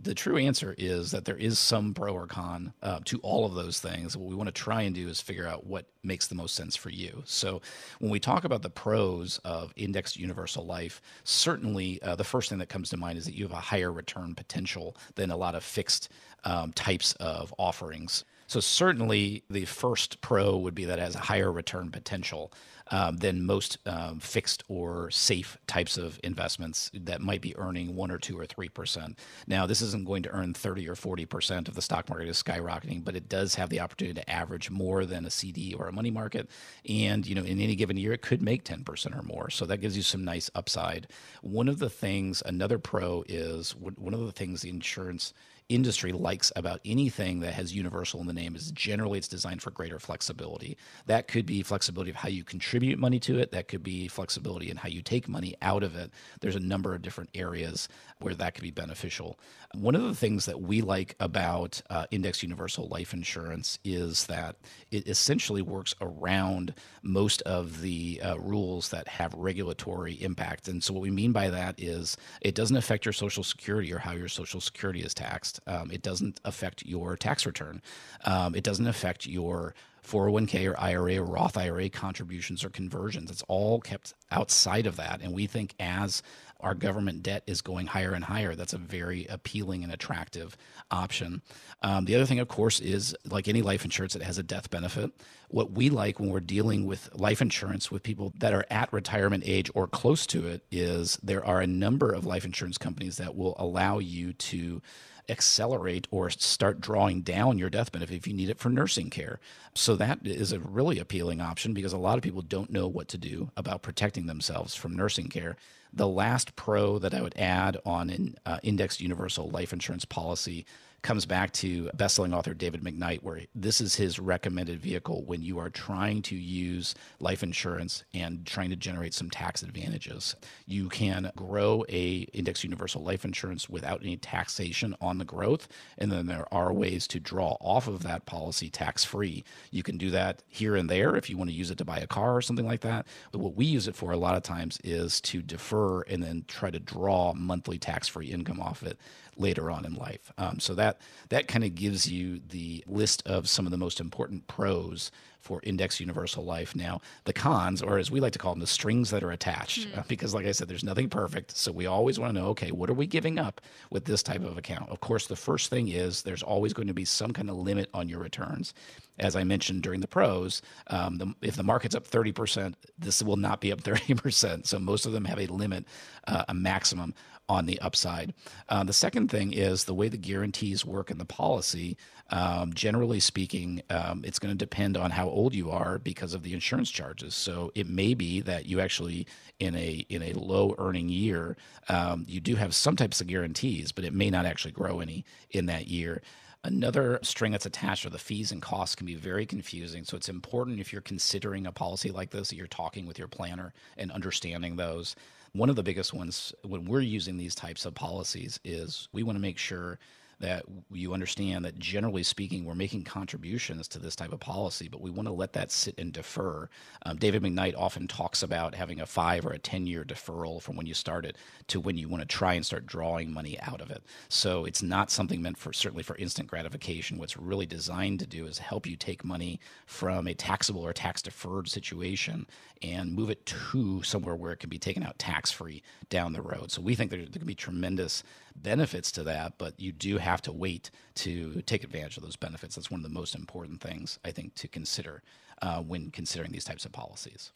the 0.03 0.13
true 0.13 0.37
answer 0.37 0.73
is 0.77 1.11
that 1.11 1.25
there 1.25 1.37
is 1.37 1.59
some 1.59 1.93
pro 1.93 2.13
or 2.13 2.27
con 2.27 2.73
uh, 2.81 2.99
to 3.05 3.19
all 3.19 3.45
of 3.45 3.53
those 3.53 3.79
things. 3.79 4.17
What 4.17 4.29
we 4.29 4.35
want 4.35 4.47
to 4.47 4.51
try 4.53 4.81
and 4.81 4.95
do 4.95 5.07
is 5.07 5.21
figure 5.21 5.47
out 5.47 5.65
what 5.65 5.85
makes 6.03 6.27
the 6.27 6.35
most 6.35 6.55
sense 6.55 6.75
for 6.75 6.89
you. 6.89 7.21
So, 7.25 7.61
when 7.99 8.11
we 8.11 8.19
talk 8.19 8.43
about 8.43 8.61
the 8.61 8.69
pros 8.69 9.39
of 9.43 9.73
indexed 9.75 10.17
universal 10.17 10.65
life, 10.65 11.01
certainly 11.23 12.01
uh, 12.01 12.15
the 12.15 12.23
first 12.23 12.49
thing 12.49 12.59
that 12.59 12.69
comes 12.69 12.89
to 12.89 12.97
mind 12.97 13.17
is 13.17 13.25
that 13.25 13.35
you 13.35 13.43
have 13.43 13.51
a 13.51 13.61
higher 13.61 13.91
return 13.91 14.35
potential 14.35 14.95
than 15.15 15.31
a 15.31 15.37
lot 15.37 15.55
of 15.55 15.63
fixed 15.63 16.09
um, 16.43 16.73
types 16.73 17.13
of 17.13 17.53
offerings. 17.57 18.25
So, 18.47 18.59
certainly 18.59 19.43
the 19.49 19.65
first 19.65 20.21
pro 20.21 20.57
would 20.57 20.75
be 20.75 20.85
that 20.85 20.99
it 20.99 21.03
has 21.03 21.15
a 21.15 21.19
higher 21.19 21.51
return 21.51 21.91
potential 21.91 22.51
um, 22.91 23.17
than 23.17 23.45
most 23.45 23.77
um, 23.85 24.19
fixed 24.19 24.63
or 24.67 25.09
safe 25.09 25.57
types 25.67 25.97
of 25.97 26.19
investments 26.23 26.91
that 26.93 27.21
might 27.21 27.41
be 27.41 27.55
earning 27.57 27.95
one 27.95 28.11
or 28.11 28.17
two 28.17 28.37
or 28.37 28.45
three 28.45 28.69
percent. 28.69 29.17
Now, 29.47 29.65
this 29.65 29.81
isn't 29.81 30.05
going 30.05 30.23
to 30.23 30.29
earn 30.29 30.53
30 30.53 30.87
or 30.89 30.95
40 30.95 31.25
percent 31.25 31.67
if 31.67 31.75
the 31.75 31.81
stock 31.81 32.09
market 32.09 32.27
is 32.27 32.41
skyrocketing, 32.41 33.03
but 33.03 33.15
it 33.15 33.29
does 33.29 33.55
have 33.55 33.69
the 33.69 33.79
opportunity 33.79 34.19
to 34.19 34.29
average 34.29 34.69
more 34.69 35.05
than 35.05 35.25
a 35.25 35.29
CD 35.29 35.73
or 35.73 35.87
a 35.87 35.93
money 35.93 36.11
market. 36.11 36.49
And, 36.87 37.25
you 37.25 37.35
know, 37.35 37.43
in 37.43 37.59
any 37.59 37.75
given 37.75 37.97
year, 37.97 38.13
it 38.13 38.21
could 38.21 38.41
make 38.41 38.63
10 38.63 38.83
percent 38.83 39.15
or 39.15 39.23
more. 39.23 39.49
So 39.49 39.65
that 39.65 39.77
gives 39.77 39.95
you 39.95 40.03
some 40.03 40.23
nice 40.23 40.49
upside. 40.53 41.07
One 41.41 41.67
of 41.67 41.79
the 41.79 41.89
things, 41.89 42.43
another 42.45 42.77
pro 42.77 43.23
is 43.27 43.75
one 43.75 44.13
of 44.13 44.19
the 44.19 44.31
things 44.31 44.61
the 44.61 44.69
insurance 44.69 45.33
industry 45.73 46.11
likes 46.11 46.51
about 46.55 46.81
anything 46.83 47.39
that 47.39 47.53
has 47.53 47.73
universal 47.73 48.19
in 48.19 48.27
the 48.27 48.33
name 48.33 48.55
is 48.55 48.71
generally 48.71 49.17
it's 49.17 49.27
designed 49.27 49.61
for 49.61 49.71
greater 49.71 49.99
flexibility. 49.99 50.77
That 51.05 51.27
could 51.27 51.45
be 51.45 51.63
flexibility 51.63 52.11
of 52.11 52.17
how 52.17 52.29
you 52.29 52.43
contribute 52.43 52.99
money 52.99 53.19
to 53.21 53.39
it. 53.39 53.51
That 53.51 53.67
could 53.67 53.81
be 53.81 54.07
flexibility 54.07 54.69
in 54.69 54.77
how 54.77 54.89
you 54.89 55.01
take 55.01 55.29
money 55.29 55.55
out 55.61 55.83
of 55.83 55.95
it. 55.95 56.11
There's 56.41 56.55
a 56.55 56.59
number 56.59 56.93
of 56.93 57.01
different 57.01 57.29
areas 57.33 57.87
where 58.23 58.35
that 58.35 58.53
could 58.53 58.63
be 58.63 58.71
beneficial. 58.71 59.39
One 59.73 59.95
of 59.95 60.03
the 60.03 60.15
things 60.15 60.45
that 60.45 60.61
we 60.61 60.81
like 60.81 61.15
about 61.19 61.81
uh, 61.89 62.05
Index 62.11 62.43
Universal 62.43 62.87
Life 62.87 63.13
Insurance 63.13 63.79
is 63.83 64.25
that 64.25 64.55
it 64.91 65.07
essentially 65.07 65.61
works 65.61 65.95
around 66.01 66.73
most 67.01 67.41
of 67.43 67.81
the 67.81 68.21
uh, 68.23 68.37
rules 68.37 68.89
that 68.89 69.07
have 69.07 69.33
regulatory 69.33 70.13
impact. 70.21 70.67
And 70.67 70.83
so, 70.83 70.93
what 70.93 71.01
we 71.01 71.11
mean 71.11 71.31
by 71.31 71.49
that 71.49 71.75
is 71.77 72.17
it 72.41 72.55
doesn't 72.55 72.77
affect 72.77 73.05
your 73.05 73.13
Social 73.13 73.43
Security 73.43 73.93
or 73.93 73.99
how 73.99 74.11
your 74.11 74.27
Social 74.27 74.61
Security 74.61 75.01
is 75.01 75.13
taxed. 75.13 75.59
Um, 75.67 75.91
it 75.91 76.01
doesn't 76.01 76.39
affect 76.45 76.85
your 76.85 77.15
tax 77.15 77.45
return. 77.45 77.81
Um, 78.25 78.55
it 78.55 78.63
doesn't 78.63 78.87
affect 78.87 79.25
your 79.25 79.73
401k 80.05 80.69
or 80.69 80.79
IRA 80.79 81.17
or 81.17 81.25
Roth 81.25 81.57
IRA 81.57 81.89
contributions 81.89 82.63
or 82.63 82.69
conversions. 82.69 83.29
It's 83.29 83.43
all 83.47 83.79
kept 83.79 84.13
outside 84.31 84.87
of 84.87 84.95
that. 84.95 85.21
And 85.21 85.33
we 85.33 85.47
think 85.47 85.75
as 85.79 86.23
our 86.61 86.73
government 86.73 87.23
debt 87.23 87.43
is 87.47 87.61
going 87.61 87.87
higher 87.87 88.13
and 88.13 88.23
higher. 88.23 88.55
That's 88.55 88.73
a 88.73 88.77
very 88.77 89.25
appealing 89.27 89.83
and 89.83 89.91
attractive 89.91 90.57
option. 90.89 91.41
Um, 91.81 92.05
the 92.05 92.15
other 92.15 92.25
thing, 92.25 92.39
of 92.39 92.47
course, 92.47 92.79
is 92.79 93.15
like 93.29 93.47
any 93.47 93.61
life 93.61 93.83
insurance, 93.83 94.15
it 94.15 94.23
has 94.23 94.37
a 94.37 94.43
death 94.43 94.69
benefit. 94.69 95.11
What 95.49 95.71
we 95.71 95.89
like 95.89 96.19
when 96.19 96.29
we're 96.29 96.39
dealing 96.39 96.85
with 96.85 97.09
life 97.13 97.41
insurance 97.41 97.91
with 97.91 98.03
people 98.03 98.33
that 98.37 98.53
are 98.53 98.65
at 98.69 98.91
retirement 98.93 99.43
age 99.45 99.69
or 99.73 99.87
close 99.87 100.25
to 100.27 100.47
it 100.47 100.63
is 100.71 101.17
there 101.21 101.45
are 101.45 101.61
a 101.61 101.67
number 101.67 102.11
of 102.11 102.25
life 102.25 102.45
insurance 102.45 102.77
companies 102.77 103.17
that 103.17 103.35
will 103.35 103.55
allow 103.57 103.99
you 103.99 104.33
to 104.33 104.81
accelerate 105.29 106.07
or 106.11 106.29
start 106.29 106.81
drawing 106.81 107.21
down 107.21 107.57
your 107.57 107.69
death 107.69 107.91
benefit 107.91 108.15
if 108.15 108.27
you 108.27 108.33
need 108.33 108.49
it 108.49 108.59
for 108.59 108.69
nursing 108.69 109.09
care. 109.09 109.39
So 109.73 109.95
that 109.95 110.19
is 110.23 110.51
a 110.51 110.59
really 110.59 110.99
appealing 110.99 111.41
option 111.41 111.73
because 111.73 111.93
a 111.93 111.97
lot 111.97 112.17
of 112.17 112.23
people 112.23 112.41
don't 112.41 112.71
know 112.71 112.87
what 112.87 113.07
to 113.09 113.17
do 113.17 113.51
about 113.55 113.81
protecting 113.81 114.25
themselves 114.25 114.75
from 114.75 114.95
nursing 114.95 115.29
care. 115.29 115.55
The 115.93 116.07
last 116.07 116.55
pro 116.55 116.99
that 116.99 117.13
I 117.13 117.21
would 117.21 117.37
add 117.37 117.77
on 117.85 118.09
an 118.09 118.35
uh, 118.45 118.59
indexed 118.63 119.01
universal 119.01 119.49
life 119.49 119.73
insurance 119.73 120.05
policy 120.05 120.65
comes 121.01 121.25
back 121.25 121.51
to 121.51 121.89
bestselling 121.97 122.35
author 122.35 122.53
David 122.53 122.83
McKnight, 122.83 123.23
where 123.23 123.41
this 123.55 123.81
is 123.81 123.95
his 123.95 124.19
recommended 124.19 124.79
vehicle 124.79 125.23
when 125.25 125.41
you 125.41 125.57
are 125.57 125.69
trying 125.69 126.21
to 126.23 126.35
use 126.35 126.93
life 127.19 127.43
insurance 127.43 128.03
and 128.13 128.45
trying 128.45 128.69
to 128.69 128.75
generate 128.75 129.13
some 129.13 129.29
tax 129.29 129.63
advantages. 129.63 130.35
You 130.65 130.89
can 130.89 131.31
grow 131.35 131.83
a 131.89 132.27
index 132.33 132.63
universal 132.63 133.03
life 133.03 133.25
insurance 133.25 133.67
without 133.67 134.01
any 134.01 134.17
taxation 134.17 134.95
on 135.01 135.17
the 135.17 135.25
growth, 135.25 135.67
and 135.97 136.11
then 136.11 136.27
there 136.27 136.51
are 136.53 136.71
ways 136.71 137.07
to 137.07 137.19
draw 137.19 137.57
off 137.59 137.87
of 137.87 138.03
that 138.03 138.25
policy 138.25 138.69
tax 138.69 139.03
free. 139.03 139.43
You 139.71 139.83
can 139.83 139.97
do 139.97 140.11
that 140.11 140.43
here 140.47 140.75
and 140.75 140.89
there 140.89 141.15
if 141.15 141.29
you 141.29 141.37
want 141.37 141.49
to 141.49 141.55
use 141.55 141.71
it 141.71 141.77
to 141.79 141.85
buy 141.85 141.99
a 141.99 142.07
car 142.07 142.35
or 142.35 142.41
something 142.41 142.65
like 142.65 142.81
that. 142.81 143.07
But 143.31 143.39
what 143.39 143.55
we 143.55 143.65
use 143.65 143.87
it 143.87 143.95
for 143.95 144.11
a 144.11 144.17
lot 144.17 144.37
of 144.37 144.43
times 144.43 144.79
is 144.83 145.19
to 145.21 145.41
defer 145.41 146.01
and 146.03 146.21
then 146.23 146.45
try 146.47 146.69
to 146.69 146.79
draw 146.79 147.33
monthly 147.33 147.79
tax 147.79 148.07
free 148.07 148.27
income 148.27 148.59
off 148.59 148.83
it 148.83 148.99
later 149.37 149.71
on 149.71 149.85
in 149.85 149.93
life. 149.93 150.31
Um, 150.37 150.59
so 150.59 150.73
that 150.75 150.99
that 151.29 151.47
kind 151.47 151.63
of 151.63 151.75
gives 151.75 152.09
you 152.09 152.41
the 152.49 152.83
list 152.87 153.25
of 153.27 153.47
some 153.47 153.65
of 153.65 153.71
the 153.71 153.77
most 153.77 153.99
important 153.99 154.47
pros 154.47 155.11
for 155.41 155.59
index 155.63 155.99
universal 155.99 156.45
life. 156.45 156.75
Now, 156.75 157.01
the 157.25 157.33
cons, 157.33 157.81
or 157.81 157.97
as 157.97 158.11
we 158.11 158.19
like 158.19 158.33
to 158.33 158.39
call 158.39 158.53
them, 158.53 158.59
the 158.59 158.67
strings 158.67 159.09
that 159.09 159.23
are 159.23 159.31
attached, 159.31 159.87
mm. 159.87 159.97
uh, 159.97 160.03
because 160.07 160.33
like 160.33 160.45
I 160.45 160.51
said, 160.51 160.67
there's 160.67 160.83
nothing 160.83 161.09
perfect. 161.09 161.57
So 161.57 161.71
we 161.71 161.87
always 161.87 162.19
want 162.19 162.33
to 162.33 162.39
know, 162.39 162.47
okay, 162.49 162.71
what 162.71 162.89
are 162.89 162.93
we 162.93 163.07
giving 163.07 163.39
up 163.39 163.59
with 163.89 164.05
this 164.05 164.23
type 164.23 164.43
of 164.43 164.57
account? 164.57 164.89
Of 164.89 164.99
course, 164.99 165.27
the 165.27 165.35
first 165.35 165.69
thing 165.69 165.89
is 165.89 166.21
there's 166.21 166.43
always 166.43 166.73
going 166.73 166.87
to 166.87 166.93
be 166.93 167.05
some 167.05 167.33
kind 167.33 167.49
of 167.49 167.57
limit 167.57 167.89
on 167.93 168.07
your 168.07 168.19
returns. 168.19 168.73
As 169.19 169.35
I 169.35 169.43
mentioned 169.43 169.81
during 169.81 169.99
the 169.99 170.07
pros, 170.07 170.61
um, 170.87 171.17
the, 171.17 171.33
if 171.41 171.55
the 171.55 171.63
market's 171.63 171.95
up 171.95 172.07
30%, 172.07 172.75
this 172.97 173.21
will 173.21 173.35
not 173.35 173.61
be 173.61 173.71
up 173.71 173.81
30%. 173.81 174.67
So 174.67 174.79
most 174.79 175.05
of 175.05 175.11
them 175.11 175.25
have 175.25 175.39
a 175.39 175.47
limit, 175.47 175.85
uh, 176.27 176.45
a 176.47 176.53
maximum 176.53 177.13
on 177.51 177.65
the 177.65 177.81
upside. 177.81 178.33
Uh, 178.69 178.81
the 178.81 178.93
second 178.93 179.29
thing 179.29 179.51
is 179.51 179.83
the 179.83 179.93
way 179.93 180.07
the 180.07 180.15
guarantees 180.15 180.85
work 180.85 181.11
in 181.11 181.17
the 181.17 181.25
policy. 181.25 181.97
Um, 182.29 182.71
generally 182.71 183.19
speaking, 183.19 183.81
um, 183.89 184.23
it's 184.23 184.39
going 184.39 184.53
to 184.53 184.57
depend 184.57 184.95
on 184.95 185.11
how 185.11 185.27
old 185.27 185.53
you 185.53 185.69
are 185.69 185.99
because 185.99 186.33
of 186.33 186.43
the 186.43 186.53
insurance 186.53 186.89
charges. 186.89 187.35
So 187.35 187.69
it 187.75 187.89
may 187.89 188.13
be 188.13 188.39
that 188.39 188.67
you 188.67 188.79
actually, 188.79 189.27
in 189.59 189.75
a 189.75 190.05
in 190.07 190.23
a 190.23 190.31
low 190.31 190.75
earning 190.77 191.09
year, 191.09 191.57
um, 191.89 192.23
you 192.25 192.39
do 192.39 192.55
have 192.55 192.73
some 192.73 192.95
types 192.95 193.19
of 193.19 193.27
guarantees, 193.27 193.91
but 193.91 194.05
it 194.05 194.13
may 194.13 194.29
not 194.29 194.45
actually 194.45 194.71
grow 194.71 195.01
any 195.01 195.25
in 195.49 195.65
that 195.65 195.87
year. 195.89 196.21
Another 196.63 197.19
string 197.21 197.51
that's 197.51 197.65
attached 197.65 198.05
are 198.05 198.11
the 198.11 198.17
fees 198.17 198.53
and 198.53 198.61
costs 198.61 198.95
can 198.95 199.07
be 199.07 199.15
very 199.15 199.45
confusing. 199.45 200.05
So 200.05 200.15
it's 200.15 200.29
important 200.29 200.79
if 200.79 200.93
you're 200.93 201.01
considering 201.01 201.67
a 201.67 201.71
policy 201.73 202.11
like 202.11 202.29
this 202.29 202.49
that 202.49 202.55
you're 202.55 202.67
talking 202.67 203.05
with 203.05 203.19
your 203.19 203.27
planner 203.27 203.73
and 203.97 204.09
understanding 204.09 204.77
those. 204.77 205.17
One 205.53 205.69
of 205.69 205.75
the 205.75 205.83
biggest 205.83 206.13
ones 206.13 206.53
when 206.63 206.85
we're 206.85 207.01
using 207.01 207.37
these 207.37 207.55
types 207.55 207.85
of 207.85 207.93
policies 207.93 208.59
is 208.63 209.09
we 209.11 209.23
want 209.23 209.35
to 209.35 209.41
make 209.41 209.57
sure 209.57 209.99
that 210.41 210.63
you 210.91 211.13
understand 211.13 211.63
that 211.65 211.77
generally 211.77 212.23
speaking, 212.23 212.65
we're 212.65 212.75
making 212.75 213.03
contributions 213.03 213.87
to 213.87 213.99
this 213.99 214.15
type 214.15 214.33
of 214.33 214.39
policy, 214.39 214.87
but 214.89 215.01
we 215.01 215.11
want 215.11 215.27
to 215.27 215.33
let 215.33 215.53
that 215.53 215.71
sit 215.71 215.97
and 215.99 216.11
defer. 216.11 216.67
Um, 217.05 217.17
David 217.17 217.43
McKnight 217.43 217.75
often 217.77 218.07
talks 218.07 218.41
about 218.41 218.75
having 218.75 218.99
a 218.99 219.05
five 219.05 219.45
or 219.45 219.51
a 219.51 219.59
10 219.59 219.87
year 219.87 220.03
deferral 220.03 220.61
from 220.61 220.75
when 220.75 220.87
you 220.87 220.93
start 220.93 221.25
it 221.25 221.37
to 221.67 221.79
when 221.79 221.97
you 221.97 222.09
want 222.09 222.21
to 222.21 222.27
try 222.27 222.53
and 222.53 222.65
start 222.65 222.87
drawing 222.87 223.31
money 223.31 223.59
out 223.61 223.81
of 223.81 223.91
it. 223.91 224.03
So 224.29 224.65
it's 224.65 224.81
not 224.81 225.11
something 225.11 225.41
meant 225.41 225.57
for 225.57 225.73
certainly 225.73 226.03
for 226.03 226.15
instant 226.17 226.49
gratification. 226.49 227.17
What's 227.17 227.37
really 227.37 227.67
designed 227.67 228.19
to 228.19 228.27
do 228.27 228.47
is 228.47 228.57
help 228.57 228.87
you 228.87 228.95
take 228.95 229.23
money 229.23 229.59
from 229.85 230.27
a 230.27 230.33
taxable 230.33 230.85
or 230.85 230.93
tax 230.93 231.21
deferred 231.21 231.69
situation 231.69 232.47
and 232.81 233.13
move 233.13 233.29
it 233.29 233.45
to 233.45 234.01
somewhere 234.03 234.35
where 234.35 234.51
it 234.51 234.59
can 234.59 234.69
be 234.69 234.79
taken 234.79 235.03
out 235.03 235.19
tax 235.19 235.51
free 235.51 235.83
down 236.09 236.33
the 236.33 236.41
road. 236.41 236.71
So 236.71 236.81
we 236.81 236.95
think 236.95 237.11
there, 237.11 237.19
there 237.19 237.39
can 237.39 237.45
be 237.45 237.55
tremendous 237.55 238.23
benefits 238.55 239.11
to 239.13 239.23
that, 239.23 239.53
but 239.57 239.79
you 239.79 239.91
do 239.91 240.17
have 240.17 240.41
to 240.43 240.51
wait 240.51 240.91
to 241.15 241.61
take 241.65 241.83
advantage 241.83 242.17
of 242.17 242.23
those 242.23 242.35
benefits. 242.35 242.75
That's 242.75 242.91
one 242.91 242.99
of 242.99 243.03
the 243.03 243.09
most 243.09 243.35
important 243.35 243.81
things 243.81 244.19
I 244.25 244.31
think 244.31 244.55
to 244.55 244.67
consider 244.67 245.21
uh, 245.61 245.81
when 245.81 246.11
considering 246.11 246.51
these 246.51 246.63
types 246.63 246.85
of 246.85 246.91
policies. 246.91 247.51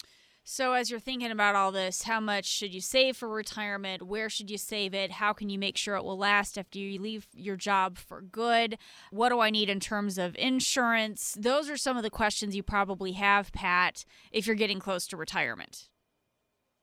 So, 0.48 0.74
as 0.74 0.92
you're 0.92 1.00
thinking 1.00 1.32
about 1.32 1.56
all 1.56 1.72
this, 1.72 2.04
how 2.04 2.20
much 2.20 2.46
should 2.46 2.72
you 2.72 2.80
save 2.80 3.18
for 3.18 3.28
retirement? 3.28 4.04
Where 4.04 4.30
should 4.30 4.52
you 4.52 4.60
save 4.60 4.94
it? 4.94 5.14
How 5.14 5.34
can 5.34 5.50
you 5.50 5.58
make 5.58 5.76
sure 5.76 5.96
it 5.96 6.04
will 6.04 6.20
last 6.20 6.56
after 6.56 6.78
you 6.78 7.02
leave 7.02 7.26
your 7.34 7.56
job 7.56 7.98
for 7.98 8.22
good? 8.22 8.78
What 9.10 9.30
do 9.30 9.40
I 9.40 9.50
need 9.50 9.72
in 9.72 9.80
terms 9.80 10.20
of 10.20 10.36
insurance? 10.38 11.36
Those 11.36 11.68
are 11.68 11.78
some 11.78 11.98
of 11.98 12.04
the 12.04 12.12
questions 12.12 12.56
you 12.56 12.62
probably 12.62 13.14
have, 13.14 13.52
Pat, 13.54 14.06
if 14.32 14.46
you're 14.46 14.56
getting 14.56 14.78
close 14.78 15.08
to 15.08 15.18
retirement. 15.18 15.90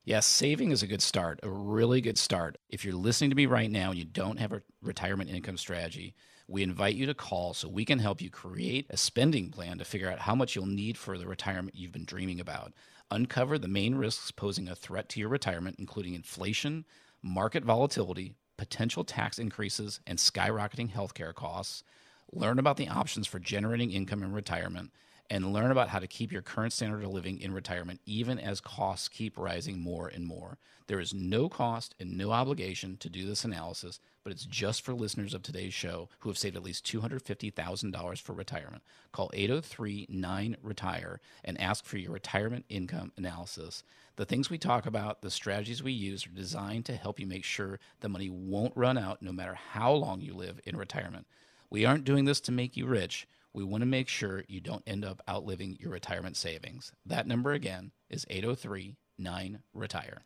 Yes, 0.05 0.27
saving 0.27 0.73
is 0.73 0.83
a 0.83 0.89
good 0.89 1.01
start, 1.01 1.39
a 1.45 1.49
really 1.49 2.01
good 2.01 2.19
start. 2.19 2.59
If 2.69 2.85
you're 2.85 2.95
listening 2.95 3.31
to 3.31 3.37
me 3.37 3.47
right 3.47 3.71
now 3.71 3.91
and 3.91 3.99
you 3.99 4.05
don't 4.05 4.41
have 4.41 4.53
a 4.53 4.63
retirement 4.83 5.31
income 5.31 5.57
strategy, 5.57 6.17
we 6.49 6.65
invite 6.65 6.97
you 6.97 7.07
to 7.07 7.15
call 7.15 7.55
so 7.55 7.69
we 7.69 7.85
can 7.85 8.01
help 8.01 8.21
you 8.21 8.29
create 8.29 8.87
a 8.91 8.97
spending 8.97 9.51
plan 9.51 9.79
to 9.79 9.85
figure 9.85 10.11
out 10.11 10.19
how 10.19 10.35
much 10.35 10.57
you'll 10.57 10.67
need 10.67 10.99
for 10.99 11.17
the 11.17 11.29
retirement 11.29 11.77
you've 11.77 11.93
been 11.93 12.05
dreaming 12.05 12.41
about. 12.41 12.73
Uncover 13.13 13.59
the 13.59 13.69
main 13.69 13.97
risks 13.97 14.31
posing 14.31 14.69
a 14.69 14.75
threat 14.75 15.11
to 15.11 15.21
your 15.21 15.29
retirement, 15.29 15.77
including 15.79 16.15
inflation, 16.15 16.87
market 17.21 17.63
volatility, 17.63 18.33
potential 18.57 19.05
tax 19.05 19.39
increases, 19.39 20.01
and 20.07 20.19
skyrocketing 20.19 20.91
healthcare 20.91 21.35
costs. 21.35 21.85
Learn 22.33 22.59
about 22.59 22.79
the 22.79 22.89
options 22.89 23.27
for 23.27 23.39
generating 23.39 23.91
income 23.91 24.23
in 24.23 24.33
retirement 24.33 24.93
and 25.29 25.53
learn 25.53 25.71
about 25.71 25.91
how 25.91 25.99
to 25.99 26.07
keep 26.07 26.33
your 26.33 26.41
current 26.41 26.73
standard 26.73 27.05
of 27.05 27.11
living 27.11 27.39
in 27.39 27.53
retirement 27.53 28.01
even 28.07 28.39
as 28.39 28.63
costs 28.63 29.09
keep 29.09 29.37
rising 29.37 29.79
more 29.79 30.09
and 30.09 30.27
more. 30.27 30.57
There 30.87 30.99
is 30.99 31.13
no 31.13 31.51
cost 31.51 31.95
and 32.01 32.17
no 32.17 32.31
obligation 32.31 32.97
to 32.97 33.11
do 33.11 33.27
this 33.27 33.45
analysis, 33.45 34.01
but 34.25 34.33
it's 34.33 34.45
just 34.45 34.83
for 34.83 34.95
listeners 34.95 35.35
of 35.35 35.43
today's 35.43 35.75
show 35.75 36.09
who 36.21 36.29
have 36.29 36.39
saved 36.39 36.57
at 36.57 36.63
least 36.63 36.87
$250,000 36.87 38.21
for 38.21 38.33
retirement. 38.33 38.83
Call 39.13 39.31
803 39.35 40.07
9 40.09 40.57
Retire 40.63 41.21
and 41.45 41.61
ask 41.61 41.85
for 41.85 41.99
your 41.99 42.13
retirement 42.13 42.65
income 42.69 43.13
analysis. 43.17 43.83
The 44.17 44.25
things 44.25 44.51
we 44.51 44.59
talk 44.59 44.87
about, 44.87 45.23
the 45.23 45.31
strategies 45.31 45.83
we 45.83 45.93
use, 45.93 46.27
are 46.27 46.31
designed 46.31 46.85
to 46.87 46.97
help 46.97 47.19
you 47.19 47.27
make 47.27 47.45
sure 47.45 47.81
the 48.01 48.09
money 48.09 48.29
won't 48.31 48.77
run 48.77 48.99
out 48.99 49.23
no 49.23 49.33
matter 49.33 49.55
how 49.55 49.93
long 49.93 50.21
you 50.21 50.35
live 50.35 50.61
in 50.65 50.77
retirement. 50.77 51.27
We 51.71 51.85
aren't 51.85 52.05
doing 52.05 52.25
this 52.25 52.41
to 52.43 52.53
make 52.53 52.77
you 52.77 52.87
rich 52.87 53.27
we 53.55 53.65
want 53.65 53.83
to 53.83 53.87
make 53.87 54.09
sure 54.09 54.45
you 54.49 54.61
don't 54.61 54.83
end 54.87 55.05
up 55.05 55.23
outliving 55.29 55.77
your 55.79 55.91
retirement 55.91 56.37
savings. 56.37 56.93
That 57.05 57.27
number 57.27 57.53
again 57.53 57.93
is 58.09 58.27
803 58.31 58.97
9 59.19 59.63
Retire. 59.75 60.23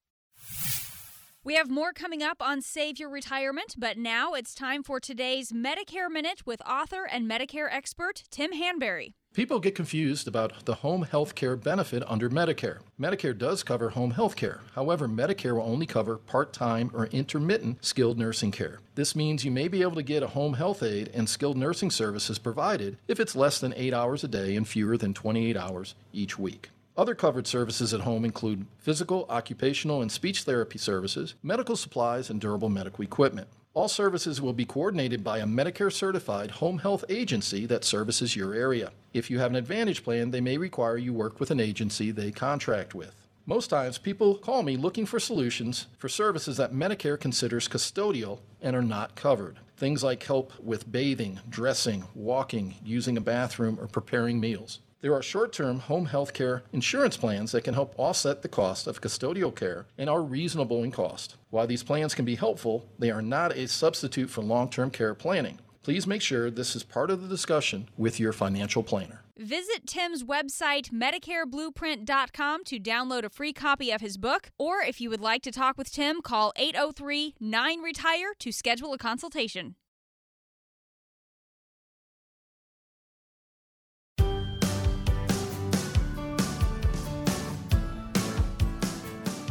We 1.47 1.55
have 1.55 1.71
more 1.71 1.93
coming 1.93 2.25
up 2.25 2.39
on 2.43 2.61
Save 2.61 2.99
Your 2.99 3.09
Retirement, 3.09 3.77
but 3.79 3.97
now 3.97 4.33
it's 4.33 4.53
time 4.53 4.83
for 4.83 4.99
today's 4.99 5.53
Medicare 5.53 6.11
Minute 6.11 6.45
with 6.45 6.61
author 6.69 7.05
and 7.05 7.31
Medicare 7.31 7.69
expert 7.71 8.25
Tim 8.33 8.51
Hanberry. 8.53 9.13
People 9.33 9.61
get 9.61 9.77
confused 9.77 10.27
about 10.27 10.65
the 10.65 10.75
home 10.75 11.03
health 11.03 11.37
care 11.37 11.55
benefit 11.55 12.03
under 12.09 12.29
Medicare. 12.29 12.81
Medicare 13.01 13.39
does 13.39 13.63
cover 13.63 13.91
home 13.91 14.11
health 14.11 14.35
care. 14.35 14.63
However, 14.75 15.07
Medicare 15.07 15.55
will 15.55 15.63
only 15.63 15.87
cover 15.87 16.17
part 16.17 16.53
time 16.53 16.91
or 16.93 17.07
intermittent 17.07 17.85
skilled 17.85 18.19
nursing 18.19 18.51
care. 18.51 18.81
This 18.97 19.15
means 19.15 19.45
you 19.45 19.53
may 19.53 19.69
be 19.69 19.83
able 19.83 19.95
to 19.95 20.03
get 20.03 20.25
a 20.25 20.29
home 20.29 20.55
health 20.55 20.83
aide 20.83 21.13
and 21.15 21.29
skilled 21.29 21.57
nursing 21.57 21.93
services 21.93 22.41
provided 22.41 22.99
if 23.07 23.21
it's 23.21 23.37
less 23.37 23.61
than 23.61 23.73
8 23.77 23.95
hours 23.95 24.25
a 24.25 24.29
day 24.29 24.57
and 24.57 24.67
fewer 24.67 24.97
than 24.97 25.15
28 25.15 25.57
hours 25.57 25.95
each 26.13 26.41
week. 26.41 26.71
Other 26.97 27.15
covered 27.15 27.47
services 27.47 27.93
at 27.93 28.01
home 28.01 28.25
include 28.25 28.67
physical, 28.79 29.27
occupational, 29.29 30.01
and 30.01 30.11
speech 30.11 30.45
therapy 30.45 30.79
services, 30.79 31.35
medical 31.43 31.77
supplies, 31.77 32.31
and 32.31 32.41
durable 32.41 32.71
medical 32.71 33.05
equipment. 33.05 33.49
All 33.75 33.89
services 33.89 34.41
will 34.41 34.55
be 34.55 34.65
coordinated 34.65 35.23
by 35.23 35.39
a 35.39 35.45
Medicare 35.45 35.93
certified 35.93 36.53
home 36.53 36.79
health 36.79 37.05
agency 37.11 37.67
that 37.67 37.85
services 37.85 38.35
your 38.35 38.55
area. 38.55 38.93
If 39.13 39.31
you 39.31 39.39
have 39.41 39.51
an 39.51 39.57
Advantage 39.57 40.03
plan, 40.03 40.31
they 40.31 40.41
may 40.41 40.57
require 40.57 40.97
you 40.97 41.13
work 41.13 41.39
with 41.39 41.51
an 41.51 41.61
agency 41.61 42.11
they 42.11 42.31
contract 42.31 42.95
with. 42.95 43.27
Most 43.45 43.69
times, 43.69 43.99
people 43.99 44.37
call 44.37 44.63
me 44.63 44.79
looking 44.79 45.05
for 45.05 45.21
solutions 45.21 45.89
for 45.99 46.09
services 46.09 46.57
that 46.57 46.73
Medicare 46.73 47.21
considers 47.21 47.69
custodial 47.69 48.39
and 48.63 48.75
are 48.75 48.81
not 48.81 49.15
covered. 49.15 49.59
Things 49.77 50.03
like 50.03 50.23
help 50.23 50.59
with 50.59 50.91
bathing, 50.91 51.41
dressing, 51.51 52.05
walking, 52.15 52.77
using 52.83 53.19
a 53.19 53.21
bathroom, 53.21 53.79
or 53.79 53.87
preparing 53.87 54.41
meals. 54.41 54.81
There 55.03 55.15
are 55.15 55.23
short 55.23 55.53
term 55.53 55.81
home 55.81 56.07
health 56.07 56.33
care 56.33 56.63
insurance 56.73 57.17
plans 57.17 57.53
that 57.53 57.65
can 57.65 57.75
help 57.75 57.95
offset 57.99 58.43
the 58.43 58.49
cost 58.49 58.87
of 58.87 59.01
custodial 59.01 59.55
care 59.55 59.87
and 59.99 60.09
are 60.09 60.23
reasonable 60.23 60.83
in 60.83 60.91
cost. 60.91 61.37
While 61.51 61.67
these 61.67 61.83
plans 61.83 62.15
can 62.15 62.25
be 62.25 62.37
helpful, 62.37 62.89
they 62.99 63.11
are 63.11 63.23
not 63.23 63.57
a 63.57 63.69
substitute 63.69 64.31
for 64.31 64.43
long 64.43 64.71
term 64.71 64.91
care 64.91 65.15
planning. 65.15 65.59
Please 65.83 66.07
make 66.07 66.23
sure 66.23 66.51
this 66.51 66.75
is 66.75 66.83
part 66.83 67.11
of 67.11 67.23
the 67.23 67.29
discussion 67.29 67.89
with 67.97 68.19
your 68.19 68.33
financial 68.33 68.83
planner. 68.83 69.23
Visit 69.39 69.87
Tim's 69.87 70.25
website, 70.25 70.91
MedicareBlueprint.com, 70.91 72.65
to 72.65 72.81
download 72.81 73.25
a 73.25 73.29
free 73.29 73.53
copy 73.53 73.93
of 73.93 74.01
his 74.01 74.17
book. 74.17 74.49
Or 74.59 74.81
if 74.81 75.01
you 75.01 75.11
would 75.11 75.21
like 75.21 75.43
to 75.43 75.53
talk 75.53 75.77
with 75.77 75.93
Tim, 75.93 76.23
call 76.23 76.53
803 76.57 77.35
9 77.39 77.83
Retire 77.83 78.33
to 78.39 78.51
schedule 78.51 78.95
a 78.95 78.99
consultation. 78.99 79.77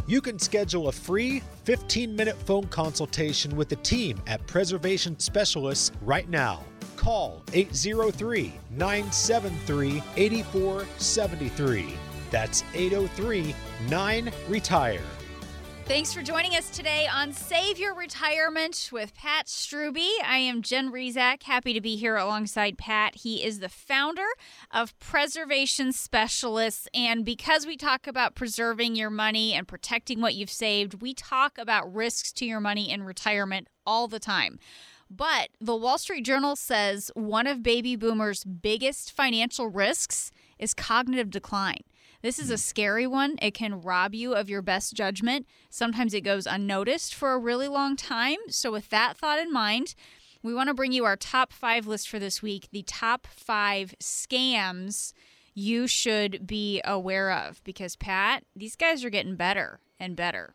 You 0.08 0.20
can 0.20 0.38
schedule 0.38 0.86
a 0.86 0.92
free 0.92 1.42
15 1.64 2.14
minute 2.14 2.36
phone 2.36 2.68
consultation 2.68 3.56
with 3.56 3.68
the 3.68 3.76
team 3.76 4.22
at 4.28 4.46
Preservation 4.46 5.18
Specialists 5.18 5.90
right 6.00 6.28
now. 6.28 6.62
Call 6.94 7.42
803 7.52 8.52
973 8.70 10.02
8473. 10.16 11.94
That's 12.30 12.62
803 12.74 13.54
9 13.88 14.32
Retire. 14.48 15.02
Thanks 15.86 16.12
for 16.12 16.20
joining 16.20 16.56
us 16.56 16.68
today 16.70 17.06
on 17.06 17.32
Save 17.32 17.78
Your 17.78 17.94
Retirement 17.94 18.90
with 18.92 19.14
Pat 19.14 19.46
Strubbe. 19.46 20.04
I 20.24 20.38
am 20.38 20.60
Jen 20.60 20.90
Rizak, 20.90 21.44
happy 21.44 21.72
to 21.74 21.80
be 21.80 21.94
here 21.94 22.16
alongside 22.16 22.76
Pat. 22.76 23.14
He 23.14 23.44
is 23.44 23.60
the 23.60 23.68
founder 23.68 24.26
of 24.72 24.98
Preservation 24.98 25.92
Specialists. 25.92 26.88
And 26.92 27.24
because 27.24 27.66
we 27.66 27.76
talk 27.76 28.08
about 28.08 28.34
preserving 28.34 28.96
your 28.96 29.10
money 29.10 29.52
and 29.52 29.68
protecting 29.68 30.20
what 30.20 30.34
you've 30.34 30.50
saved, 30.50 31.00
we 31.00 31.14
talk 31.14 31.56
about 31.56 31.94
risks 31.94 32.32
to 32.32 32.44
your 32.44 32.58
money 32.58 32.90
in 32.90 33.04
retirement 33.04 33.68
all 33.86 34.08
the 34.08 34.18
time. 34.18 34.58
But 35.08 35.50
the 35.60 35.76
Wall 35.76 35.98
Street 35.98 36.24
Journal 36.24 36.56
says 36.56 37.12
one 37.14 37.46
of 37.46 37.62
baby 37.62 37.94
boomers' 37.94 38.42
biggest 38.42 39.12
financial 39.12 39.68
risks 39.68 40.32
is 40.58 40.74
cognitive 40.74 41.30
decline. 41.30 41.84
This 42.26 42.40
is 42.40 42.50
a 42.50 42.54
hmm. 42.54 42.58
scary 42.58 43.06
one. 43.06 43.36
It 43.40 43.54
can 43.54 43.82
rob 43.82 44.12
you 44.12 44.34
of 44.34 44.50
your 44.50 44.60
best 44.60 44.94
judgment. 44.94 45.46
Sometimes 45.70 46.12
it 46.12 46.22
goes 46.22 46.44
unnoticed 46.44 47.14
for 47.14 47.32
a 47.32 47.38
really 47.38 47.68
long 47.68 47.94
time. 47.94 48.38
So, 48.48 48.72
with 48.72 48.88
that 48.88 49.16
thought 49.16 49.38
in 49.38 49.52
mind, 49.52 49.94
we 50.42 50.52
want 50.52 50.66
to 50.66 50.74
bring 50.74 50.90
you 50.90 51.04
our 51.04 51.14
top 51.14 51.52
five 51.52 51.86
list 51.86 52.08
for 52.08 52.18
this 52.18 52.42
week 52.42 52.66
the 52.72 52.82
top 52.82 53.28
five 53.28 53.94
scams 54.02 55.12
you 55.54 55.86
should 55.86 56.48
be 56.48 56.80
aware 56.84 57.30
of. 57.30 57.62
Because, 57.62 57.94
Pat, 57.94 58.42
these 58.56 58.74
guys 58.74 59.04
are 59.04 59.10
getting 59.10 59.36
better 59.36 59.78
and 60.00 60.16
better 60.16 60.54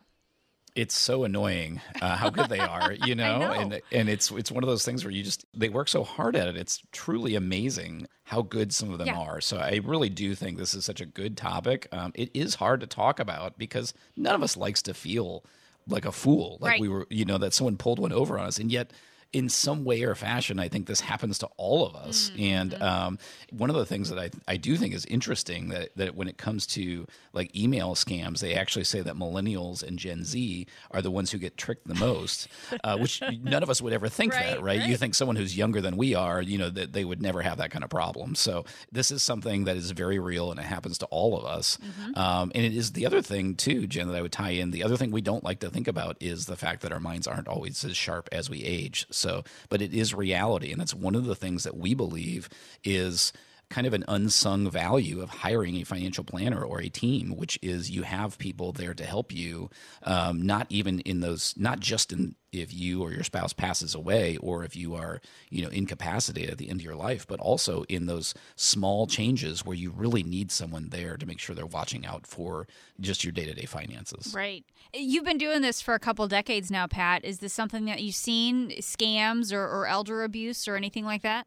it's 0.74 0.96
so 0.96 1.24
annoying 1.24 1.80
uh, 2.00 2.16
how 2.16 2.30
good 2.30 2.48
they 2.48 2.60
are, 2.60 2.92
you 3.00 3.14
know? 3.14 3.38
know? 3.40 3.52
and 3.52 3.82
and 3.90 4.08
it's 4.08 4.30
it's 4.30 4.50
one 4.50 4.62
of 4.62 4.68
those 4.68 4.84
things 4.84 5.04
where 5.04 5.10
you 5.12 5.22
just 5.22 5.44
they 5.54 5.68
work 5.68 5.88
so 5.88 6.02
hard 6.04 6.34
at 6.36 6.48
it. 6.48 6.56
It's 6.56 6.82
truly 6.92 7.34
amazing 7.34 8.06
how 8.24 8.42
good 8.42 8.72
some 8.72 8.90
of 8.90 8.98
them 8.98 9.08
Yeah. 9.08 9.18
are. 9.18 9.40
So 9.40 9.58
I 9.58 9.80
really 9.84 10.08
do 10.08 10.34
think 10.34 10.56
this 10.58 10.74
is 10.74 10.84
such 10.84 11.00
a 11.00 11.06
good 11.06 11.36
topic. 11.36 11.88
Um, 11.92 12.12
it 12.14 12.30
is 12.34 12.54
hard 12.56 12.80
to 12.80 12.86
talk 12.86 13.20
about 13.20 13.58
because 13.58 13.92
none 14.16 14.34
of 14.34 14.42
us 14.42 14.56
likes 14.56 14.80
to 14.82 14.94
feel 14.94 15.44
like 15.86 16.04
a 16.06 16.12
fool, 16.12 16.58
like 16.60 16.72
Right. 16.72 16.80
we 16.80 16.88
were, 16.88 17.06
you 17.10 17.24
know, 17.24 17.38
that 17.38 17.52
someone 17.54 17.76
pulled 17.76 17.98
one 17.98 18.12
over 18.12 18.38
on 18.38 18.46
us, 18.46 18.58
and 18.58 18.70
yet. 18.72 18.92
In 19.32 19.48
some 19.48 19.84
way 19.84 20.02
or 20.02 20.14
fashion, 20.14 20.58
I 20.58 20.68
think 20.68 20.86
this 20.86 21.00
happens 21.00 21.38
to 21.38 21.48
all 21.56 21.86
of 21.86 21.94
us. 21.96 22.30
Mm-hmm. 22.30 22.42
And 22.42 22.82
um, 22.82 23.18
one 23.50 23.70
of 23.70 23.76
the 23.76 23.86
things 23.86 24.10
that 24.10 24.18
I, 24.18 24.30
I 24.46 24.56
do 24.56 24.76
think 24.76 24.94
is 24.94 25.04
interesting 25.06 25.68
that, 25.68 25.90
that 25.96 26.14
when 26.14 26.28
it 26.28 26.36
comes 26.36 26.66
to 26.68 27.06
like 27.32 27.54
email 27.56 27.94
scams, 27.94 28.40
they 28.40 28.54
actually 28.54 28.84
say 28.84 29.00
that 29.00 29.14
millennials 29.14 29.82
and 29.82 29.98
Gen 29.98 30.24
Z 30.24 30.66
are 30.90 31.02
the 31.02 31.10
ones 31.10 31.30
who 31.30 31.38
get 31.38 31.56
tricked 31.56 31.86
the 31.86 31.94
most, 31.94 32.48
uh, 32.84 32.98
which 32.98 33.22
none 33.42 33.62
of 33.62 33.70
us 33.70 33.80
would 33.80 33.92
ever 33.92 34.08
think 34.08 34.32
Right, 34.32 34.46
that, 34.46 34.62
right? 34.62 34.82
You 34.82 34.96
think 34.96 35.14
someone 35.14 35.36
who's 35.36 35.56
younger 35.56 35.80
than 35.80 35.96
we 35.96 36.14
are, 36.14 36.40
you 36.40 36.58
know, 36.58 36.70
that 36.70 36.92
they 36.92 37.04
would 37.04 37.22
never 37.22 37.42
have 37.42 37.58
that 37.58 37.70
kind 37.70 37.84
of 37.84 37.90
problem. 37.90 38.34
So 38.34 38.64
this 38.90 39.10
is 39.10 39.22
something 39.22 39.64
that 39.64 39.76
is 39.76 39.90
very 39.90 40.18
real 40.18 40.50
and 40.50 40.60
it 40.60 40.64
happens 40.64 40.98
to 40.98 41.06
all 41.06 41.38
of 41.38 41.44
us. 41.44 41.78
Mm-hmm. 41.78 42.18
Um, 42.18 42.52
and 42.54 42.64
it 42.64 42.74
is 42.74 42.92
the 42.92 43.06
other 43.06 43.22
thing 43.22 43.54
too, 43.54 43.86
Jen, 43.86 44.08
that 44.08 44.16
I 44.16 44.22
would 44.22 44.32
tie 44.32 44.50
in. 44.50 44.70
The 44.70 44.82
other 44.82 44.96
thing 44.96 45.10
we 45.10 45.20
don't 45.20 45.44
like 45.44 45.60
to 45.60 45.70
think 45.70 45.88
about 45.88 46.16
is 46.20 46.46
the 46.46 46.56
fact 46.56 46.82
that 46.82 46.92
our 46.92 47.00
minds 47.00 47.26
aren't 47.26 47.48
always 47.48 47.84
as 47.84 47.96
sharp 47.96 48.28
as 48.32 48.50
we 48.50 48.62
age. 48.62 49.06
So, 49.10 49.21
but 49.68 49.82
it 49.82 49.94
is 49.94 50.14
reality, 50.14 50.72
and 50.72 50.80
that's 50.80 50.94
one 50.94 51.14
of 51.14 51.24
the 51.24 51.34
things 51.34 51.64
that 51.64 51.76
we 51.76 51.94
believe 51.94 52.48
is 52.84 53.32
kind 53.72 53.86
of 53.86 53.94
an 53.94 54.04
unsung 54.06 54.70
value 54.70 55.22
of 55.22 55.30
hiring 55.30 55.76
a 55.76 55.84
financial 55.84 56.22
planner 56.24 56.62
or 56.62 56.80
a 56.80 56.90
team, 56.90 57.34
which 57.34 57.58
is 57.62 57.90
you 57.90 58.02
have 58.02 58.36
people 58.36 58.70
there 58.70 58.92
to 58.92 59.04
help 59.04 59.32
you, 59.32 59.70
um, 60.02 60.42
not 60.42 60.66
even 60.68 61.00
in 61.00 61.20
those, 61.20 61.54
not 61.56 61.80
just 61.80 62.12
in 62.12 62.36
if 62.52 62.72
you 62.74 63.00
or 63.00 63.10
your 63.10 63.24
spouse 63.24 63.54
passes 63.54 63.94
away 63.94 64.36
or 64.36 64.62
if 64.62 64.76
you 64.76 64.94
are, 64.94 65.22
you 65.48 65.62
know, 65.62 65.70
incapacitated 65.70 66.50
at 66.50 66.58
the 66.58 66.68
end 66.68 66.80
of 66.80 66.84
your 66.84 66.94
life, 66.94 67.26
but 67.26 67.40
also 67.40 67.82
in 67.84 68.04
those 68.04 68.34
small 68.56 69.06
changes 69.06 69.64
where 69.64 69.74
you 69.74 69.90
really 69.90 70.22
need 70.22 70.52
someone 70.52 70.90
there 70.90 71.16
to 71.16 71.24
make 71.24 71.38
sure 71.38 71.56
they're 71.56 71.64
watching 71.64 72.04
out 72.04 72.26
for 72.26 72.66
just 73.00 73.24
your 73.24 73.32
day 73.32 73.46
to 73.46 73.54
day 73.54 73.64
finances. 73.64 74.34
Right. 74.36 74.66
You've 74.92 75.24
been 75.24 75.38
doing 75.38 75.62
this 75.62 75.80
for 75.80 75.94
a 75.94 75.98
couple 75.98 76.28
decades 76.28 76.70
now, 76.70 76.86
Pat. 76.86 77.24
Is 77.24 77.38
this 77.38 77.54
something 77.54 77.86
that 77.86 78.02
you've 78.02 78.14
seen 78.14 78.70
scams 78.80 79.50
or, 79.50 79.64
or 79.64 79.86
elder 79.86 80.22
abuse 80.22 80.68
or 80.68 80.76
anything 80.76 81.06
like 81.06 81.22
that? 81.22 81.46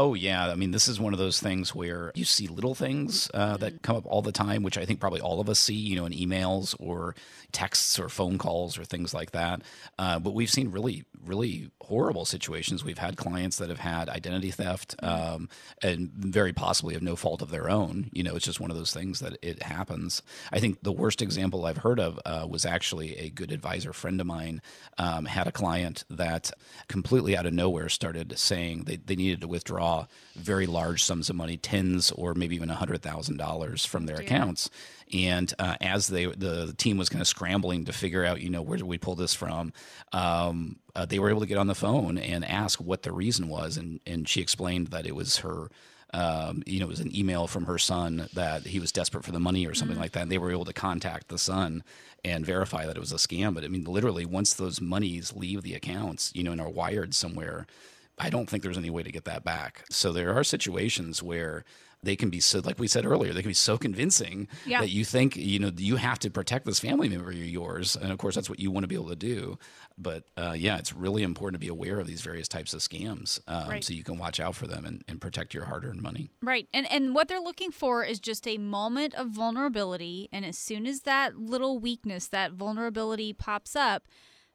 Oh 0.00 0.14
yeah, 0.14 0.48
I 0.48 0.54
mean 0.54 0.70
this 0.70 0.86
is 0.86 1.00
one 1.00 1.12
of 1.12 1.18
those 1.18 1.40
things 1.40 1.74
where 1.74 2.12
you 2.14 2.24
see 2.24 2.46
little 2.46 2.76
things 2.76 3.28
uh, 3.34 3.56
that 3.56 3.82
come 3.82 3.96
up 3.96 4.06
all 4.06 4.22
the 4.22 4.30
time, 4.30 4.62
which 4.62 4.78
I 4.78 4.84
think 4.84 5.00
probably 5.00 5.20
all 5.20 5.40
of 5.40 5.48
us 5.48 5.58
see, 5.58 5.74
you 5.74 5.96
know, 5.96 6.06
in 6.06 6.12
emails 6.12 6.76
or 6.78 7.16
texts 7.50 7.98
or 7.98 8.08
phone 8.08 8.38
calls 8.38 8.78
or 8.78 8.84
things 8.84 9.12
like 9.12 9.32
that. 9.32 9.60
Uh, 9.98 10.20
but 10.20 10.34
we've 10.34 10.52
seen 10.52 10.70
really, 10.70 11.02
really 11.24 11.72
horrible 11.82 12.24
situations. 12.24 12.84
We've 12.84 12.98
had 12.98 13.16
clients 13.16 13.58
that 13.58 13.70
have 13.70 13.80
had 13.80 14.08
identity 14.08 14.52
theft, 14.52 14.94
um, 15.02 15.48
and 15.82 16.12
very 16.12 16.52
possibly 16.52 16.94
of 16.94 17.02
no 17.02 17.16
fault 17.16 17.42
of 17.42 17.50
their 17.50 17.68
own. 17.68 18.08
You 18.12 18.22
know, 18.22 18.36
it's 18.36 18.44
just 18.44 18.60
one 18.60 18.70
of 18.70 18.76
those 18.76 18.94
things 18.94 19.18
that 19.18 19.36
it 19.42 19.64
happens. 19.64 20.22
I 20.52 20.60
think 20.60 20.80
the 20.84 20.92
worst 20.92 21.22
example 21.22 21.66
I've 21.66 21.78
heard 21.78 21.98
of 21.98 22.20
uh, 22.24 22.46
was 22.48 22.64
actually 22.64 23.16
a 23.16 23.30
good 23.30 23.50
advisor 23.50 23.92
friend 23.92 24.20
of 24.20 24.28
mine 24.28 24.62
um, 24.96 25.24
had 25.24 25.48
a 25.48 25.52
client 25.52 26.04
that 26.08 26.52
completely 26.86 27.36
out 27.36 27.46
of 27.46 27.52
nowhere 27.52 27.88
started 27.88 28.38
saying 28.38 28.84
they, 28.84 28.94
they 28.94 29.16
needed 29.16 29.40
to 29.40 29.48
withdraw 29.48 29.87
very 30.34 30.66
large 30.66 31.02
sums 31.02 31.30
of 31.30 31.36
money, 31.36 31.56
tens 31.56 32.10
or 32.12 32.34
maybe 32.34 32.54
even 32.54 32.68
hundred 32.68 33.02
thousand 33.02 33.36
dollars 33.36 33.84
from 33.84 34.06
their 34.06 34.16
accounts. 34.16 34.70
And 35.12 35.52
uh, 35.58 35.76
as 35.80 36.08
they 36.08 36.26
the, 36.26 36.74
team 36.76 36.98
was 36.98 37.08
kind 37.08 37.22
of 37.22 37.28
scrambling 37.28 37.86
to 37.86 37.92
figure 37.92 38.24
out, 38.24 38.40
you 38.40 38.50
know, 38.50 38.62
where 38.62 38.76
did 38.76 38.86
we 38.86 38.98
pull 38.98 39.14
this 39.14 39.34
from? 39.34 39.72
Um, 40.12 40.76
uh, 40.94 41.06
they 41.06 41.18
were 41.18 41.30
able 41.30 41.40
to 41.40 41.46
get 41.46 41.58
on 41.58 41.66
the 41.66 41.74
phone 41.74 42.18
and 42.18 42.44
ask 42.44 42.80
what 42.80 43.02
the 43.02 43.12
reason 43.12 43.48
was, 43.48 43.76
and 43.76 44.00
and 44.06 44.28
she 44.28 44.40
explained 44.40 44.88
that 44.88 45.06
it 45.06 45.14
was 45.14 45.38
her 45.38 45.68
um, 46.14 46.62
you 46.64 46.80
know, 46.80 46.86
it 46.86 46.90
was 46.90 47.00
an 47.00 47.14
email 47.14 47.46
from 47.46 47.66
her 47.66 47.78
son 47.78 48.28
that 48.32 48.66
he 48.66 48.80
was 48.80 48.92
desperate 48.92 49.24
for 49.24 49.32
the 49.32 49.40
money 49.40 49.66
or 49.66 49.74
something 49.74 49.98
like 49.98 50.12
that. 50.12 50.22
And 50.22 50.32
they 50.32 50.38
were 50.38 50.50
able 50.50 50.64
to 50.64 50.72
contact 50.72 51.28
the 51.28 51.38
son 51.38 51.84
and 52.24 52.46
verify 52.46 52.86
that 52.86 52.96
it 52.96 53.00
was 53.00 53.12
a 53.12 53.16
scam. 53.16 53.54
But 53.54 53.64
I 53.64 53.68
mean, 53.68 53.84
literally, 53.84 54.24
once 54.24 54.54
those 54.54 54.80
monies 54.80 55.34
leave 55.34 55.62
the 55.62 55.74
accounts, 55.74 56.32
you 56.34 56.42
know, 56.42 56.52
and 56.52 56.60
are 56.60 56.70
wired 56.70 57.14
somewhere, 57.14 57.66
I 58.20 58.30
don't 58.30 58.48
think 58.48 58.62
there's 58.62 58.78
any 58.78 58.90
way 58.90 59.02
to 59.02 59.12
get 59.12 59.24
that 59.24 59.44
back. 59.44 59.84
So 59.90 60.12
there 60.12 60.34
are 60.34 60.44
situations 60.44 61.22
where 61.22 61.64
they 62.00 62.14
can 62.14 62.30
be 62.30 62.38
so, 62.38 62.60
like 62.60 62.78
we 62.78 62.86
said 62.86 63.04
earlier, 63.04 63.32
they 63.34 63.42
can 63.42 63.50
be 63.50 63.54
so 63.54 63.76
convincing 63.76 64.46
Yeah. 64.64 64.80
that 64.82 64.90
you 64.90 65.04
think, 65.04 65.34
you 65.36 65.58
know, 65.58 65.72
you 65.76 65.96
have 65.96 66.20
to 66.20 66.30
protect 66.30 66.64
this 66.64 66.78
family 66.78 67.08
member 67.08 67.30
of 67.30 67.36
yours. 67.36 67.96
And 67.96 68.12
of 68.12 68.18
course, 68.18 68.36
that's 68.36 68.48
what 68.48 68.60
you 68.60 68.70
want 68.70 68.84
to 68.84 68.88
be 68.88 68.94
able 68.94 69.08
to 69.08 69.16
do. 69.16 69.58
But 69.98 70.22
uh, 70.36 70.54
yeah, 70.56 70.78
it's 70.78 70.92
really 70.92 71.24
important 71.24 71.56
to 71.56 71.58
be 71.58 71.66
aware 71.66 71.98
of 71.98 72.06
these 72.06 72.20
various 72.20 72.46
types 72.46 72.72
of 72.72 72.80
scams 72.82 73.40
um, 73.48 73.68
Right. 73.68 73.82
so 73.82 73.94
you 73.94 74.04
can 74.04 74.16
watch 74.16 74.38
out 74.38 74.54
for 74.54 74.68
them 74.68 74.84
and, 74.84 75.02
and 75.08 75.20
protect 75.20 75.52
your 75.54 75.64
hard 75.64 75.84
earned 75.84 76.00
money. 76.00 76.30
Right. 76.40 76.68
And 76.72 76.88
and 76.88 77.16
what 77.16 77.26
they're 77.26 77.40
looking 77.40 77.72
for 77.72 78.04
is 78.04 78.20
just 78.20 78.46
a 78.46 78.58
moment 78.58 79.14
of 79.16 79.30
vulnerability 79.30 80.28
and 80.32 80.44
as 80.44 80.56
soon 80.56 80.86
as 80.86 81.00
that 81.00 81.36
little 81.36 81.80
weakness, 81.80 82.28
that 82.28 82.52
vulnerability 82.52 83.32
pops 83.32 83.74
up, 83.74 84.06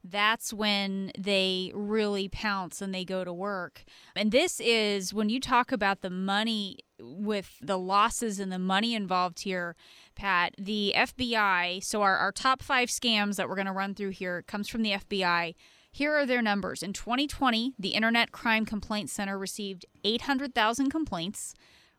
that's 0.04 0.51
when 0.54 1.12
they 1.18 1.72
really 1.74 2.28
pounce 2.28 2.82
and 2.82 2.93
they 2.93 3.06
go 3.06 3.24
to 3.24 3.32
work. 3.32 3.86
And 4.16 4.32
this 4.32 4.60
is 4.60 5.14
when 5.14 5.30
you 5.30 5.39
talk 5.39 5.72
about 5.72 6.01
the 6.01 6.10
money 6.10 6.80
with 6.99 7.58
the 7.62 7.78
losses 7.78 8.39
and 8.39 8.51
the 8.51 8.60
money 8.60 8.95
involved 8.95 9.41
here, 9.41 9.76
Pat, 10.16 10.56
the 10.58 10.93
FBI, 10.95 11.84
so 11.84 12.01
our, 12.01 12.18
our 12.18 12.32
top 12.32 12.62
five 12.62 12.89
scams 12.89 13.38
that 13.38 13.47
we're 13.47 13.56
going 13.56 13.68
to 13.68 13.72
run 13.72 13.95
through 13.95 14.10
here 14.10 14.41
comes 14.41 14.68
from 14.68 14.82
the 14.82 14.91
FBI. 14.91 15.56
Here 15.91 16.14
are 16.14 16.26
their 16.26 16.41
numbers. 16.41 16.84
In 16.84 16.91
2020, 16.91 17.76
the 17.80 17.89
Internet 17.89 18.32
Crime 18.32 18.66
Complaint 18.66 19.10
Center 19.10 19.38
received 19.38 19.86
800,000 20.04 20.89
complaints, 20.89 21.54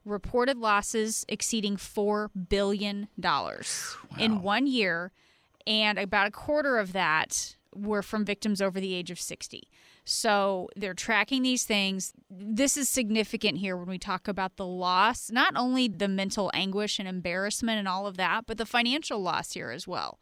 reported 0.04 0.58
losses 0.58 1.24
exceeding 1.28 1.76
$4 1.76 2.28
billion 2.48 3.08
in 4.18 4.42
one 4.42 4.66
year, 4.66 5.12
and 5.66 5.98
about 5.98 6.26
a 6.26 6.32
quarter 6.32 6.78
of 6.78 6.92
that 6.92 7.56
were 7.74 8.02
from 8.02 8.24
victims 8.24 8.62
over 8.62 8.80
the 8.80 8.94
age 8.94 9.10
of 9.10 9.20
60. 9.20 9.68
So 10.04 10.68
they're 10.76 10.94
tracking 10.94 11.42
these 11.42 11.64
things. 11.64 12.12
This 12.30 12.76
is 12.76 12.88
significant 12.88 13.58
here 13.58 13.76
when 13.76 13.88
we 13.88 13.98
talk 13.98 14.28
about 14.28 14.56
the 14.56 14.66
loss, 14.66 15.30
not 15.30 15.54
only 15.56 15.88
the 15.88 16.08
mental 16.08 16.50
anguish 16.54 16.98
and 16.98 17.08
embarrassment 17.08 17.78
and 17.78 17.88
all 17.88 18.06
of 18.06 18.16
that, 18.16 18.44
but 18.46 18.58
the 18.58 18.66
financial 18.66 19.20
loss 19.20 19.52
here 19.52 19.70
as 19.70 19.88
well 19.88 20.20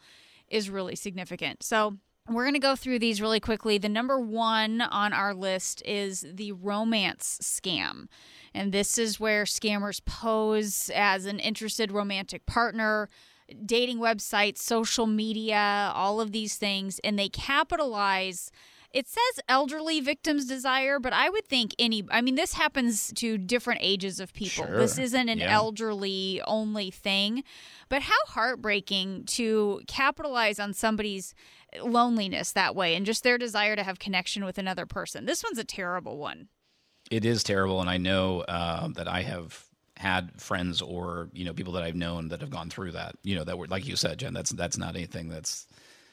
is 0.48 0.70
really 0.70 0.96
significant. 0.96 1.62
So 1.62 1.98
we're 2.28 2.44
going 2.44 2.54
to 2.54 2.60
go 2.60 2.76
through 2.76 3.00
these 3.00 3.20
really 3.20 3.40
quickly. 3.40 3.78
The 3.78 3.88
number 3.88 4.18
one 4.20 4.80
on 4.80 5.12
our 5.12 5.34
list 5.34 5.82
is 5.84 6.24
the 6.32 6.52
romance 6.52 7.38
scam. 7.42 8.06
And 8.54 8.70
this 8.70 8.96
is 8.96 9.18
where 9.18 9.44
scammers 9.44 10.04
pose 10.04 10.90
as 10.94 11.26
an 11.26 11.40
interested 11.40 11.90
romantic 11.90 12.46
partner, 12.46 13.08
dating 13.52 13.98
websites, 13.98 14.58
social 14.58 15.06
media, 15.06 15.92
all 15.94 16.20
of 16.20 16.32
these 16.32 16.56
things, 16.56 16.98
and 17.04 17.18
they 17.18 17.28
capitalize 17.28 18.50
It 18.94 19.08
says 19.08 19.42
elderly 19.48 20.00
victims 20.02 20.44
desire, 20.44 20.98
but 21.00 21.14
I 21.14 21.30
would 21.30 21.46
think 21.46 21.74
any. 21.78 22.04
I 22.10 22.20
mean, 22.20 22.34
this 22.34 22.52
happens 22.52 23.10
to 23.14 23.38
different 23.38 23.80
ages 23.82 24.20
of 24.20 24.34
people. 24.34 24.66
Sure. 24.66 24.76
This 24.76 24.98
isn't 24.98 25.30
an 25.30 25.38
Yeah. 25.38 25.50
elderly 25.50 26.42
only 26.46 26.90
thing. 26.90 27.42
But 27.88 28.02
how 28.02 28.18
heartbreaking 28.26 29.24
to 29.28 29.80
capitalize 29.88 30.60
on 30.60 30.74
somebody's 30.74 31.34
loneliness 31.82 32.52
that 32.52 32.74
way 32.76 32.94
and 32.94 33.06
just 33.06 33.22
their 33.22 33.38
desire 33.38 33.76
to 33.76 33.82
have 33.82 33.98
connection 33.98 34.44
with 34.44 34.58
another 34.58 34.84
person. 34.84 35.24
This 35.24 35.42
one's 35.42 35.56
a 35.58 35.64
terrible 35.64 36.18
one. 36.18 36.48
It 37.10 37.24
is 37.24 37.42
terrible, 37.42 37.80
and 37.80 37.88
I 37.88 37.96
know 37.96 38.42
uh, 38.42 38.88
that 38.88 39.08
I 39.08 39.22
have 39.22 39.70
had 39.96 40.40
friends 40.40 40.82
or 40.82 41.28
you 41.32 41.44
know 41.44 41.52
people 41.52 41.74
that 41.74 41.82
I've 41.82 41.94
known 41.94 42.28
that 42.28 42.40
have 42.40 42.50
gone 42.50 42.70
through 42.70 42.92
that. 42.92 43.16
You 43.22 43.36
know 43.36 43.44
that 43.44 43.58
were 43.58 43.66
like 43.66 43.86
you 43.86 43.96
said, 43.96 44.18
Jen. 44.18 44.34
That's 44.34 44.50
that's 44.50 44.78
not 44.78 44.96
anything 44.96 45.28
that's 45.28 45.66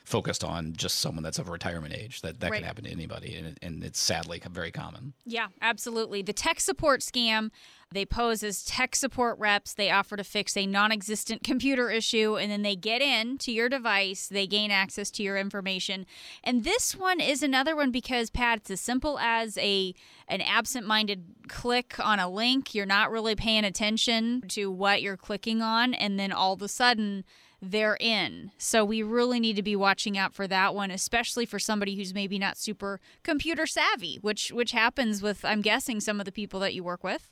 focused 0.10 0.43
on 0.43 0.74
just 0.76 0.97
someone 0.99 1.24
that's 1.24 1.38
of 1.38 1.49
retirement 1.49 1.93
age. 1.93 2.22
That 2.22 2.39
that 2.39 2.49
Right. 2.49 2.57
can 2.57 2.66
happen 2.66 2.84
to 2.86 2.89
anybody, 2.91 3.36
and, 3.36 3.47
it- 3.47 3.60
and 3.62 3.84
it's 3.84 3.99
sadly 3.99 4.41
very 4.51 4.72
common. 4.72 5.14
Yeah, 5.26 5.47
absolutely. 5.62 6.24
The 6.24 6.34
tech 6.34 6.60
support 6.60 7.01
scam, 7.01 7.51
they 7.91 8.05
pose 8.05 8.41
as 8.43 8.64
tech 8.64 8.95
support 8.95 9.38
reps. 9.38 9.74
They 9.74 9.91
offer 9.91 10.18
to 10.18 10.24
fix 10.24 10.57
a 10.57 10.66
non 10.66 10.91
existent 10.91 11.43
computer 11.51 11.91
issue, 11.91 12.38
and 12.38 12.51
then 12.51 12.64
they 12.64 12.76
get 12.76 13.01
in 13.03 13.38
to 13.39 13.51
your 13.51 13.70
device. 13.70 14.28
They 14.28 14.47
gain 14.47 14.72
access 14.72 15.12
to 15.12 15.24
your 15.24 15.38
information. 15.38 16.07
And 16.43 16.64
this 16.64 16.95
one 16.95 17.20
is 17.20 17.43
another 17.43 17.76
one 17.76 17.91
because, 17.91 18.32
Pat, 18.32 18.60
it's 18.60 18.72
as 18.72 18.82
simple 18.82 19.20
as 19.20 19.57
a 19.60 19.93
an 20.28 20.41
absent 20.41 20.88
minded 20.88 21.26
click 21.47 21.99
on 21.99 22.18
a 22.20 22.30
link. 22.30 22.74
You're 22.74 22.86
not 22.88 23.12
really 23.12 23.36
paying 23.36 23.64
attention 23.64 24.41
to 24.49 24.72
what 24.72 25.01
you're 25.03 25.18
clicking 25.18 25.62
on, 25.62 25.93
and 25.93 26.20
then 26.20 26.32
all 26.32 26.53
of 26.53 26.62
a 26.64 26.68
sudden, 26.68 27.24
they're 27.62 27.97
in. 27.99 28.51
So 28.57 28.86
we 28.86 29.03
really 29.03 29.39
need 29.39 29.55
to 29.55 29.64
be 29.64 29.76
watching 29.76 30.18
out 30.18 30.34
for 30.34 30.47
that 30.47 30.74
one, 30.74 30.91
especially 30.91 31.45
for 31.45 31.60
somebody 31.60 31.95
who's 31.95 32.14
maybe 32.14 32.39
not 32.39 32.57
super 32.57 32.99
computer 33.24 33.66
savvy, 33.68 34.18
which 34.22 34.51
which 34.51 34.72
happens 34.72 35.22
with 35.22 35.43
I'm 35.43 35.62
guessing 35.62 35.99
some 35.99 36.20
of 36.20 36.26
the 36.26 36.32
people 36.32 36.60
that 36.62 36.74
you 36.74 36.84
work 36.84 37.03
with. 37.03 37.32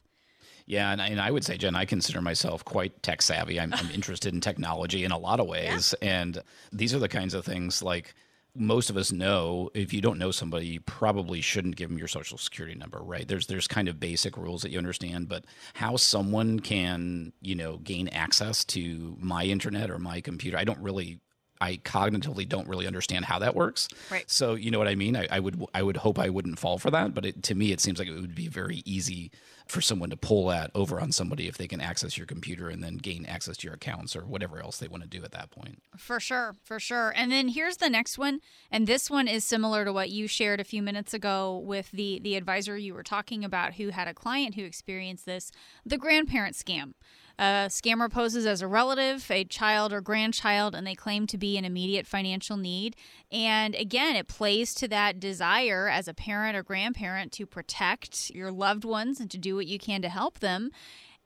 Yeah, 0.66 0.92
and 0.92 1.02
I, 1.02 1.08
and 1.08 1.22
I 1.22 1.32
would 1.32 1.46
say, 1.46 1.56
Jen, 1.56 1.76
I 1.76 1.86
consider 1.86 2.22
myself 2.22 2.66
quite 2.66 3.02
tech 3.02 3.22
savvy. 3.22 3.58
I'm, 3.58 3.74
I'm 3.74 3.90
interested 3.94 4.34
in 4.34 4.42
technology 4.42 5.06
in 5.06 5.12
a 5.12 5.18
lot 5.18 5.40
of 5.40 5.48
ways, 5.48 5.96
and 6.02 6.44
these 6.74 6.94
are 6.94 7.00
the 7.00 7.08
kinds 7.08 7.34
of 7.34 7.46
things 7.46 7.82
like 7.82 8.14
most 8.56 8.90
of 8.90 8.98
us 8.98 9.12
know. 9.12 9.70
If 9.74 9.94
you 9.94 10.02
don't 10.02 10.18
know 10.18 10.32
somebody, 10.32 10.68
you 10.68 10.80
probably 10.82 11.42
shouldn't 11.42 11.76
give 11.76 11.90
them 11.90 11.98
your 11.98 12.08
social 12.08 12.38
security 12.38 12.76
number, 12.76 13.00
right? 13.00 13.28
There's 13.28 13.48
there's 13.48 13.68
kind 13.68 13.88
of 13.88 14.00
basic 14.00 14.38
rules 14.38 14.62
that 14.62 14.72
you 14.72 14.78
understand, 14.78 15.30
but 15.30 15.46
how 15.76 15.96
someone 15.96 16.60
can 16.60 17.34
you 17.42 17.56
know 17.56 17.78
gain 17.78 18.08
access 18.10 18.66
to 18.66 19.16
my 19.20 19.44
internet 19.44 19.90
or 19.90 20.00
my 20.00 20.22
computer, 20.22 20.58
I 20.58 20.64
don't 20.64 20.80
really. 20.80 21.20
I 21.60 21.78
cognitively 21.78 22.48
don't 22.48 22.68
really 22.68 22.88
understand 22.88 23.26
how 23.26 23.40
that 23.40 23.56
works. 23.56 23.88
Right. 24.12 24.30
So 24.30 24.56
you 24.56 24.72
know 24.72 24.80
what 24.80 24.88
I 24.88 24.96
mean. 24.96 25.16
I, 25.16 25.28
I 25.30 25.40
would 25.40 25.64
I 25.74 25.84
would 25.84 25.98
hope 25.98 26.20
I 26.20 26.30
wouldn't 26.30 26.60
fall 26.60 26.78
for 26.78 26.92
that, 26.92 27.14
but 27.14 27.26
it, 27.26 27.44
to 27.44 27.56
me 27.56 27.72
it 27.72 27.80
seems 27.80 28.00
like 28.00 28.08
it 28.08 28.20
would 28.20 28.36
be 28.36 28.48
very 28.48 28.82
easy 28.86 29.32
for 29.68 29.82
someone 29.82 30.10
to 30.10 30.18
pull 30.18 30.48
that 30.48 30.72
over 30.74 31.00
on 31.00 31.12
somebody 31.12 31.48
if 31.48 31.58
they 31.58 31.68
can 31.68 31.82
access 31.82 32.18
your 32.18 32.26
computer 32.26 32.70
and 32.70 32.82
then 32.82 32.96
gain 32.96 33.26
access 33.26 33.58
to 33.58 33.68
your 33.68 33.74
accounts 33.74 34.16
or 34.16 34.26
whatever 34.26 34.62
else 34.62 34.78
they 34.78 34.88
want 34.88 35.04
to 35.04 35.10
do 35.10 35.24
at 35.24 35.32
that 35.32 35.52
point. 35.52 35.82
For 35.98 36.20
sure, 36.20 36.56
for 36.64 36.80
sure. 36.80 37.12
And 37.16 37.32
then 37.32 37.50
here's 37.50 37.78
the 37.78 37.90
next 37.90 38.18
one, 38.18 38.40
and 38.72 38.88
this 38.88 39.10
one 39.10 39.28
is 39.28 39.44
similar 39.44 39.84
to 39.84 39.92
what 39.92 40.10
you 40.10 40.28
shared 40.28 40.60
a 40.60 40.66
few 40.66 40.82
minutes 40.82 41.14
ago 41.14 41.58
with 41.58 41.92
the 41.92 42.20
the 42.20 42.36
advisor 42.36 42.78
you 42.78 42.94
were 42.94 43.04
talking 43.04 43.44
about 43.44 43.74
who 43.74 43.90
had 43.90 44.08
a 44.08 44.14
client 44.14 44.56
who 44.56 44.64
experienced 44.64 45.26
this, 45.26 45.52
the 45.86 45.98
grandparent 45.98 46.56
scam. 46.56 46.94
A 47.40 47.68
scammer 47.70 48.12
poses 48.12 48.48
as 48.48 48.64
a 48.64 48.68
relative, 48.68 49.30
a 49.30 49.44
child 49.44 49.94
or 49.94 50.02
grandchild, 50.02 50.74
and 50.74 50.88
they 50.88 50.96
claim 50.96 51.28
to 51.28 51.38
be 51.38 51.56
in 51.56 51.66
immediate 51.66 52.08
financial 52.08 52.58
need. 52.58 52.96
And 53.32 53.76
again, 53.76 54.16
it 54.16 54.28
plays 54.28 54.74
to 54.76 54.88
that 54.88 55.20
desire 55.20 55.88
as 55.88 56.08
a 56.08 56.16
parent 56.16 56.58
or 56.58 56.64
grandparent 56.64 57.32
to 57.34 57.46
protect 57.46 58.32
your 58.32 58.52
loved 58.52 58.86
ones 58.86 59.20
and 59.20 59.30
to 59.30 59.38
do 59.38 59.56
what 59.56 59.68
you 59.68 59.78
can 59.78 60.02
to 60.02 60.10
help 60.10 60.40
them 60.40 60.72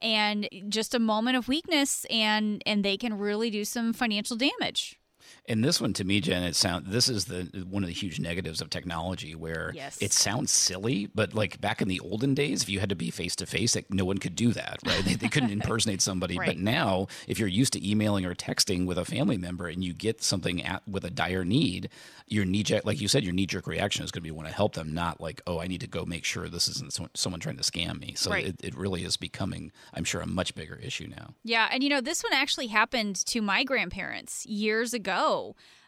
and 0.02 0.50
just 0.68 0.96
a 0.96 1.00
moment 1.00 1.38
of 1.38 1.48
weakness 1.48 2.06
and 2.10 2.64
and 2.66 2.84
they 2.84 2.98
can 2.98 3.18
really 3.18 3.50
do 3.50 3.64
some 3.64 3.94
financial 3.94 4.36
damage 4.36 5.00
And 5.48 5.64
this 5.64 5.82
one 5.82 5.94
to 5.94 6.04
me, 6.04 6.22
Jen, 6.22 6.44
it 6.44 6.56
sound 6.56 6.88
this 6.88 7.10
is 7.10 7.26
the 7.26 7.66
one 7.70 7.84
of 7.84 7.88
the 7.88 7.94
huge 7.94 8.20
negatives 8.20 8.62
of 8.62 8.70
technology 8.70 9.36
where 9.36 9.72
Yes. 9.76 9.98
it 10.02 10.14
sounds 10.14 10.52
silly, 10.52 11.08
but 11.14 11.34
like 11.34 11.60
back 11.60 11.82
in 11.82 11.88
the 11.88 12.00
olden 12.00 12.34
days, 12.34 12.64
if 12.64 12.70
you 12.70 12.80
had 12.80 12.90
to 12.90 12.96
be 12.96 13.10
face 13.12 13.36
to 13.38 13.46
face, 13.46 13.76
like 13.76 13.92
no 13.92 14.06
one 14.06 14.18
could 14.20 14.36
do 14.36 14.54
that, 14.54 14.80
right? 14.86 15.04
They, 15.04 15.16
they 15.16 15.28
couldn't 15.30 15.52
impersonate 15.60 16.02
somebody. 16.02 16.38
Right. 16.38 16.48
But 16.48 16.58
now, 16.60 17.08
if 17.28 17.40
you're 17.40 17.48
used 17.48 17.74
to 17.74 17.90
emailing 17.90 18.26
or 18.26 18.36
texting 18.36 18.86
with 18.86 18.98
a 18.98 19.06
family 19.06 19.38
member 19.38 19.68
and 19.68 19.84
you 19.84 19.94
get 19.94 20.22
something 20.24 20.64
at, 20.64 20.88
with 20.88 21.04
a 21.06 21.10
dire 21.12 21.44
need, 21.44 21.90
your 22.28 22.46
knee 22.46 22.64
jerk, 22.64 22.86
like 22.86 23.02
you 23.02 23.08
said, 23.08 23.24
your 23.24 23.34
knee 23.34 23.46
jerk 23.48 23.68
reaction 23.68 24.06
is 24.06 24.12
going 24.12 24.22
to 24.22 24.28
be 24.28 24.32
want 24.32 24.48
to 24.48 24.54
help 24.54 24.74
them, 24.76 24.94
not 24.94 25.20
like, 25.20 25.42
oh, 25.48 25.60
I 25.60 25.68
need 25.68 25.82
to 25.82 25.88
go 25.88 26.06
make 26.06 26.24
sure 26.24 26.48
this 26.48 26.68
isn't 26.70 26.94
so- 26.94 27.10
someone 27.14 27.40
trying 27.42 27.58
to 27.58 27.64
scam 27.64 28.00
me. 28.00 28.14
So 28.16 28.32
Right. 28.32 28.46
it, 28.48 28.56
it 28.64 28.78
really 28.78 29.04
is 29.04 29.18
becoming, 29.18 29.72
I'm 29.94 30.04
sure, 30.06 30.22
a 30.22 30.28
much 30.28 30.56
bigger 30.56 30.76
issue 30.76 31.08
now. 31.08 31.34
yeah 31.44 31.68
and 31.72 31.84
you 31.84 31.90
know 31.90 32.00
this 32.02 32.24
one 32.24 32.34
actually 32.34 32.68
happened 32.68 33.16
to 33.26 33.42
my 33.42 33.64
grandparents 33.64 34.46
years 34.46 34.94
ago 34.94 35.21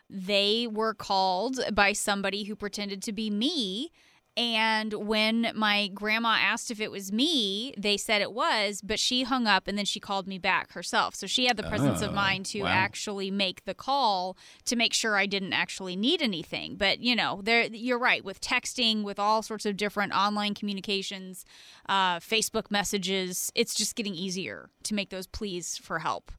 they 0.09 0.67
were 0.67 0.93
called 0.93 1.59
by 1.73 1.93
somebody 1.93 2.43
who 2.43 2.55
pretended 2.55 3.01
to 3.03 3.11
be 3.13 3.29
me 3.29 3.89
and 4.35 4.93
when 4.93 5.51
my 5.53 5.89
grandma 5.93 6.37
asked 6.39 6.71
if 6.71 6.81
it 6.81 6.89
was 6.89 7.11
me, 7.11 7.71
they 7.77 7.97
said 7.97 8.19
it 8.19 8.33
was, 8.33 8.81
but 8.81 8.99
she 8.99 9.23
hung 9.23 9.45
up 9.45 9.67
and 9.67 9.77
then 9.77 9.85
she 9.85 9.99
called 9.99 10.27
me 10.27 10.39
back 10.39 10.71
herself. 10.71 11.13
So 11.13 11.27
she 11.27 11.45
had 11.45 11.55
the 11.55 11.61
presence 11.61 12.01
of 12.01 12.09
Oh, 12.09 12.13
mind 12.13 12.47
to 12.47 12.61
wow. 12.63 12.69
actually 12.69 13.29
make 13.29 13.65
the 13.65 13.75
call 13.75 14.35
to 14.65 14.75
make 14.75 14.91
sure 14.91 15.17
I 15.17 15.27
didn't 15.27 15.53
actually 15.53 15.95
need 15.95 16.19
anything. 16.21 16.77
But 16.77 16.99
you 16.99 17.15
know, 17.15 17.41
there 17.43 17.65
you're 17.67 17.99
right 17.99 18.25
with 18.25 18.41
texting, 18.41 19.03
with 19.03 19.19
all 19.19 19.43
sorts 19.43 19.67
of 19.67 19.77
different 19.77 20.13
online 20.13 20.55
communications, 20.55 21.45
uh, 21.87 22.17
Facebook 22.19 22.71
messages. 22.71 23.51
It's 23.53 23.75
just 23.75 23.95
getting 23.95 24.15
easier 24.15 24.69
to 24.85 24.95
make 24.95 25.11
those 25.11 25.27
pleas 25.27 25.77
for 25.77 25.99
help. 25.99 26.31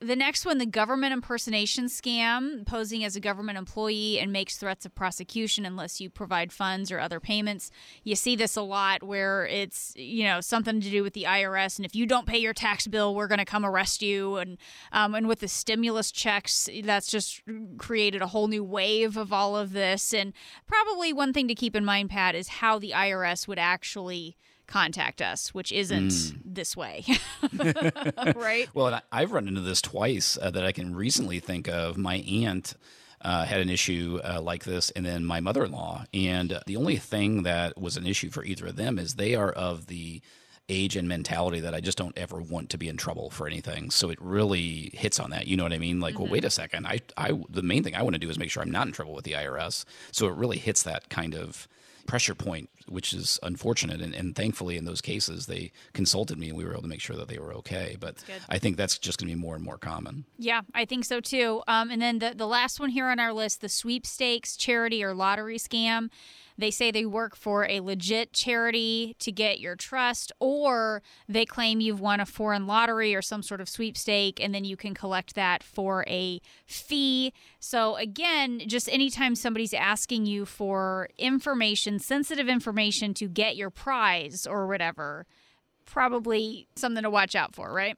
The 0.00 0.14
next 0.14 0.44
one, 0.44 0.58
the 0.58 0.66
government 0.66 1.14
impersonation 1.14 1.86
scam, 1.86 2.66
posing 2.66 3.02
as 3.02 3.16
a 3.16 3.20
government 3.20 3.56
employee 3.56 4.18
and 4.18 4.30
makes 4.30 4.58
threats 4.58 4.84
of 4.84 4.94
prosecution 4.94 5.64
unless 5.64 6.02
you 6.02 6.10
provide 6.10 6.52
funds 6.52 6.92
or 6.92 7.00
other 7.00 7.18
payments. 7.18 7.70
You 8.04 8.14
see 8.14 8.36
this 8.36 8.56
a 8.56 8.62
lot 8.62 9.02
where 9.02 9.46
it's, 9.46 9.94
you 9.96 10.24
know, 10.24 10.42
something 10.42 10.82
to 10.82 10.90
do 10.90 11.02
with 11.02 11.14
the 11.14 11.22
IRS. 11.22 11.78
And 11.78 11.86
if 11.86 11.96
you 11.96 12.04
don't 12.04 12.26
pay 12.26 12.36
your 12.36 12.52
tax 12.52 12.86
bill, 12.86 13.14
we're 13.14 13.26
going 13.26 13.38
to 13.38 13.46
come 13.46 13.64
arrest 13.64 14.02
you. 14.02 14.36
And, 14.36 14.58
um, 14.92 15.14
and 15.14 15.28
with 15.28 15.40
the 15.40 15.48
stimulus 15.48 16.12
checks, 16.12 16.68
that's 16.84 17.10
just 17.10 17.40
created 17.78 18.20
a 18.20 18.26
whole 18.26 18.48
new 18.48 18.64
wave 18.64 19.16
of 19.16 19.32
all 19.32 19.56
of 19.56 19.72
this. 19.72 20.12
And 20.12 20.34
probably 20.66 21.14
one 21.14 21.32
thing 21.32 21.48
to 21.48 21.54
keep 21.54 21.74
in 21.74 21.86
mind, 21.86 22.10
Pat, 22.10 22.34
is 22.34 22.48
how 22.48 22.78
the 22.78 22.90
IRS 22.90 23.48
would 23.48 23.58
actually 23.58 24.36
contact 24.66 25.22
us, 25.22 25.54
which 25.54 25.72
isn't 25.72 26.12
this 26.44 26.76
way. 26.76 27.04
right? 28.34 28.68
Well, 28.74 29.00
I've 29.12 29.32
run 29.32 29.48
into 29.48 29.60
this 29.60 29.80
twice 29.80 30.38
uh, 30.40 30.50
that 30.50 30.64
I 30.64 30.72
can 30.72 30.94
recently 30.94 31.40
think 31.40 31.68
of. 31.68 31.96
My 31.96 32.16
aunt 32.16 32.74
uh, 33.20 33.44
had 33.44 33.60
an 33.60 33.70
issue 33.70 34.20
uh, 34.22 34.40
like 34.40 34.64
this, 34.64 34.90
and 34.90 35.04
then 35.04 35.24
my 35.24 35.40
mother 35.40 35.64
in 35.64 35.72
law. 35.72 36.04
And 36.12 36.60
the 36.66 36.76
only 36.76 36.96
thing 36.96 37.42
that 37.44 37.78
was 37.80 37.96
an 37.96 38.06
issue 38.06 38.30
for 38.30 38.44
either 38.44 38.66
of 38.66 38.76
them 38.76 38.98
is 38.98 39.14
they 39.14 39.34
are 39.34 39.50
of 39.50 39.86
the 39.86 40.20
age 40.68 40.96
and 40.96 41.08
mentality 41.08 41.60
that 41.60 41.74
I 41.74 41.80
just 41.80 41.96
don't 41.96 42.16
ever 42.18 42.40
want 42.40 42.70
to 42.70 42.78
be 42.78 42.88
in 42.88 42.96
trouble 42.96 43.30
for 43.30 43.46
anything. 43.46 43.90
So 43.90 44.10
it 44.10 44.18
really 44.20 44.90
hits 44.94 45.20
on 45.20 45.30
that. 45.30 45.46
You 45.46 45.56
know 45.56 45.62
what 45.62 45.72
I 45.72 45.78
mean? 45.78 46.00
Like, 46.00 46.18
well, 46.18 46.28
wait 46.28 46.44
a 46.44 46.50
second. 46.50 46.86
I, 46.86 47.00
I, 47.16 47.32
the 47.48 47.62
main 47.62 47.84
thing 47.84 47.94
I 47.94 48.02
want 48.02 48.14
to 48.14 48.20
do 48.20 48.28
is 48.28 48.38
make 48.38 48.50
sure 48.50 48.62
I'm 48.62 48.70
not 48.70 48.86
in 48.86 48.92
trouble 48.92 49.14
with 49.14 49.24
the 49.24 49.32
IRS. 49.32 49.84
So 50.10 50.26
it 50.26 50.34
really 50.34 50.58
hits 50.58 50.82
that 50.82 51.08
kind 51.08 51.34
of 51.34 51.68
pressure 52.06 52.34
point, 52.34 52.70
which 52.88 53.12
is 53.12 53.38
unfortunate. 53.42 54.00
And, 54.00 54.14
and 54.14 54.34
thankfully, 54.34 54.76
in 54.76 54.84
those 54.84 55.00
cases, 55.00 55.46
they 55.46 55.72
consulted 55.92 56.38
me 56.38 56.48
and 56.48 56.56
we 56.56 56.64
were 56.64 56.72
able 56.72 56.82
to 56.82 56.88
make 56.88 57.00
sure 57.00 57.16
that 57.16 57.28
they 57.28 57.38
were 57.38 57.52
okay. 57.54 57.96
But. 57.98 58.24
I 58.48 58.58
think 58.58 58.76
that's 58.76 58.98
just 58.98 59.18
going 59.18 59.28
to 59.28 59.34
be 59.34 59.40
more 59.40 59.54
and 59.54 59.64
more 59.64 59.78
common. 59.78 60.24
Yeah, 60.38 60.62
I 60.74 60.84
think 60.84 61.04
so 61.04 61.20
too. 61.20 61.62
Um, 61.66 61.90
and 61.90 62.00
then 62.00 62.18
the, 62.18 62.32
the 62.34 62.46
last 62.46 62.80
one 62.80 62.90
here 62.90 63.06
on 63.06 63.18
our 63.18 63.32
list 63.32 63.60
the 63.60 63.68
sweepstakes, 63.68 64.56
charity, 64.56 65.02
or 65.02 65.14
lottery 65.14 65.58
scam. 65.58 66.10
They 66.58 66.70
say 66.70 66.90
they 66.90 67.04
work 67.04 67.36
for 67.36 67.66
a 67.68 67.80
legit 67.80 68.32
charity 68.32 69.14
to 69.18 69.30
get 69.30 69.60
your 69.60 69.76
trust, 69.76 70.32
or 70.40 71.02
they 71.28 71.44
claim 71.44 71.80
you've 71.80 72.00
won 72.00 72.20
a 72.20 72.26
foreign 72.26 72.66
lottery 72.66 73.14
or 73.14 73.22
some 73.22 73.42
sort 73.42 73.60
of 73.60 73.68
sweepstake, 73.68 74.40
and 74.42 74.54
then 74.54 74.64
you 74.64 74.76
can 74.76 74.94
collect 74.94 75.34
that 75.34 75.62
for 75.62 76.04
a 76.08 76.40
fee. 76.66 77.32
So, 77.60 77.96
again, 77.96 78.62
just 78.66 78.88
anytime 78.88 79.34
somebody's 79.34 79.74
asking 79.74 80.26
you 80.26 80.46
for 80.46 81.08
information, 81.18 81.98
sensitive 81.98 82.48
information 82.48 83.14
to 83.14 83.28
get 83.28 83.56
your 83.56 83.70
prize 83.70 84.46
or 84.46 84.66
whatever, 84.66 85.26
probably 85.84 86.68
something 86.76 87.02
to 87.02 87.10
watch 87.10 87.34
out 87.34 87.54
for, 87.54 87.72
right? 87.72 87.96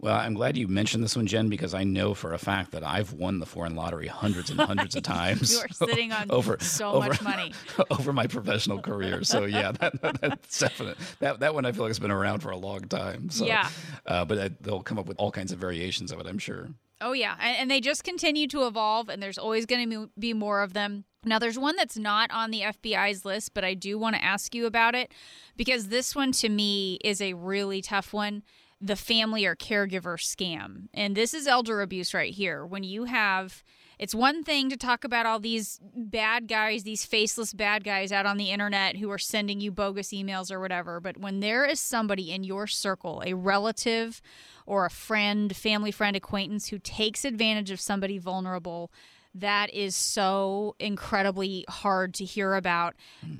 Well, 0.00 0.14
I'm 0.14 0.34
glad 0.34 0.56
you 0.56 0.68
mentioned 0.68 1.02
this 1.02 1.16
one, 1.16 1.26
Jen, 1.26 1.48
because 1.48 1.74
I 1.74 1.82
know 1.82 2.14
for 2.14 2.32
a 2.32 2.38
fact 2.38 2.70
that 2.70 2.84
I've 2.84 3.12
won 3.12 3.40
the 3.40 3.46
foreign 3.46 3.74
lottery 3.74 4.06
hundreds 4.06 4.48
and 4.48 4.60
hundreds 4.60 4.94
of 4.94 5.02
times. 5.02 5.52
You 5.52 5.58
are 5.58 5.68
sitting 5.68 6.12
on 6.12 6.26
over 6.30 6.56
so 6.60 6.92
over- 6.92 7.08
much 7.08 7.20
money. 7.22 7.52
over 7.90 8.12
my 8.12 8.28
professional 8.28 8.80
career. 8.80 9.24
So 9.24 9.44
yeah, 9.44 9.72
that, 9.72 10.00
that, 10.02 10.20
that's 10.20 10.58
definite. 10.60 10.98
That 11.18 11.40
that 11.40 11.52
one 11.52 11.64
I 11.66 11.72
feel 11.72 11.82
like 11.82 11.90
has 11.90 11.98
been 11.98 12.12
around 12.12 12.40
for 12.40 12.50
a 12.50 12.56
long 12.56 12.82
time. 12.82 13.28
So, 13.30 13.44
Yeah. 13.44 13.68
uh, 14.06 14.24
but 14.24 14.38
uh, 14.38 14.48
they'll 14.60 14.82
come 14.82 14.98
up 15.00 15.06
with 15.06 15.18
all 15.18 15.32
kinds 15.32 15.50
of 15.50 15.58
variations 15.58 16.12
of 16.12 16.20
it. 16.20 16.26
I'm 16.28 16.38
sure. 16.38 16.68
Oh, 17.00 17.12
yeah. 17.12 17.36
And, 17.40 17.56
and 17.58 17.70
they 17.70 17.80
just 17.80 18.02
continue 18.04 18.46
to 18.48 18.66
evolve, 18.66 19.08
and 19.08 19.22
there's 19.22 19.38
always 19.38 19.66
going 19.66 19.88
to 19.90 20.10
be 20.18 20.32
more 20.32 20.62
of 20.62 20.72
them. 20.74 21.04
Now, 21.24 21.38
there's 21.38 21.58
one 21.58 21.76
that's 21.76 21.96
not 21.96 22.30
on 22.32 22.50
the 22.50 22.60
FBI's 22.62 23.24
list, 23.24 23.52
but 23.54 23.64
I 23.64 23.74
do 23.74 23.98
want 23.98 24.14
to 24.16 24.24
ask 24.24 24.54
you 24.54 24.66
about 24.66 24.94
it 24.94 25.12
because 25.56 25.88
this 25.88 26.14
one 26.16 26.32
to 26.32 26.48
me 26.48 26.98
is 27.04 27.20
a 27.20 27.34
really 27.34 27.82
tough 27.82 28.12
one 28.12 28.42
the 28.80 28.96
family 28.96 29.44
or 29.44 29.56
caregiver 29.56 30.16
scam. 30.16 30.88
And 30.94 31.16
this 31.16 31.34
is 31.34 31.46
elder 31.46 31.80
abuse 31.80 32.14
right 32.14 32.32
here. 32.32 32.64
When 32.64 32.82
you 32.82 33.04
have 33.04 33.62
it's 33.98 34.14
one 34.14 34.44
thing 34.44 34.70
to 34.70 34.76
talk 34.76 35.02
about 35.02 35.26
all 35.26 35.40
these 35.40 35.80
bad 35.82 36.46
guys, 36.46 36.84
these 36.84 37.04
faceless 37.04 37.52
bad 37.52 37.82
guys 37.82 38.12
out 38.12 38.26
on 38.26 38.36
the 38.36 38.50
internet 38.50 38.96
who 38.96 39.10
are 39.10 39.18
sending 39.18 39.60
you 39.60 39.72
bogus 39.72 40.10
emails 40.10 40.52
or 40.52 40.60
whatever. 40.60 41.00
But 41.00 41.18
when 41.18 41.40
there 41.40 41.64
is 41.64 41.80
somebody 41.80 42.30
in 42.30 42.44
your 42.44 42.68
circle, 42.68 43.22
a 43.26 43.34
relative 43.34 44.22
or 44.66 44.86
a 44.86 44.90
friend, 44.90 45.54
family 45.56 45.90
friend, 45.90 46.14
acquaintance 46.14 46.68
who 46.68 46.78
takes 46.78 47.24
advantage 47.24 47.72
of 47.72 47.80
somebody 47.80 48.18
vulnerable, 48.18 48.92
that 49.40 49.72
is 49.72 49.96
so 49.96 50.74
incredibly 50.78 51.64
hard 51.68 52.14
to 52.14 52.24
hear 52.24 52.54
about. 52.54 52.94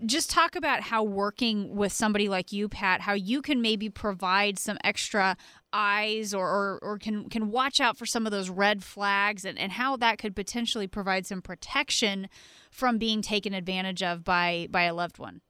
Just 0.06 0.30
talk 0.30 0.56
about 0.56 0.82
how 0.82 1.02
working 1.02 1.74
with 1.74 1.92
somebody 1.92 2.28
like 2.28 2.52
you, 2.52 2.68
Pat, 2.68 3.00
how 3.00 3.14
you 3.14 3.42
can 3.42 3.60
maybe 3.62 3.88
provide 3.88 4.58
some 4.58 4.78
extra 4.84 5.36
eyes 5.72 6.32
or, 6.32 6.46
or, 6.46 6.78
or, 6.82 6.98
can, 6.98 7.28
can 7.28 7.50
watch 7.50 7.80
out 7.80 7.96
for 7.96 8.06
some 8.06 8.26
of 8.26 8.32
those 8.32 8.48
red 8.48 8.82
flags 8.82 9.44
and, 9.44 9.58
and 9.58 9.72
how 9.72 9.96
that 9.96 10.18
could 10.18 10.34
potentially 10.34 10.86
provide 10.86 11.26
some 11.26 11.42
protection 11.42 12.28
from 12.70 12.98
being 12.98 13.20
taken 13.20 13.52
advantage 13.52 14.02
of 14.02 14.24
by, 14.24 14.66
by 14.70 14.84
a 14.84 14.94
loved 14.94 15.18
one. 15.18 15.40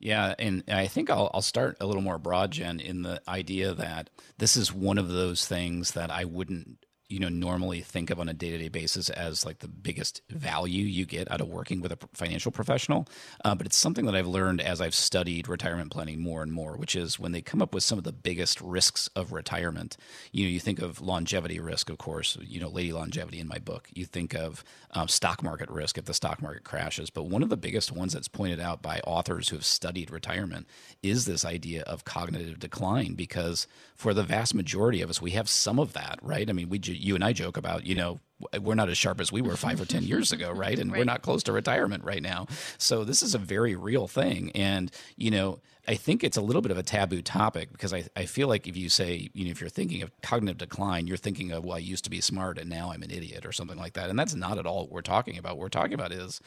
Yeah, 0.00 0.34
and 0.38 0.62
I 0.68 0.86
think 0.86 1.10
I'll, 1.10 1.30
I'll 1.34 1.42
start 1.42 1.76
a 1.80 1.86
little 1.86 2.02
more 2.02 2.18
broad, 2.18 2.52
Jen, 2.52 2.78
in 2.78 3.02
the 3.02 3.20
idea 3.28 3.74
that 3.74 4.10
this 4.38 4.56
is 4.56 4.72
one 4.72 4.98
of 4.98 5.08
those 5.08 5.46
things 5.46 5.92
that 5.92 6.10
I 6.10 6.24
wouldn't 6.24 6.78
you 7.08 7.18
know 7.18 7.28
normally 7.28 7.80
think 7.80 8.10
of 8.10 8.20
on 8.20 8.28
a 8.28 8.34
day-to-day 8.34 8.68
basis 8.68 9.10
as 9.10 9.44
like 9.44 9.58
the 9.60 9.68
biggest 9.68 10.22
value 10.30 10.84
you 10.84 11.04
get 11.04 11.30
out 11.30 11.40
of 11.40 11.48
working 11.48 11.80
with 11.80 11.92
a 11.92 11.98
financial 12.12 12.52
professional. 12.52 13.06
Uh, 13.44 13.54
but 13.54 13.66
it's 13.66 13.76
something 13.76 14.06
that 14.06 14.14
i've 14.14 14.26
learned 14.26 14.60
as 14.60 14.80
i've 14.80 14.94
studied 14.94 15.48
retirement 15.48 15.90
planning 15.90 16.20
more 16.20 16.42
and 16.42 16.52
more 16.52 16.76
which 16.76 16.94
is 16.94 17.18
when 17.18 17.32
they 17.32 17.40
come 17.40 17.62
up 17.62 17.74
with 17.74 17.82
some 17.82 17.98
of 17.98 18.04
the 18.04 18.12
biggest 18.12 18.60
risks 18.60 19.08
of 19.16 19.32
retirement 19.32 19.96
you 20.32 20.44
know 20.44 20.50
you 20.50 20.60
think 20.60 20.80
of 20.80 21.00
longevity 21.00 21.58
risk 21.60 21.90
of 21.90 21.98
course 21.98 22.36
you 22.42 22.60
know 22.60 22.68
lady 22.68 22.92
longevity 22.92 23.40
in 23.40 23.48
my 23.48 23.58
book. 23.58 23.88
You 23.92 24.04
think 24.04 24.34
of 24.34 24.64
um, 24.92 25.08
stock 25.08 25.42
market 25.42 25.68
risk 25.68 25.98
if 25.98 26.04
the 26.04 26.14
stock 26.14 26.40
market 26.40 26.64
crashes. 26.64 27.10
But 27.10 27.24
one 27.24 27.42
of 27.42 27.48
the 27.48 27.56
biggest 27.56 27.92
ones 27.92 28.12
that's 28.12 28.28
pointed 28.28 28.60
out 28.60 28.82
by 28.82 29.00
authors 29.00 29.48
who 29.48 29.56
have 29.56 29.64
studied 29.64 30.10
retirement 30.10 30.66
is 31.02 31.24
this 31.24 31.44
idea 31.44 31.82
of 31.82 32.04
cognitive 32.04 32.58
decline 32.58 33.14
because 33.14 33.66
for 33.94 34.14
the 34.14 34.22
vast 34.22 34.54
majority 34.54 35.02
of 35.02 35.10
us 35.10 35.20
we 35.20 35.32
have 35.32 35.48
some 35.48 35.78
of 35.78 35.92
that 35.92 36.18
right? 36.22 36.48
I 36.48 36.52
mean 36.52 36.68
we 36.68 36.78
you 36.98 37.14
and 37.14 37.24
I 37.24 37.32
joke 37.32 37.56
about, 37.56 37.86
you 37.86 37.94
know, 37.94 38.20
we're 38.60 38.74
not 38.74 38.88
as 38.88 38.96
sharp 38.96 39.20
as 39.20 39.32
we 39.32 39.42
were 39.42 39.56
five 39.56 39.80
or 39.80 39.84
10 39.84 40.02
years 40.04 40.32
ago, 40.32 40.50
right? 40.50 40.78
And 40.78 40.92
right. 40.92 40.98
we're 40.98 41.04
not 41.04 41.22
close 41.22 41.42
to 41.44 41.52
retirement 41.52 42.04
right 42.04 42.22
now. 42.22 42.46
So 42.78 43.04
this 43.04 43.22
is 43.22 43.34
a 43.34 43.38
very 43.38 43.74
real 43.74 44.06
thing. 44.06 44.52
And, 44.54 44.90
you 45.16 45.30
know, 45.30 45.60
I 45.86 45.94
think 45.94 46.22
it's 46.22 46.36
a 46.36 46.42
little 46.42 46.60
bit 46.60 46.70
of 46.70 46.78
a 46.78 46.82
taboo 46.82 47.22
topic 47.22 47.72
because 47.72 47.94
I, 47.94 48.04
I 48.14 48.26
feel 48.26 48.46
like 48.46 48.66
if 48.66 48.76
you 48.76 48.88
say, 48.88 49.30
you 49.32 49.46
know, 49.46 49.50
if 49.50 49.60
you're 49.60 49.70
thinking 49.70 50.02
of 50.02 50.12
cognitive 50.22 50.58
decline, 50.58 51.06
you're 51.06 51.16
thinking 51.16 51.50
of, 51.50 51.64
well, 51.64 51.76
I 51.76 51.80
used 51.80 52.04
to 52.04 52.10
be 52.10 52.20
smart 52.20 52.58
and 52.58 52.68
now 52.68 52.92
I'm 52.92 53.02
an 53.02 53.10
idiot 53.10 53.46
or 53.46 53.52
something 53.52 53.78
like 53.78 53.94
that. 53.94 54.10
And 54.10 54.18
that's 54.18 54.34
not 54.34 54.58
at 54.58 54.66
all 54.66 54.80
what 54.80 54.90
we're 54.92 55.00
talking 55.00 55.38
about. 55.38 55.56
What 55.56 55.62
we're 55.62 55.68
talking 55.70 55.94
about 55.94 56.12
is, 56.12 56.40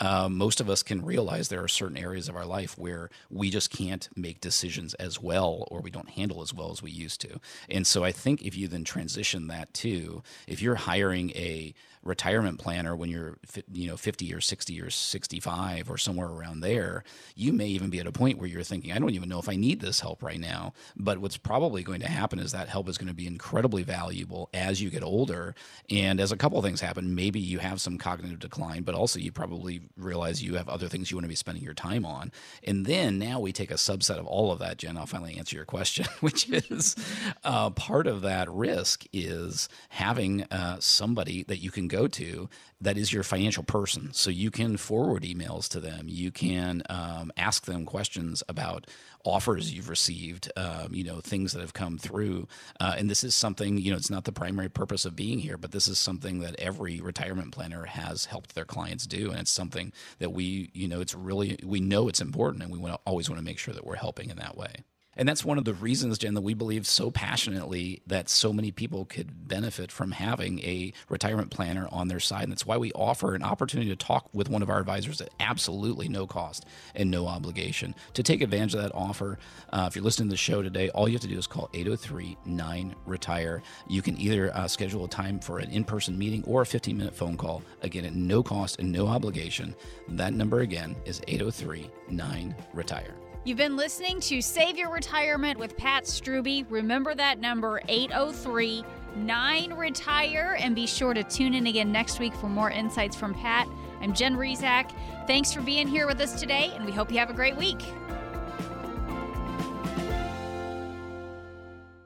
um, 0.00 0.36
most 0.36 0.60
of 0.60 0.70
us 0.70 0.82
can 0.82 1.04
realize 1.04 1.48
there 1.48 1.62
are 1.62 1.68
certain 1.68 1.96
areas 1.96 2.28
of 2.28 2.36
our 2.36 2.46
life 2.46 2.78
where 2.78 3.10
we 3.30 3.50
just 3.50 3.70
can't 3.70 4.08
make 4.16 4.40
decisions 4.40 4.94
as 4.94 5.20
well 5.20 5.68
or 5.70 5.80
we 5.80 5.90
don't 5.90 6.10
handle 6.10 6.42
as 6.42 6.54
well 6.54 6.70
as 6.70 6.82
we 6.82 6.90
used 6.90 7.20
to. 7.20 7.38
And 7.68 7.86
so 7.86 8.02
I 8.02 8.12
think 8.12 8.42
if 8.42 8.56
you 8.56 8.66
then 8.66 8.84
transition 8.84 9.48
that 9.48 9.72
to, 9.74 10.22
if 10.46 10.62
you're 10.62 10.76
hiring 10.76 11.30
a 11.30 11.74
retirement 12.02 12.58
planner 12.58 12.96
when 12.96 13.10
you're 13.10 13.38
you 13.72 13.86
know 13.86 13.96
50 13.96 14.32
or 14.32 14.40
60 14.40 14.80
or 14.80 14.90
65 14.90 15.90
or 15.90 15.98
somewhere 15.98 16.28
around 16.28 16.60
there 16.60 17.04
you 17.34 17.52
may 17.52 17.66
even 17.66 17.90
be 17.90 18.00
at 18.00 18.06
a 18.06 18.12
point 18.12 18.38
where 18.38 18.48
you're 18.48 18.62
thinking 18.62 18.92
i 18.92 18.98
don't 18.98 19.10
even 19.10 19.28
know 19.28 19.38
if 19.38 19.48
i 19.48 19.56
need 19.56 19.80
this 19.80 20.00
help 20.00 20.22
right 20.22 20.40
now. 20.40 20.72
But 20.96 21.18
what's 21.18 21.36
probably 21.36 21.82
going 21.82 22.00
to 22.00 22.08
happen 22.08 22.38
is 22.38 22.52
that 22.52 22.68
help 22.68 22.88
is 22.88 22.98
going 22.98 23.08
to 23.08 23.14
be 23.14 23.26
incredibly 23.26 23.82
valuable 23.82 24.48
as 24.54 24.80
you 24.82 24.90
get 24.90 25.02
older. 25.02 25.54
And 25.88 26.20
as 26.20 26.32
a 26.32 26.36
couple 26.36 26.58
of 26.58 26.64
things 26.64 26.80
happen 26.80 27.14
maybe 27.14 27.40
you 27.40 27.58
have 27.58 27.80
some 27.80 27.98
cognitive 27.98 28.38
decline 28.38 28.82
but 28.82 28.94
also 28.94 29.18
you 29.18 29.32
probably 29.32 29.80
realize 29.96 30.42
you 30.42 30.54
have 30.54 30.68
other 30.68 30.88
things 30.88 31.10
you 31.10 31.16
want 31.16 31.24
to 31.24 31.28
be 31.28 31.34
spending 31.34 31.62
your 31.62 31.74
time 31.74 32.04
on. 32.04 32.32
And 32.64 32.86
then 32.86 33.18
now 33.18 33.40
we 33.40 33.52
take 33.52 33.70
a 33.70 33.74
subset 33.74 34.18
of 34.18 34.26
all 34.26 34.52
of 34.52 34.58
that 34.58 34.78
jen 34.78 34.96
i'll 34.96 35.06
finally 35.06 35.36
answer 35.36 35.56
your 35.56 35.64
question 35.64 36.06
which 36.20 36.48
is 36.48 36.96
uh, 37.44 37.70
part 37.70 38.06
of 38.06 38.22
that 38.22 38.50
risk 38.50 39.04
is 39.12 39.68
having 39.90 40.44
uh, 40.44 40.76
somebody 40.80 41.42
that 41.44 41.58
you 41.58 41.70
can 41.70 41.88
go 41.90 42.08
to 42.08 42.48
that 42.80 42.96
is 42.96 43.12
your 43.12 43.22
financial 43.22 43.62
person. 43.62 44.12
So 44.12 44.30
you 44.30 44.50
can 44.50 44.76
forward 44.78 45.22
emails 45.24 45.68
to 45.68 45.80
them. 45.80 46.06
You 46.08 46.30
can 46.30 46.82
um, 46.88 47.30
ask 47.36 47.66
them 47.66 47.84
questions 47.84 48.42
about 48.48 48.86
offers 49.24 49.74
you've 49.74 49.90
received, 49.90 50.50
um, 50.56 50.88
you 50.94 51.04
know, 51.04 51.20
things 51.20 51.52
that 51.52 51.60
have 51.60 51.74
come 51.74 51.98
through. 51.98 52.48
Uh, 52.78 52.94
and 52.96 53.10
this 53.10 53.22
is 53.22 53.34
something, 53.34 53.76
you 53.76 53.90
know, 53.90 53.98
it's 53.98 54.10
not 54.10 54.24
the 54.24 54.32
primary 54.32 54.70
purpose 54.70 55.04
of 55.04 55.14
being 55.14 55.38
here, 55.38 55.58
but 55.58 55.72
this 55.72 55.88
is 55.88 55.98
something 55.98 56.40
that 56.40 56.58
every 56.58 57.00
retirement 57.00 57.52
planner 57.52 57.84
has 57.84 58.24
helped 58.24 58.54
their 58.54 58.64
clients 58.64 59.06
do. 59.06 59.30
And 59.30 59.40
it's 59.40 59.50
something 59.50 59.92
that 60.18 60.32
we, 60.32 60.70
you 60.72 60.88
know, 60.88 61.00
it's 61.00 61.14
really, 61.14 61.58
we 61.64 61.80
know 61.80 62.08
it's 62.08 62.22
important 62.22 62.62
and 62.62 62.72
we 62.72 62.78
want 62.78 62.94
to 62.94 63.00
always 63.04 63.28
want 63.28 63.38
to 63.38 63.44
make 63.44 63.58
sure 63.58 63.74
that 63.74 63.84
we're 63.84 63.96
helping 63.96 64.30
in 64.30 64.38
that 64.38 64.56
way. 64.56 64.84
And 65.20 65.28
that's 65.28 65.44
one 65.44 65.58
of 65.58 65.66
the 65.66 65.74
reasons, 65.74 66.16
Jen, 66.16 66.32
that 66.32 66.40
we 66.40 66.54
believe 66.54 66.86
so 66.86 67.10
passionately 67.10 68.00
that 68.06 68.30
so 68.30 68.54
many 68.54 68.70
people 68.70 69.04
could 69.04 69.46
benefit 69.46 69.92
from 69.92 70.12
having 70.12 70.60
a 70.60 70.94
retirement 71.10 71.50
planner 71.50 71.86
on 71.92 72.08
their 72.08 72.20
side. 72.20 72.44
And 72.44 72.52
that's 72.52 72.64
why 72.64 72.78
we 72.78 72.90
offer 72.92 73.34
an 73.34 73.42
opportunity 73.42 73.90
to 73.90 73.96
talk 73.96 74.30
with 74.32 74.48
one 74.48 74.62
of 74.62 74.70
our 74.70 74.80
advisors 74.80 75.20
at 75.20 75.28
absolutely 75.38 76.08
no 76.08 76.26
cost 76.26 76.64
and 76.94 77.10
no 77.10 77.26
obligation. 77.26 77.94
To 78.14 78.22
take 78.22 78.40
advantage 78.40 78.74
of 78.74 78.80
that 78.80 78.94
offer, 78.94 79.38
uh, 79.70 79.84
if 79.90 79.94
you're 79.94 80.02
listening 80.02 80.30
to 80.30 80.32
the 80.32 80.38
show 80.38 80.62
today, 80.62 80.88
all 80.88 81.06
you 81.06 81.16
have 81.16 81.20
to 81.20 81.28
do 81.28 81.36
is 81.36 81.46
call 81.46 81.68
803 81.74 82.38
9 82.46 82.94
Retire. 83.04 83.62
You 83.90 84.00
can 84.00 84.18
either 84.18 84.56
uh, 84.56 84.68
schedule 84.68 85.04
a 85.04 85.08
time 85.08 85.38
for 85.38 85.58
an 85.58 85.70
in 85.70 85.84
person 85.84 86.18
meeting 86.18 86.42
or 86.46 86.62
a 86.62 86.66
15 86.66 86.96
minute 86.96 87.14
phone 87.14 87.36
call, 87.36 87.62
again, 87.82 88.06
at 88.06 88.14
no 88.14 88.42
cost 88.42 88.78
and 88.78 88.90
no 88.90 89.06
obligation. 89.06 89.76
That 90.08 90.32
number 90.32 90.60
again 90.60 90.96
is 91.04 91.20
803 91.28 91.90
9 92.08 92.56
Retire. 92.72 93.14
You've 93.42 93.56
been 93.56 93.74
listening 93.74 94.20
to 94.20 94.42
Save 94.42 94.76
Your 94.76 94.90
Retirement 94.90 95.58
with 95.58 95.74
Pat 95.78 96.04
Strubbe. 96.04 96.66
Remember 96.68 97.14
that 97.14 97.40
number 97.40 97.80
803 97.88 98.84
9 99.16 99.72
Retire 99.72 100.58
and 100.60 100.74
be 100.74 100.86
sure 100.86 101.14
to 101.14 101.24
tune 101.24 101.54
in 101.54 101.66
again 101.66 101.90
next 101.90 102.20
week 102.20 102.34
for 102.34 102.50
more 102.50 102.70
insights 102.70 103.16
from 103.16 103.32
Pat. 103.32 103.66
I'm 104.02 104.12
Jen 104.12 104.36
Rizak. 104.36 104.92
Thanks 105.26 105.54
for 105.54 105.62
being 105.62 105.88
here 105.88 106.06
with 106.06 106.20
us 106.20 106.38
today, 106.38 106.70
and 106.74 106.84
we 106.84 106.92
hope 106.92 107.10
you 107.10 107.18
have 107.18 107.30
a 107.30 107.34
great 107.34 107.56
week. 107.56 107.82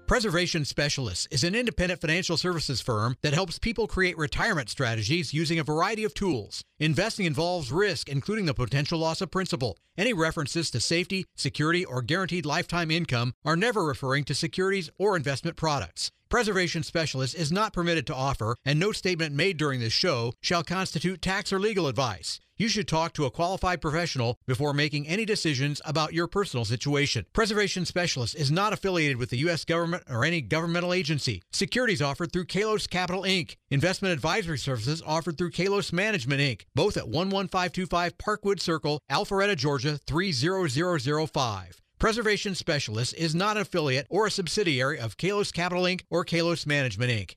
Preservation 0.07 0.65
Specialists 0.65 1.27
is 1.31 1.43
an 1.43 1.55
independent 1.55 2.01
financial 2.01 2.37
services 2.37 2.81
firm 2.81 3.17
that 3.23 3.33
helps 3.33 3.59
people 3.59 3.89
create 3.89 4.17
retirement 4.17 4.69
strategies 4.69 5.35
using 5.35 5.59
a 5.59 5.65
variety 5.65 6.05
of 6.05 6.15
tools. 6.15 6.63
Investing 6.81 7.25
involves 7.25 7.71
risk, 7.71 8.09
including 8.09 8.47
the 8.47 8.55
potential 8.55 8.99
loss 8.99 9.21
of 9.21 9.31
principal. 9.31 9.79
Any 9.97 10.13
references 10.13 10.73
to 10.73 10.81
safety, 10.81 11.25
security, 11.37 11.85
or 11.85 12.03
guaranteed 12.03 12.45
lifetime 12.45 12.91
income 12.91 13.35
are 13.45 13.57
never 13.57 13.85
referring 13.85 14.25
to 14.25 14.35
securities 14.35 14.91
or 14.99 15.17
investment 15.17 15.57
products. 15.57 16.11
Preservation 16.29 16.83
Specialist 16.83 17.37
is 17.37 17.53
not 17.53 17.73
permitted 17.73 18.09
to 18.09 18.15
offer, 18.15 18.57
and 18.65 18.81
no 18.81 18.91
statement 18.91 19.37
made 19.37 19.57
during 19.57 19.79
this 19.79 19.93
show 19.93 20.33
shall 20.41 20.65
constitute 20.65 21.23
tax 21.23 21.53
or 21.53 21.61
legal 21.61 21.87
advice. 21.87 22.41
You 22.57 22.69
should 22.69 22.87
talk 22.87 23.13
to 23.15 23.25
a 23.25 23.33
qualified 23.33 23.81
professional 23.81 24.39
before 24.47 24.73
making 24.73 25.09
any 25.09 25.25
decisions 25.25 25.81
about 25.85 26.15
your 26.15 26.29
personal 26.29 26.65
situation. 26.65 27.27
Preservation 27.33 27.85
Specialist 27.85 28.37
is 28.37 28.53
not 28.53 28.73
affiliated 28.73 29.17
with 29.17 29.31
the 29.31 29.39
U.S. 29.39 29.65
government 29.65 30.05
or 30.09 30.25
any 30.25 30.41
governmental 30.41 30.93
agency. 30.93 31.43
Securities 31.53 32.01
offered 32.01 32.33
through 32.33 32.47
Kalos 32.47 32.89
Capital 32.89 33.23
Inc. 33.23 33.57
Investment 33.75 34.13
advisory 34.13 34.57
services 34.57 35.03
offered 35.05 35.37
through 35.37 35.51
Kalos 35.51 35.93
Management 35.93 36.41
Inc. 36.41 36.63
Both 36.77 36.97
at 36.97 37.09
11525 37.09 38.17
Parkwood 38.19 38.61
Circle, 38.61 39.01
Alpharetta, 39.11 39.57
Georgia 39.57 39.99
30005. 40.07 41.83
Preservation 41.99 42.55
Specialist 42.55 43.15
is 43.15 43.35
not 43.35 43.57
an 43.57 43.63
affiliate 43.63 44.07
or 44.09 44.29
a 44.29 44.31
subsidiary 44.31 45.01
of 45.01 45.17
Kalos 45.17 45.53
Capital 45.53 45.83
Inc. 45.83 46.03
or 46.09 46.25
Kalos 46.25 46.69
Management 46.69 47.11
Inc. 47.11 47.35